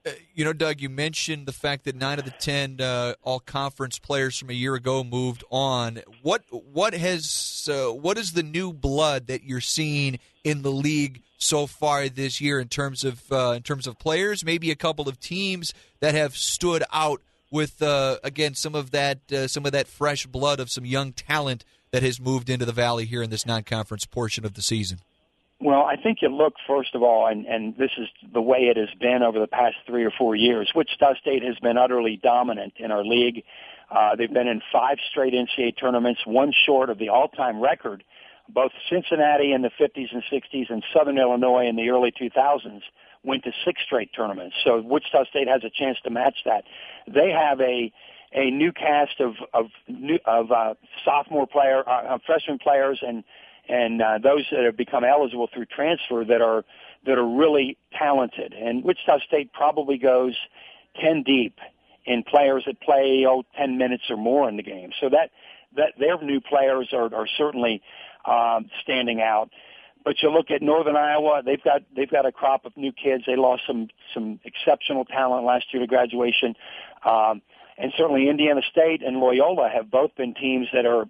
Uh, 0.05 0.11
you 0.33 0.45
know, 0.45 0.53
Doug, 0.53 0.79
you 0.79 0.89
mentioned 0.89 1.45
the 1.45 1.53
fact 1.53 1.83
that 1.85 1.95
nine 1.95 2.19
of 2.19 2.25
the 2.25 2.31
ten 2.31 2.79
uh, 2.79 3.13
all 3.23 3.39
conference 3.39 3.99
players 3.99 4.37
from 4.37 4.49
a 4.49 4.53
year 4.53 4.75
ago 4.75 5.03
moved 5.03 5.43
on. 5.49 5.99
What 6.21 6.43
what 6.51 6.93
has 6.93 7.67
uh, 7.71 7.93
what 7.93 8.17
is 8.17 8.33
the 8.33 8.43
new 8.43 8.71
blood 8.71 9.27
that 9.27 9.43
you're 9.43 9.59
seeing 9.59 10.19
in 10.43 10.61
the 10.61 10.71
league 10.71 11.23
so 11.37 11.67
far 11.67 12.07
this 12.09 12.39
year 12.39 12.59
in 12.59 12.67
terms 12.69 13.03
of 13.03 13.29
uh, 13.31 13.53
in 13.57 13.63
terms 13.63 13.87
of 13.87 13.99
players? 13.99 14.45
Maybe 14.45 14.71
a 14.71 14.75
couple 14.75 15.09
of 15.09 15.19
teams 15.19 15.73
that 15.99 16.15
have 16.15 16.37
stood 16.37 16.83
out 16.93 17.21
with 17.51 17.81
uh, 17.81 18.17
again 18.23 18.53
some 18.53 18.75
of 18.75 18.91
that 18.91 19.19
some 19.47 19.65
of 19.65 19.71
that 19.73 19.87
fresh 19.87 20.25
blood 20.25 20.59
of 20.59 20.69
some 20.69 20.85
young 20.85 21.11
talent 21.11 21.65
that 21.91 22.03
has 22.03 22.19
moved 22.19 22.49
into 22.49 22.65
the 22.65 22.71
valley 22.71 23.05
here 23.05 23.23
in 23.23 23.29
this 23.29 23.45
non-conference 23.45 24.05
portion 24.05 24.45
of 24.45 24.53
the 24.53 24.61
season. 24.61 24.99
Well, 25.59 25.83
I 25.85 25.95
think 25.95 26.19
you 26.21 26.29
look 26.29 26.53
first 26.67 26.93
of 26.93 27.01
all, 27.01 27.27
and, 27.27 27.45
and 27.47 27.75
this 27.77 27.89
is 27.97 28.07
the 28.31 28.41
way 28.41 28.69
it 28.69 28.77
has 28.77 28.89
been 28.99 29.23
over 29.23 29.39
the 29.39 29.47
past 29.47 29.75
three 29.87 30.03
or 30.03 30.11
four 30.11 30.35
years. 30.35 30.71
Wichita 30.75 31.15
State 31.15 31.43
has 31.43 31.57
been 31.59 31.77
utterly 31.77 32.19
dominant 32.21 32.73
in 32.77 32.91
our 32.91 33.03
league. 33.03 33.43
Uh, 33.89 34.15
they've 34.15 34.31
been 34.31 34.47
in 34.47 34.61
five 34.71 34.97
straight 35.09 35.33
NCAA 35.33 35.77
tournaments, 35.79 36.21
one 36.25 36.53
short 36.65 36.89
of 36.91 36.99
the 36.99 37.09
all-time 37.09 37.59
record. 37.59 38.03
Both 38.49 38.71
Cincinnati 38.89 39.51
in 39.51 39.63
the 39.63 39.71
50s 39.79 40.13
and 40.13 40.23
60s 40.31 40.69
and 40.69 40.83
Southern 40.95 41.17
Illinois 41.17 41.67
in 41.67 41.75
the 41.75 41.89
early 41.89 42.11
2000s 42.11 42.81
went 43.23 43.43
to 43.43 43.51
six 43.65 43.81
straight 43.83 44.11
tournaments. 44.15 44.55
So 44.63 44.79
Wichita 44.81 45.25
State 45.25 45.47
has 45.47 45.63
a 45.63 45.69
chance 45.69 45.97
to 46.03 46.11
match 46.11 46.37
that. 46.45 46.65
They 47.07 47.31
have 47.31 47.59
a 47.61 47.91
a 48.33 48.51
new 48.51 48.73
cast 48.73 49.21
of 49.21 49.35
of 49.53 49.67
new, 49.87 50.19
of 50.25 50.51
uh, 50.51 50.73
sophomore 51.05 51.47
player, 51.47 51.87
uh, 51.87 52.15
uh 52.15 52.17
freshman 52.25 52.59
players, 52.59 52.99
and 53.01 53.23
and 53.69 54.01
uh, 54.01 54.17
those 54.21 54.45
that 54.51 54.63
have 54.63 54.77
become 54.77 55.03
eligible 55.03 55.49
through 55.53 55.65
transfer 55.65 56.23
that 56.25 56.41
are 56.41 56.63
that 57.05 57.17
are 57.17 57.27
really 57.27 57.77
talented. 57.97 58.53
And 58.53 58.83
Wichita 58.83 59.19
State 59.27 59.53
probably 59.53 59.97
goes 59.97 60.35
ten 60.99 61.23
deep 61.23 61.59
in 62.07 62.23
players 62.23 62.63
that 62.65 62.79
play 62.81 63.25
oh, 63.27 63.43
10 63.57 63.77
minutes 63.77 64.03
or 64.09 64.17
more 64.17 64.47
in 64.49 64.55
the 64.55 64.63
game. 64.63 64.91
So 64.99 65.09
that 65.09 65.29
that 65.75 65.93
their 65.99 66.19
new 66.21 66.39
players 66.39 66.89
are, 66.93 67.13
are 67.13 67.27
certainly 67.37 67.81
um, 68.25 68.69
standing 68.81 69.21
out. 69.21 69.49
But 70.03 70.15
you 70.23 70.31
look 70.31 70.49
at 70.51 70.61
Northern 70.61 70.95
Iowa; 70.95 71.41
they've 71.45 71.61
got 71.61 71.81
they've 71.95 72.09
got 72.09 72.25
a 72.25 72.31
crop 72.31 72.65
of 72.65 72.75
new 72.77 72.93
kids. 72.93 73.23
They 73.27 73.35
lost 73.35 73.63
some 73.67 73.89
some 74.13 74.39
exceptional 74.45 75.03
talent 75.03 75.45
last 75.45 75.65
year 75.73 75.81
to 75.81 75.87
graduation, 75.87 76.55
um, 77.05 77.41
and 77.77 77.91
certainly 77.97 78.29
Indiana 78.29 78.61
State 78.71 79.03
and 79.03 79.19
Loyola 79.19 79.69
have 79.69 79.91
both 79.91 80.15
been 80.15 80.33
teams 80.33 80.67
that 80.71 80.85
are 80.85 81.07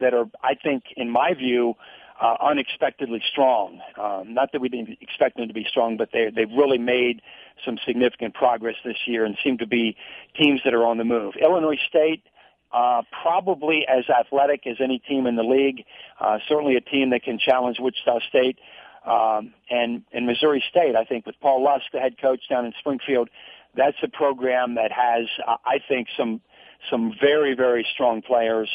that 0.00 0.14
are, 0.14 0.26
I 0.42 0.54
think, 0.54 0.84
in 0.96 1.10
my 1.10 1.34
view, 1.34 1.74
uh, 2.20 2.36
unexpectedly 2.40 3.22
strong. 3.30 3.80
Um, 3.96 4.34
not 4.34 4.52
that 4.52 4.60
we 4.60 4.68
didn't 4.68 4.98
expect 5.00 5.36
them 5.36 5.48
to 5.48 5.54
be 5.54 5.64
strong, 5.68 5.96
but 5.96 6.10
they 6.12 6.30
they've 6.34 6.50
really 6.50 6.78
made 6.78 7.22
some 7.64 7.78
significant 7.86 8.34
progress 8.34 8.74
this 8.84 8.96
year 9.06 9.24
and 9.24 9.36
seem 9.44 9.58
to 9.58 9.66
be 9.66 9.96
teams 10.36 10.60
that 10.64 10.74
are 10.74 10.84
on 10.84 10.98
the 10.98 11.04
move. 11.04 11.34
Illinois 11.40 11.78
State. 11.88 12.22
Uh, 12.70 13.00
probably 13.22 13.86
as 13.88 14.04
athletic 14.10 14.66
as 14.66 14.76
any 14.78 14.98
team 14.98 15.26
in 15.26 15.36
the 15.36 15.42
league. 15.42 15.86
Uh, 16.20 16.36
certainly 16.50 16.76
a 16.76 16.82
team 16.82 17.08
that 17.08 17.22
can 17.22 17.38
challenge 17.38 17.78
Wichita 17.80 18.18
State. 18.28 18.58
Um, 19.06 19.54
and, 19.70 20.02
and 20.12 20.26
Missouri 20.26 20.62
State, 20.68 20.94
I 20.94 21.04
think, 21.04 21.24
with 21.24 21.36
Paul 21.40 21.64
Lusk, 21.64 21.86
the 21.94 21.98
head 21.98 22.20
coach 22.20 22.42
down 22.50 22.66
in 22.66 22.74
Springfield, 22.78 23.30
that's 23.74 23.96
a 24.02 24.08
program 24.08 24.74
that 24.74 24.92
has, 24.92 25.26
uh, 25.46 25.56
I 25.64 25.78
think, 25.88 26.08
some 26.14 26.42
some 26.90 27.12
very 27.20 27.54
very 27.54 27.86
strong 27.92 28.22
players 28.22 28.68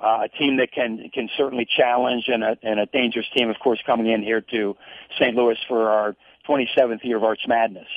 uh, 0.00 0.24
a 0.24 0.28
team 0.28 0.58
that 0.58 0.72
can 0.72 1.10
can 1.12 1.28
certainly 1.36 1.66
challenge 1.66 2.24
and 2.28 2.44
a, 2.44 2.56
and 2.62 2.80
a 2.80 2.86
dangerous 2.86 3.26
team, 3.34 3.48
of 3.50 3.56
course, 3.58 3.80
coming 3.86 4.08
in 4.08 4.22
here 4.22 4.40
to 4.40 4.76
St. 5.18 5.34
Louis 5.34 5.56
for 5.68 5.88
our 5.88 6.16
27th 6.48 7.02
year 7.02 7.16
of 7.16 7.24
Arch 7.24 7.42
Madness. 7.46 7.88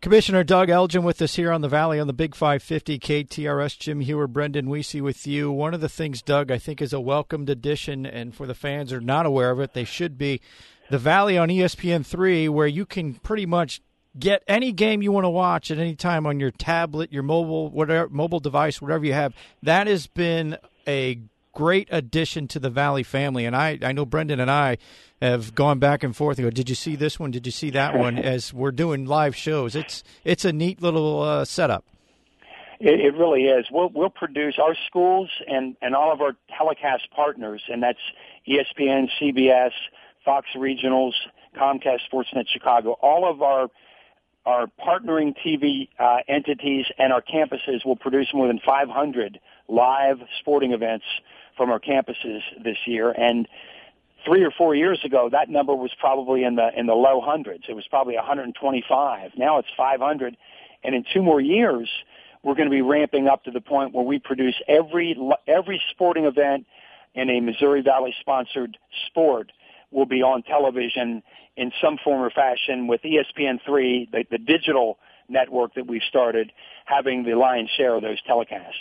Commissioner 0.00 0.44
Doug 0.44 0.70
Elgin 0.70 1.02
with 1.02 1.20
us 1.20 1.34
here 1.34 1.50
on 1.50 1.60
the 1.60 1.68
Valley 1.68 1.98
on 1.98 2.06
the 2.06 2.12
Big 2.12 2.36
550 2.36 3.00
KTRS. 3.00 3.76
Jim 3.78 4.00
Hewer, 4.00 4.28
Brendan 4.28 4.66
Weesey 4.66 5.02
with 5.02 5.26
you. 5.26 5.50
One 5.50 5.74
of 5.74 5.80
the 5.80 5.88
things, 5.88 6.22
Doug, 6.22 6.52
I 6.52 6.58
think 6.58 6.80
is 6.80 6.92
a 6.92 7.00
welcomed 7.00 7.50
addition, 7.50 8.06
and 8.06 8.32
for 8.32 8.46
the 8.46 8.54
fans 8.54 8.92
are 8.92 9.00
not 9.00 9.26
aware 9.26 9.50
of 9.50 9.58
it, 9.58 9.74
they 9.74 9.84
should 9.84 10.16
be. 10.16 10.40
The 10.88 10.98
Valley 10.98 11.36
on 11.36 11.48
ESPN3, 11.48 12.48
where 12.48 12.68
you 12.68 12.86
can 12.86 13.14
pretty 13.14 13.44
much 13.44 13.82
get 14.16 14.44
any 14.46 14.70
game 14.70 15.02
you 15.02 15.10
want 15.10 15.24
to 15.24 15.30
watch 15.30 15.70
at 15.70 15.78
any 15.78 15.96
time 15.96 16.26
on 16.26 16.38
your 16.38 16.52
tablet, 16.52 17.12
your 17.12 17.24
mobile, 17.24 17.68
whatever 17.68 18.08
mobile 18.08 18.40
device, 18.40 18.80
whatever 18.80 19.04
you 19.04 19.14
have. 19.14 19.34
That 19.64 19.88
has 19.88 20.06
been 20.06 20.58
a 20.88 21.20
great 21.52 21.88
addition 21.90 22.48
to 22.48 22.58
the 22.58 22.70
Valley 22.70 23.02
family. 23.02 23.44
And 23.44 23.54
I, 23.54 23.78
I 23.82 23.92
know 23.92 24.06
Brendan 24.06 24.40
and 24.40 24.50
I 24.50 24.78
have 25.20 25.54
gone 25.54 25.78
back 25.78 26.02
and 26.02 26.16
forth. 26.16 26.38
And 26.38 26.46
go, 26.46 26.50
did 26.50 26.68
you 26.68 26.74
see 26.74 26.96
this 26.96 27.18
one? 27.18 27.30
Did 27.30 27.46
you 27.46 27.52
see 27.52 27.70
that 27.70 27.96
one? 27.96 28.18
As 28.18 28.54
we're 28.54 28.72
doing 28.72 29.04
live 29.04 29.36
shows, 29.36 29.76
it's 29.76 30.02
it's 30.24 30.44
a 30.44 30.52
neat 30.52 30.80
little 30.80 31.22
uh, 31.22 31.44
setup. 31.44 31.84
It, 32.80 33.00
it 33.00 33.14
really 33.16 33.42
is. 33.42 33.66
We'll, 33.72 33.90
we'll 33.92 34.10
produce 34.10 34.58
our 34.62 34.76
schools 34.86 35.30
and 35.46 35.76
and 35.82 35.94
all 35.94 36.12
of 36.12 36.20
our 36.20 36.36
telecast 36.56 37.10
partners, 37.14 37.62
and 37.68 37.82
that's 37.82 37.98
ESPN, 38.48 39.08
CBS, 39.20 39.72
Fox 40.24 40.46
Regionals, 40.56 41.12
Comcast, 41.56 42.00
Sportsnet 42.12 42.44
Chicago. 42.52 42.92
All 43.02 43.28
of 43.28 43.42
our 43.42 43.68
our 44.46 44.66
partnering 44.80 45.34
TV 45.44 45.88
uh, 45.98 46.18
entities 46.28 46.86
and 46.98 47.12
our 47.12 47.20
campuses 47.20 47.84
will 47.84 47.96
produce 47.96 48.28
more 48.32 48.46
than 48.46 48.60
500 48.64 49.40
live 49.68 50.18
sporting 50.40 50.72
events 50.72 51.04
from 51.56 51.70
our 51.70 51.80
campuses 51.80 52.40
this 52.62 52.78
year. 52.86 53.10
And 53.10 53.46
three 54.24 54.44
or 54.44 54.50
four 54.50 54.74
years 54.74 55.00
ago, 55.04 55.28
that 55.30 55.48
number 55.48 55.74
was 55.74 55.90
probably 55.98 56.44
in 56.44 56.56
the 56.56 56.70
in 56.76 56.86
the 56.86 56.94
low 56.94 57.20
hundreds. 57.20 57.64
It 57.68 57.74
was 57.74 57.86
probably 57.88 58.16
125. 58.16 59.32
Now 59.36 59.58
it's 59.58 59.68
500, 59.76 60.36
and 60.84 60.94
in 60.94 61.04
two 61.12 61.22
more 61.22 61.40
years, 61.40 61.88
we're 62.42 62.54
going 62.54 62.68
to 62.68 62.74
be 62.74 62.82
ramping 62.82 63.28
up 63.28 63.44
to 63.44 63.50
the 63.50 63.60
point 63.60 63.94
where 63.94 64.04
we 64.04 64.18
produce 64.18 64.54
every 64.66 65.16
every 65.46 65.82
sporting 65.90 66.24
event 66.24 66.66
in 67.14 67.30
a 67.30 67.40
Missouri 67.40 67.82
Valley 67.82 68.14
sponsored 68.20 68.78
sport 69.06 69.52
will 69.90 70.06
be 70.06 70.22
on 70.22 70.42
television 70.42 71.22
in 71.56 71.72
some 71.82 71.98
form 72.02 72.22
or 72.22 72.30
fashion 72.30 72.86
with 72.86 73.04
E 73.04 73.18
ESPN3, 73.18 74.10
the, 74.10 74.24
the 74.30 74.38
digital 74.38 74.98
network 75.28 75.74
that 75.74 75.86
we've 75.86 76.02
started, 76.08 76.52
having 76.84 77.24
the 77.24 77.34
lion's 77.34 77.70
share 77.76 77.94
of 77.94 78.02
those 78.02 78.18
telecasts. 78.28 78.72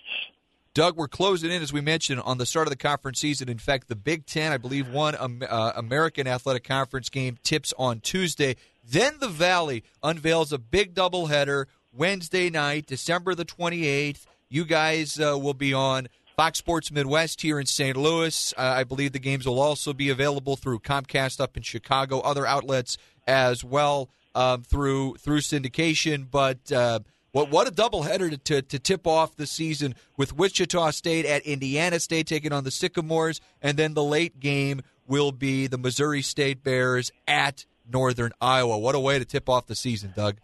Doug, 0.78 0.96
we're 0.96 1.08
closing 1.08 1.50
in, 1.50 1.64
as 1.64 1.74
we 1.74 1.82
mentioned, 1.82 2.22
on 2.22 2.38
the 2.38 2.46
start 2.46 2.68
of 2.68 2.70
the 2.70 2.78
conference 2.78 3.20
season. 3.20 3.50
In 3.50 3.58
fact, 3.58 3.88
the 3.88 3.96
Big 3.96 4.28
Ten, 4.28 4.52
I 4.52 4.58
believe, 4.58 4.96
um, 4.96 5.42
uh, 5.50 5.72
American 5.76 6.28
Athletic 6.28 6.66
Conference 6.66 7.10
game 7.10 7.36
tips 7.42 7.74
on 7.80 8.00
Tuesday. 8.00 8.58
Then 8.88 9.16
the 9.20 9.28
Valley 9.28 9.84
unveils 10.04 10.54
a 10.54 10.60
big 10.60 10.94
doubleheader 10.94 11.66
Wednesday 11.92 12.52
night, 12.52 12.86
December 12.86 13.34
the 13.34 13.44
28th. 13.44 14.28
You 14.50 14.66
guys 14.66 15.20
uh, 15.20 15.36
will 15.40 15.56
be 15.56 15.74
on 15.74 16.10
Fox 16.36 16.60
Sports 16.60 16.92
Midwest 16.92 17.42
here 17.42 17.60
in 17.60 17.66
St. 17.66 17.98
Louis. 17.98 18.54
Uh, 18.56 18.62
I 18.62 18.84
believe 18.84 19.14
the 19.14 19.20
games 19.20 19.48
will 19.48 19.60
also 19.60 19.94
be 19.94 20.10
available 20.10 20.58
through 20.58 20.82
Comcast 20.82 21.42
up 21.42 21.58
in 21.58 21.64
Chicago, 21.64 22.20
other 22.20 22.46
outlets 22.46 23.00
as 23.26 23.64
well 23.64 24.12
um, 24.36 24.62
through 24.62 25.16
through 25.16 25.40
syndication. 25.40 26.30
But 26.30 26.72
uh, 26.72 27.00
what 27.38 27.52
what 27.52 27.68
a 27.68 27.72
doubleheader 27.72 28.32
to, 28.32 28.38
to 28.38 28.62
to 28.64 28.80
tip 28.80 29.06
off 29.06 29.36
the 29.36 29.46
season 29.46 29.94
with 30.18 30.36
Wichita 30.36 30.90
State 30.92 31.26
at 31.26 31.44
Indiana 31.44 32.00
State 32.00 32.26
taking 32.26 32.52
on 32.52 32.64
the 32.64 32.72
Sycamores, 32.72 33.40
and 33.62 33.78
then 33.78 33.94
the 33.94 34.04
late 34.04 34.40
game 34.40 34.82
will 35.08 35.32
be 35.32 35.68
the 35.68 35.78
Missouri 35.78 36.24
State 36.24 36.64
Bears 36.64 37.12
at 37.28 37.66
Northern 37.88 38.32
Iowa. 38.42 38.80
What 38.80 38.96
a 38.96 39.00
way 39.00 39.20
to 39.20 39.26
tip 39.26 39.50
off 39.50 39.68
the 39.68 39.76
season, 39.76 40.14
Doug. 40.16 40.38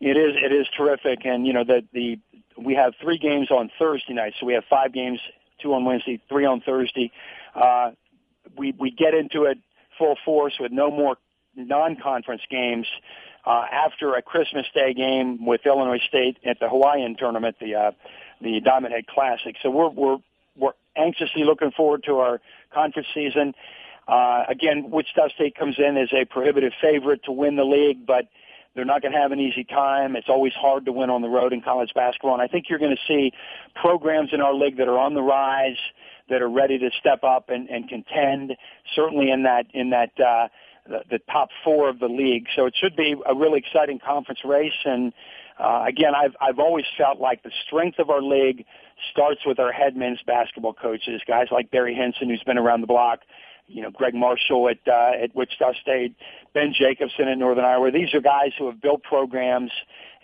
It 0.00 0.16
is 0.16 0.36
it 0.42 0.52
is 0.52 0.66
terrific, 0.74 1.26
and 1.26 1.46
you 1.46 1.52
know 1.52 1.64
that 1.64 1.82
the 1.92 2.18
we 2.56 2.74
have 2.74 2.94
three 3.02 3.18
games 3.18 3.50
on 3.50 3.70
Thursday 3.78 4.14
night, 4.14 4.32
so 4.40 4.46
we 4.46 4.54
have 4.54 4.64
five 4.70 4.94
games, 4.94 5.20
two 5.60 5.74
on 5.74 5.84
Wednesday, 5.84 6.18
three 6.30 6.46
on 6.46 6.62
Thursday. 6.62 7.12
Uh, 7.54 7.90
we 8.56 8.74
we 8.78 8.90
get 8.90 9.12
into 9.12 9.44
it 9.44 9.58
full 9.98 10.16
force 10.24 10.54
with 10.58 10.72
no 10.72 10.90
more 10.90 11.16
non-conference 11.56 12.42
games 12.50 12.86
uh, 13.44 13.64
after 13.70 14.14
a 14.14 14.22
Christmas 14.22 14.66
Day 14.74 14.94
game 14.94 15.44
with 15.44 15.62
Illinois 15.64 16.00
State 16.08 16.38
at 16.44 16.60
the 16.60 16.68
Hawaiian 16.68 17.16
tournament, 17.16 17.56
the 17.60 17.74
uh, 17.74 17.90
the 18.40 18.60
Diamond 18.60 18.94
Head 18.94 19.06
Classic. 19.06 19.56
So 19.62 19.70
we're 19.70 19.90
we're 19.90 20.18
we're 20.56 20.72
anxiously 20.96 21.44
looking 21.44 21.70
forward 21.70 22.04
to 22.04 22.18
our 22.18 22.40
conference 22.72 23.08
season. 23.14 23.54
Uh, 24.06 24.44
again, 24.48 24.90
Wichita 24.90 25.28
State 25.34 25.54
comes 25.54 25.76
in 25.78 25.96
as 25.96 26.08
a 26.12 26.24
prohibitive 26.24 26.72
favorite 26.80 27.24
to 27.24 27.32
win 27.32 27.56
the 27.56 27.64
league, 27.64 28.06
but 28.06 28.24
they're 28.74 28.84
not 28.84 29.02
going 29.02 29.12
to 29.12 29.18
have 29.18 29.32
an 29.32 29.40
easy 29.40 29.64
time. 29.64 30.16
It's 30.16 30.28
always 30.28 30.52
hard 30.54 30.84
to 30.86 30.92
win 30.92 31.10
on 31.10 31.20
the 31.20 31.28
road 31.28 31.52
in 31.52 31.60
college 31.60 31.90
basketball, 31.94 32.34
and 32.34 32.42
I 32.42 32.46
think 32.46 32.66
you're 32.68 32.78
going 32.78 32.96
to 32.96 33.02
see 33.06 33.32
programs 33.74 34.30
in 34.32 34.40
our 34.40 34.54
league 34.54 34.78
that 34.78 34.88
are 34.88 34.98
on 34.98 35.14
the 35.14 35.22
rise, 35.22 35.76
that 36.30 36.42
are 36.42 36.48
ready 36.48 36.78
to 36.78 36.90
step 36.98 37.24
up 37.24 37.50
and, 37.50 37.68
and 37.68 37.88
contend. 37.88 38.54
Certainly 38.94 39.30
in 39.30 39.42
that 39.42 39.66
in 39.74 39.90
that 39.90 40.10
uh, 40.20 40.48
the, 40.88 41.18
top 41.30 41.50
four 41.64 41.88
of 41.88 41.98
the 41.98 42.08
league. 42.08 42.46
So 42.56 42.66
it 42.66 42.74
should 42.78 42.96
be 42.96 43.14
a 43.26 43.34
really 43.34 43.58
exciting 43.58 43.98
conference 43.98 44.40
race. 44.44 44.72
And 44.84 45.12
uh, 45.58 45.84
again, 45.86 46.14
I've 46.14 46.36
I've 46.40 46.58
always 46.58 46.86
felt 46.96 47.18
like 47.18 47.42
the 47.42 47.52
strength 47.66 47.98
of 47.98 48.10
our 48.10 48.22
league 48.22 48.64
starts 49.10 49.40
with 49.44 49.58
our 49.58 49.72
head 49.72 49.96
men's 49.96 50.20
basketball 50.26 50.72
coaches, 50.72 51.20
guys 51.26 51.46
like 51.50 51.70
Barry 51.70 51.94
Hinson, 51.94 52.28
who's 52.28 52.42
been 52.44 52.58
around 52.58 52.80
the 52.80 52.86
block 52.86 53.20
you 53.68 53.82
know, 53.82 53.90
Gregg 53.90 54.14
Marshall 54.14 54.68
at 54.68 54.78
uh, 54.88 55.22
at 55.22 55.34
Wichita 55.34 55.74
State, 55.80 56.16
Ben 56.54 56.72
Jacobson 56.76 57.28
at 57.28 57.38
Northern 57.38 57.64
Iowa. 57.64 57.90
These 57.90 58.14
are 58.14 58.20
guys 58.20 58.52
who 58.58 58.66
have 58.66 58.80
built 58.80 59.02
programs, 59.02 59.70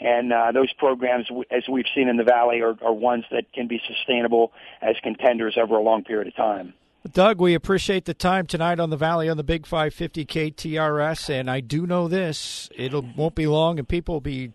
and 0.01 0.33
uh, 0.33 0.53
those 0.53 0.73
programs, 0.73 1.27
as 1.51 1.65
we've 1.69 1.87
seen 1.95 2.09
in 2.09 2.17
the 2.17 2.25
Valley, 2.25 2.63
are, 2.63 2.77
are 2.83 2.93
ones 2.93 3.25
that 3.31 3.53
can 3.53 3.69
be 3.69 3.81
sustainable 3.87 4.53
as 4.81 4.97
contenders 5.03 5.57
over 5.61 5.77
a 5.77 5.83
long 5.83 6.03
period 6.05 6.27
of 6.27 6.35
time. 6.35 6.73
Doug, 7.13 7.39
we 7.39 7.55
appreciate 7.55 8.07
the 8.07 8.15
time 8.15 8.47
tonight 8.47 8.81
on 8.81 8.89
the 8.89 8.97
Valley 8.97 9.29
on 9.29 9.37
the 9.37 9.45
Big 9.45 9.67
550 9.67 10.25
KTRS, 10.25 11.29
and 11.29 11.51
I 11.51 11.61
do 11.61 11.87
know 11.87 12.09
this: 12.09 12.71
it 12.75 12.95
won't 12.95 13.35
be 13.35 13.47
long, 13.47 13.79
and 13.79 13.87
people 13.87 14.15
will 14.15 14.21
be 14.23 14.53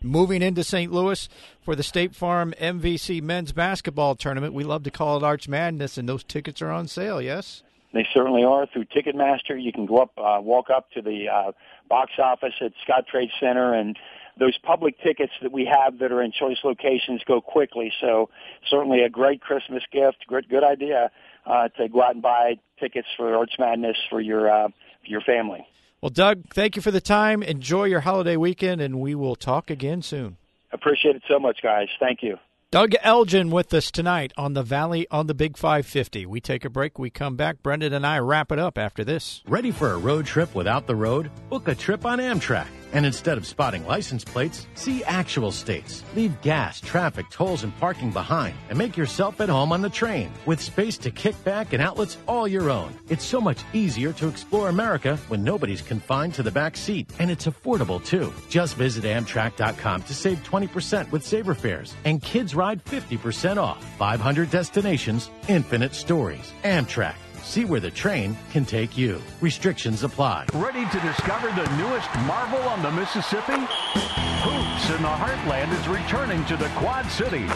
moving 0.00 0.40
into 0.40 0.62
St. 0.62 0.92
Louis 0.92 1.28
for 1.60 1.74
the 1.74 1.82
State 1.82 2.14
Farm 2.14 2.54
MVC 2.60 3.20
Men's 3.20 3.50
Basketball 3.50 4.14
Tournament. 4.14 4.54
We 4.54 4.62
love 4.62 4.84
to 4.84 4.92
call 4.92 5.16
it 5.16 5.24
Arch 5.24 5.48
Madness, 5.48 5.98
and 5.98 6.08
those 6.08 6.22
tickets 6.22 6.62
are 6.62 6.70
on 6.70 6.86
sale. 6.86 7.20
Yes. 7.20 7.64
They 7.92 8.06
certainly 8.14 8.44
are 8.44 8.66
through 8.66 8.84
Ticketmaster. 8.84 9.60
You 9.60 9.72
can 9.72 9.86
go 9.86 9.98
up, 9.98 10.12
uh, 10.16 10.38
walk 10.40 10.70
up 10.70 10.92
to 10.92 11.02
the 11.02 11.28
uh, 11.28 11.52
box 11.88 12.12
office 12.22 12.54
at 12.60 12.72
Scottrade 12.86 13.30
Center, 13.40 13.74
and 13.74 13.98
those 14.38 14.56
public 14.62 15.00
tickets 15.02 15.32
that 15.42 15.50
we 15.50 15.64
have 15.64 15.98
that 15.98 16.12
are 16.12 16.22
in 16.22 16.30
choice 16.30 16.58
locations 16.62 17.24
go 17.24 17.40
quickly. 17.40 17.92
So 18.00 18.30
certainly 18.70 19.02
a 19.02 19.08
great 19.08 19.40
Christmas 19.40 19.82
gift. 19.90 20.18
Good, 20.28 20.48
good 20.48 20.62
idea 20.62 21.10
uh, 21.48 21.68
to 21.68 21.88
go 21.88 22.02
out 22.02 22.14
and 22.14 22.22
buy 22.22 22.54
tickets 22.78 23.08
for 23.16 23.34
Arch 23.34 23.52
Madness 23.58 23.96
for 24.10 24.20
your 24.20 24.50
uh, 24.50 24.68
for 24.68 25.06
your 25.06 25.22
family. 25.22 25.66
Well, 26.00 26.10
Doug, 26.10 26.44
thank 26.54 26.76
you 26.76 26.82
for 26.82 26.92
the 26.92 27.00
time. 27.00 27.42
Enjoy 27.42 27.84
your 27.84 28.00
holiday 28.00 28.36
weekend, 28.36 28.80
and 28.80 29.00
we 29.00 29.14
will 29.14 29.34
talk 29.34 29.70
again 29.70 30.02
soon. 30.02 30.36
Appreciate 30.72 31.16
it 31.16 31.22
so 31.28 31.40
much, 31.40 31.58
guys. 31.62 31.88
Thank 31.98 32.22
you. 32.22 32.36
Doug 32.70 32.92
Elgin 33.02 33.50
with 33.50 33.72
us 33.72 33.90
tonight 33.90 34.32
on 34.36 34.52
the 34.52 34.62
Valley 34.62 35.06
on 35.10 35.26
the 35.26 35.34
Big 35.34 35.56
550. 35.56 36.26
We 36.26 36.40
take 36.40 36.66
a 36.66 36.70
break, 36.70 36.98
we 36.98 37.08
come 37.08 37.34
back. 37.34 37.62
Brendan 37.62 37.94
and 37.94 38.06
I 38.06 38.18
wrap 38.18 38.52
it 38.52 38.58
up 38.58 38.76
after 38.76 39.04
this. 39.04 39.42
Ready 39.48 39.70
for 39.70 39.92
a 39.92 39.96
road 39.96 40.26
trip 40.26 40.54
without 40.54 40.86
the 40.86 40.94
road? 40.94 41.30
Book 41.48 41.66
a 41.66 41.74
trip 41.74 42.04
on 42.04 42.18
Amtrak. 42.18 42.68
And 42.92 43.04
instead 43.04 43.38
of 43.38 43.46
spotting 43.46 43.86
license 43.86 44.24
plates, 44.24 44.66
see 44.74 45.04
actual 45.04 45.52
states. 45.52 46.02
Leave 46.14 46.40
gas, 46.40 46.80
traffic, 46.80 47.28
tolls, 47.30 47.64
and 47.64 47.78
parking 47.78 48.10
behind 48.10 48.56
and 48.70 48.78
make 48.78 48.96
yourself 48.96 49.40
at 49.40 49.48
home 49.48 49.72
on 49.72 49.82
the 49.82 49.90
train 49.90 50.30
with 50.46 50.60
space 50.60 50.96
to 50.98 51.10
kick 51.10 51.36
back 51.44 51.72
and 51.72 51.82
outlets 51.82 52.18
all 52.26 52.48
your 52.48 52.70
own. 52.70 52.92
It's 53.08 53.24
so 53.24 53.40
much 53.40 53.62
easier 53.72 54.12
to 54.14 54.28
explore 54.28 54.68
America 54.68 55.16
when 55.28 55.44
nobody's 55.44 55.82
confined 55.82 56.34
to 56.34 56.42
the 56.42 56.50
back 56.50 56.76
seat. 56.76 57.10
And 57.18 57.30
it's 57.30 57.46
affordable 57.46 58.04
too. 58.04 58.32
Just 58.48 58.74
visit 58.76 59.04
Amtrak.com 59.04 60.02
to 60.02 60.14
save 60.14 60.42
20% 60.44 61.12
with 61.12 61.24
Saver 61.24 61.54
Fares. 61.54 61.94
And 62.04 62.22
kids 62.22 62.54
ride 62.54 62.84
50% 62.84 63.58
off. 63.58 63.84
500 63.98 64.50
destinations, 64.50 65.30
infinite 65.48 65.94
stories. 65.94 66.52
Amtrak. 66.64 67.27
See 67.42 67.64
where 67.64 67.80
the 67.80 67.90
train 67.90 68.36
can 68.52 68.64
take 68.64 68.96
you. 68.96 69.20
Restrictions 69.40 70.02
apply. 70.04 70.46
Ready 70.54 70.84
to 70.86 71.00
discover 71.00 71.48
the 71.48 71.76
newest 71.76 72.12
marvel 72.26 72.60
on 72.68 72.82
the 72.82 72.90
Mississippi? 72.92 74.67
Hoops 74.78 74.90
in 74.90 75.02
the 75.02 75.08
Heartland 75.08 75.76
is 75.76 75.88
returning 75.88 76.44
to 76.44 76.56
the 76.56 76.68
Quad 76.76 77.04
Cities. 77.10 77.50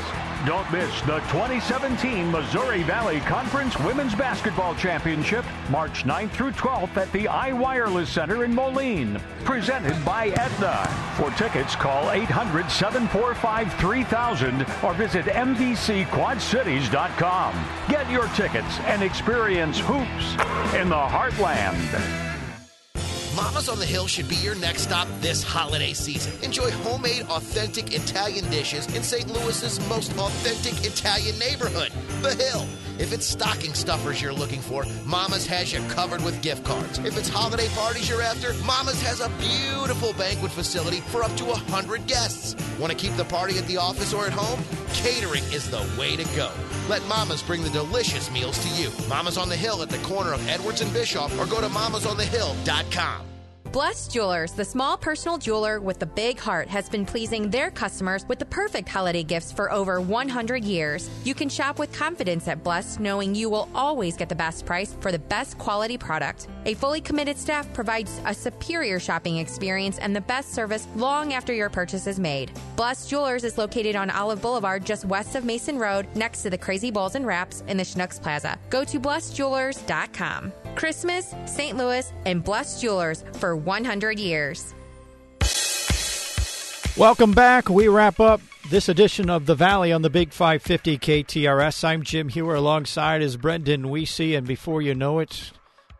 Don't 0.45 0.69
miss 0.73 0.91
the 1.03 1.21
2017 1.29 2.29
Missouri 2.29 2.83
Valley 2.83 3.21
Conference 3.21 3.79
Women's 3.79 4.17
Basketball 4.17 4.75
Championship, 4.75 5.45
March 5.71 6.03
9th 6.03 6.33
through 6.33 6.51
12th 6.53 6.97
at 6.97 7.13
the 7.13 7.27
iWireless 7.27 8.09
Center 8.09 8.43
in 8.45 8.53
Moline. 8.53 9.21
Presented 9.45 10.05
by 10.05 10.31
Aetna. 10.31 10.85
For 11.17 11.31
tickets, 11.39 11.77
call 11.77 12.11
800 12.11 12.69
745 12.69 13.73
3000 13.75 14.67
or 14.83 14.93
visit 14.95 15.27
MVCQuadCities.com. 15.27 17.65
Get 17.89 18.11
your 18.11 18.27
tickets 18.29 18.81
and 18.81 19.01
experience 19.03 19.79
hoops 19.79 20.33
in 20.75 20.89
the 20.89 20.97
Heartland. 20.97 22.32
Mama's 23.35 23.71
on 23.71 23.79
the 23.79 23.87
Hill 23.87 24.07
should 24.07 24.29
be 24.29 24.37
your 24.37 24.55
next 24.55 24.83
stop 24.83 25.09
this 25.21 25.43
holiday 25.43 25.95
season. 25.95 26.35
Enjoy 26.43 26.71
homemade, 26.71 27.23
authentic 27.31 27.95
Italian 27.95 28.49
dishes 28.51 28.87
in 28.95 29.03
St. 29.03 29.27
Louis's 29.27 29.81
most 29.89 30.13
authentic 30.19 30.85
Italian 30.85 31.39
neighborhood, 31.39 31.93
The 32.21 32.35
Hill. 32.35 32.67
If 33.03 33.13
it's 33.13 33.27
stocking 33.27 33.75
stuffers 33.75 34.23
you're 34.23 34.33
looking 34.33 34.61
for, 34.61 34.85
Mama's 35.05 35.45
has 35.49 35.73
you 35.73 35.81
covered 35.89 36.23
with 36.23 36.41
gift 36.41 36.65
cards. 36.65 37.01
If 37.01 37.19
it's 37.19 37.29
holiday 37.29 37.67
parties 37.71 38.09
you're 38.09 38.23
after, 38.23 38.55
Mama's 38.65 39.03
has 39.03 39.19
a 39.19 39.29
beautiful 39.41 40.13
banquet 40.13 40.53
facility 40.53 41.01
for 41.01 41.25
up 41.25 41.35
to 41.39 41.45
100 41.47 42.07
guests. 42.07 42.55
Want 42.79 42.93
to 42.93 42.97
keep 42.97 43.13
the 43.17 43.25
party 43.25 43.59
at 43.59 43.67
the 43.67 43.77
office 43.77 44.15
or 44.15 44.25
at 44.27 44.33
home? 44.33 44.61
Catering 44.93 45.43
is 45.53 45.69
the 45.69 45.85
way 45.99 46.15
to 46.15 46.25
go. 46.37 46.53
Let 46.89 47.05
Mama's 47.09 47.43
bring 47.43 47.65
the 47.65 47.71
delicious 47.71 48.31
meals 48.31 48.57
to 48.61 48.69
you. 48.81 48.93
Mama's 49.09 49.37
on 49.37 49.49
the 49.49 49.57
Hill 49.57 49.83
at 49.83 49.89
the 49.89 49.99
corner 49.99 50.33
of 50.33 50.49
Edwards 50.49 50.81
and 50.81 50.93
Bischoff 50.93 51.37
or 51.41 51.47
go 51.47 51.61
to 51.61 51.67
mamasonthehill.com. 51.67 53.32
Bless 53.73 54.07
Jewelers, 54.07 54.53
the 54.53 54.67
small 54.67 54.99
personal 54.99 55.39
jeweler 55.39 55.81
with 55.81 55.99
the 55.99 56.05
big 56.05 56.39
heart, 56.39 56.69
has 56.69 56.91
been 56.91 57.07
pleasing 57.07 57.49
their 57.49 57.71
customers 57.71 58.23
with 58.29 58.39
the 58.39 58.45
perfect 58.45 58.87
holiday 58.87 59.23
gifts 59.23 59.51
for 59.51 59.73
over 59.73 59.99
100 59.99 60.63
years. 60.63 61.09
You 61.25 61.35
can 61.35 61.49
shop 61.49 61.79
with 61.79 61.91
confidence 61.91 62.49
at 62.49 62.63
Bless, 62.63 62.99
knowing 62.99 63.35
you 63.35 63.49
will 63.49 63.71
always 63.75 64.15
get 64.15 64.29
the 64.29 64.35
best 64.35 64.67
price 64.67 64.95
for 65.01 65.11
the 65.11 65.19
best 65.19 65.57
quality 65.57 65.97
product. 65.97 66.49
A 66.67 66.75
fully 66.75 67.01
committed 67.01 67.39
staff 67.39 67.73
provides 67.73 68.21
a 68.27 68.35
superior 68.35 69.01
shopping 69.01 69.39
experience 69.39 69.99
and 69.99 70.15
the 70.15 70.21
best 70.21 70.53
service 70.53 70.87
long 70.95 71.33
after 71.33 71.55
your 71.55 71.71
purchase 71.71 72.07
is 72.07 72.21
made. 72.21 72.53
Bless 72.77 73.07
Jewelers 73.07 73.43
is 73.43 73.57
located 73.57 73.97
on 73.97 74.11
Olive 74.11 74.43
Boulevard, 74.43 74.85
just 74.85 75.07
west 75.07 75.35
of 75.35 75.47
Mason 75.47 75.79
Road, 75.79 76.07
next 76.15 76.43
to 76.43 76.51
the 76.51 76.59
Crazy 76.59 76.91
Bowls 76.91 77.15
and 77.15 77.27
Wraps 77.27 77.65
in 77.67 77.79
the 77.79 77.85
Schnucks 77.85 78.21
Plaza. 78.21 78.59
Go 78.69 78.85
to 78.85 79.01
blessjewelers.com. 79.01 80.53
Christmas, 80.77 81.35
St. 81.47 81.77
Louis, 81.77 82.13
and 82.27 82.43
Bless 82.43 82.81
Jewelers 82.81 83.25
for 83.35 83.57
100 83.57 84.19
years. 84.19 84.75
Welcome 86.97 87.33
back. 87.33 87.71
We 87.71 87.89
wrap 87.89 88.21
up 88.21 88.41
this 88.69 88.89
edition 88.89 89.31
of 89.31 89.47
The 89.47 89.55
Valley 89.55 89.93
on 89.93 90.03
the 90.03 90.11
Big 90.11 90.33
550 90.33 90.99
KTRS. 90.99 91.85
I'm 91.85 92.03
Jim 92.03 92.29
Hewer. 92.29 92.55
Alongside 92.55 93.23
is 93.23 93.37
Brendan 93.37 93.85
Weesey. 93.85 94.37
And 94.37 94.47
before 94.47 94.83
you 94.83 94.95
know 94.95 95.19
it, 95.19 95.53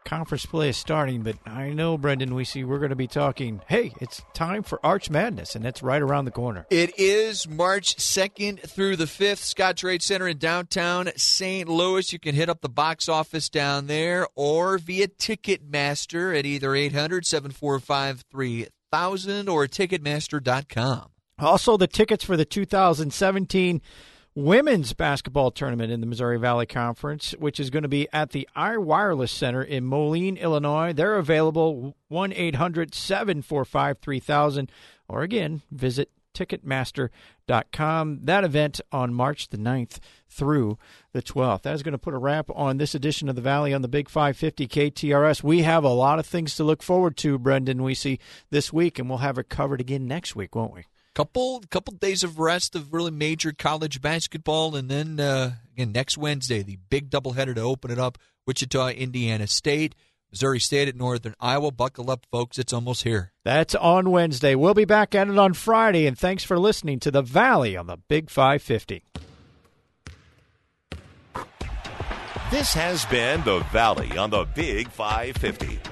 conference 0.05 0.47
play 0.47 0.69
is 0.69 0.77
starting, 0.77 1.23
but 1.23 1.37
I 1.47 1.71
know, 1.71 1.97
Brendan, 1.99 2.35
we 2.35 2.45
see 2.45 2.65
we're 2.65 2.79
going 2.79 2.91
to 2.91 2.97
be 2.97 3.07
talking. 3.07 3.61
Hey, 3.69 3.93
it's 4.01 4.23
time 4.35 4.63
for 4.63 4.85
Arch 4.85 5.11
Madness, 5.11 5.55
and 5.55 5.65
that's 5.65 5.83
right 5.83 6.03
around 6.03 6.25
the 6.25 6.31
corner. 6.31 6.67
It 6.71 6.99
is 6.99 7.49
March 7.49 7.97
2nd 7.97 8.61
through 8.61 8.97
the 8.97 9.05
5th, 9.05 9.55
Scottrade 9.55 10.03
Center 10.03 10.29
in 10.29 10.39
downtown 10.39 11.11
St. 11.17 11.69
Louis. 11.69 12.13
You 12.13 12.19
can 12.19 12.35
hit 12.35 12.49
up 12.49 12.61
the 12.61 12.69
box 12.69 13.09
office 13.09 13.49
down 13.49 13.87
there 13.87 14.27
or 14.35 14.79
via 14.79 15.09
Ticketmaster 15.09 16.39
at 16.39 16.47
either 16.47 16.75
800 16.75 17.27
745 17.27 18.25
3000 18.31 19.49
or 19.49 19.67
Ticketmaster.com. 19.67 21.09
Also, 21.39 21.77
the 21.77 21.87
tickets 21.87 22.25
for 22.25 22.37
the 22.37 22.45
2017 22.45 23.81
women's 24.35 24.93
basketball 24.93 25.51
tournament 25.51 25.93
in 25.93 26.01
the 26.01 26.07
Missouri 26.07 26.39
Valley 26.39 26.67
Conference, 26.67 27.35
which 27.39 27.61
is 27.61 27.71
going 27.71 27.83
to 27.83 27.89
be 27.89 28.09
at 28.13 28.31
the 28.31 28.49
iWireless 28.57 29.31
Center 29.31 29.63
in 29.63 29.85
Moline, 29.85 30.37
Illinois. 30.37 30.93
They're 30.93 31.17
available 31.17 31.97
1 32.09 32.33
800 32.33 32.95
745 32.95 33.99
3000, 33.99 34.73
or 35.09 35.23
again, 35.23 35.63
visit 35.71 36.11
Ticketmaster.com. 36.35 38.21
That 38.23 38.45
event 38.45 38.81
on 38.91 39.13
March 39.13 39.49
the 39.49 39.59
9th 39.59 39.99
through 40.29 40.79
the 41.13 41.21
12th. 41.21 41.63
That 41.63 41.75
is 41.75 41.83
going 41.83 41.93
to 41.93 41.99
put 41.99 42.15
a 42.15 42.19
wrap 42.19 42.51
on 42.55 42.79
this 42.79 42.95
edition 42.95 43.29
of 43.29 43.37
the 43.37 43.43
Valley 43.43 43.75
on 43.75 43.83
the 43.83 43.89
Big 43.89 44.09
550 44.09 44.67
KTRS. 44.67 45.43
We 45.43 45.63
have 45.63 45.85
a 45.85 45.89
lot 45.89 46.19
of 46.19 46.27
things 46.27 46.57
to 46.57 46.65
look 46.65 46.83
forward 46.83 47.19
to, 47.19 47.39
Brendan, 47.39 47.83
we 47.83 47.95
see 47.95 48.19
this 48.51 48.73
week, 48.73 48.99
and 48.99 49.09
we'll 49.11 49.19
have 49.19 49.37
it 49.37 49.51
covered 49.51 49.81
again 49.81 50.07
next 50.07 50.35
week, 50.35 50.55
won't 50.55 50.73
we? 50.73 50.85
Couple 51.15 51.63
couple 51.71 51.95
days 51.95 52.23
of 52.23 52.39
rest 52.39 52.75
of 52.75 52.93
really 52.93 53.11
major 53.11 53.53
college 53.53 54.01
basketball, 54.01 54.77
and 54.77 54.89
then 54.89 55.21
uh, 55.21 55.53
again 55.73 55.93
next 55.93 56.19
Wednesday 56.19 56.63
the 56.63 56.79
big 56.89 57.11
doubleheader 57.11 57.55
to 57.55 57.61
open 57.61 57.91
it 57.91 57.99
up: 57.99 58.19
Wichita, 58.47 58.89
Indiana 58.91 59.47
State, 59.47 59.95
Missouri 60.31 60.61
State 60.61 60.89
at 60.89 60.97
Northern 60.97 61.35
Iowa. 61.41 61.71
Buckle 61.71 62.11
up, 62.11 62.27
folks! 62.31 62.59
It's 62.59 62.73
almost 62.73 63.05
here. 63.05 63.33
That's 63.45 63.75
on 63.75 64.11
Wednesday. 64.11 64.55
We'll 64.55 64.75
be 64.75 64.85
back 64.85 65.15
at 65.15 65.29
it 65.29 65.39
on 65.39 65.53
Friday, 65.55 66.07
and 66.07 66.19
thanks 66.19 66.45
for 66.45 66.59
listening 66.59 67.01
to 67.01 67.11
the 67.11 67.23
Valley 67.23 67.77
on 67.77 67.87
the 67.87 67.97
Big 67.97 68.31
Five 68.31 68.63
Fifty. 68.63 69.05
This 72.53 72.75
has 72.75 73.07
been 73.07 73.43
the 73.45 73.61
Valley 73.73 74.19
on 74.19 74.29
the 74.29 74.45
Big 74.45 74.91
550. 74.91 75.92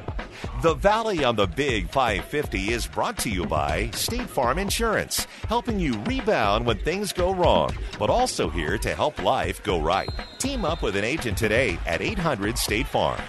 The 0.63 0.75
Valley 0.75 1.25
on 1.25 1.37
the 1.37 1.47
Big 1.47 1.89
550 1.89 2.73
is 2.73 2.87
brought 2.87 3.17
to 3.21 3.31
you 3.31 3.47
by 3.47 3.89
State 3.95 4.29
Farm 4.29 4.59
Insurance, 4.59 5.25
helping 5.49 5.81
you 5.81 5.99
rebound 6.01 6.67
when 6.67 6.77
things 6.77 7.15
go 7.15 7.33
wrong, 7.33 7.71
but 7.99 8.11
also 8.11 8.51
here 8.51 8.77
to 8.77 8.95
help 8.95 9.23
life 9.23 9.63
go 9.63 9.81
right. 9.81 10.11
Team 10.37 10.67
up 10.67 10.83
with 10.83 10.97
an 10.97 11.05
agent 11.05 11.39
today 11.39 11.79
at 11.87 12.03
800 12.03 12.59
State 12.59 12.87
Farm. 12.87 13.23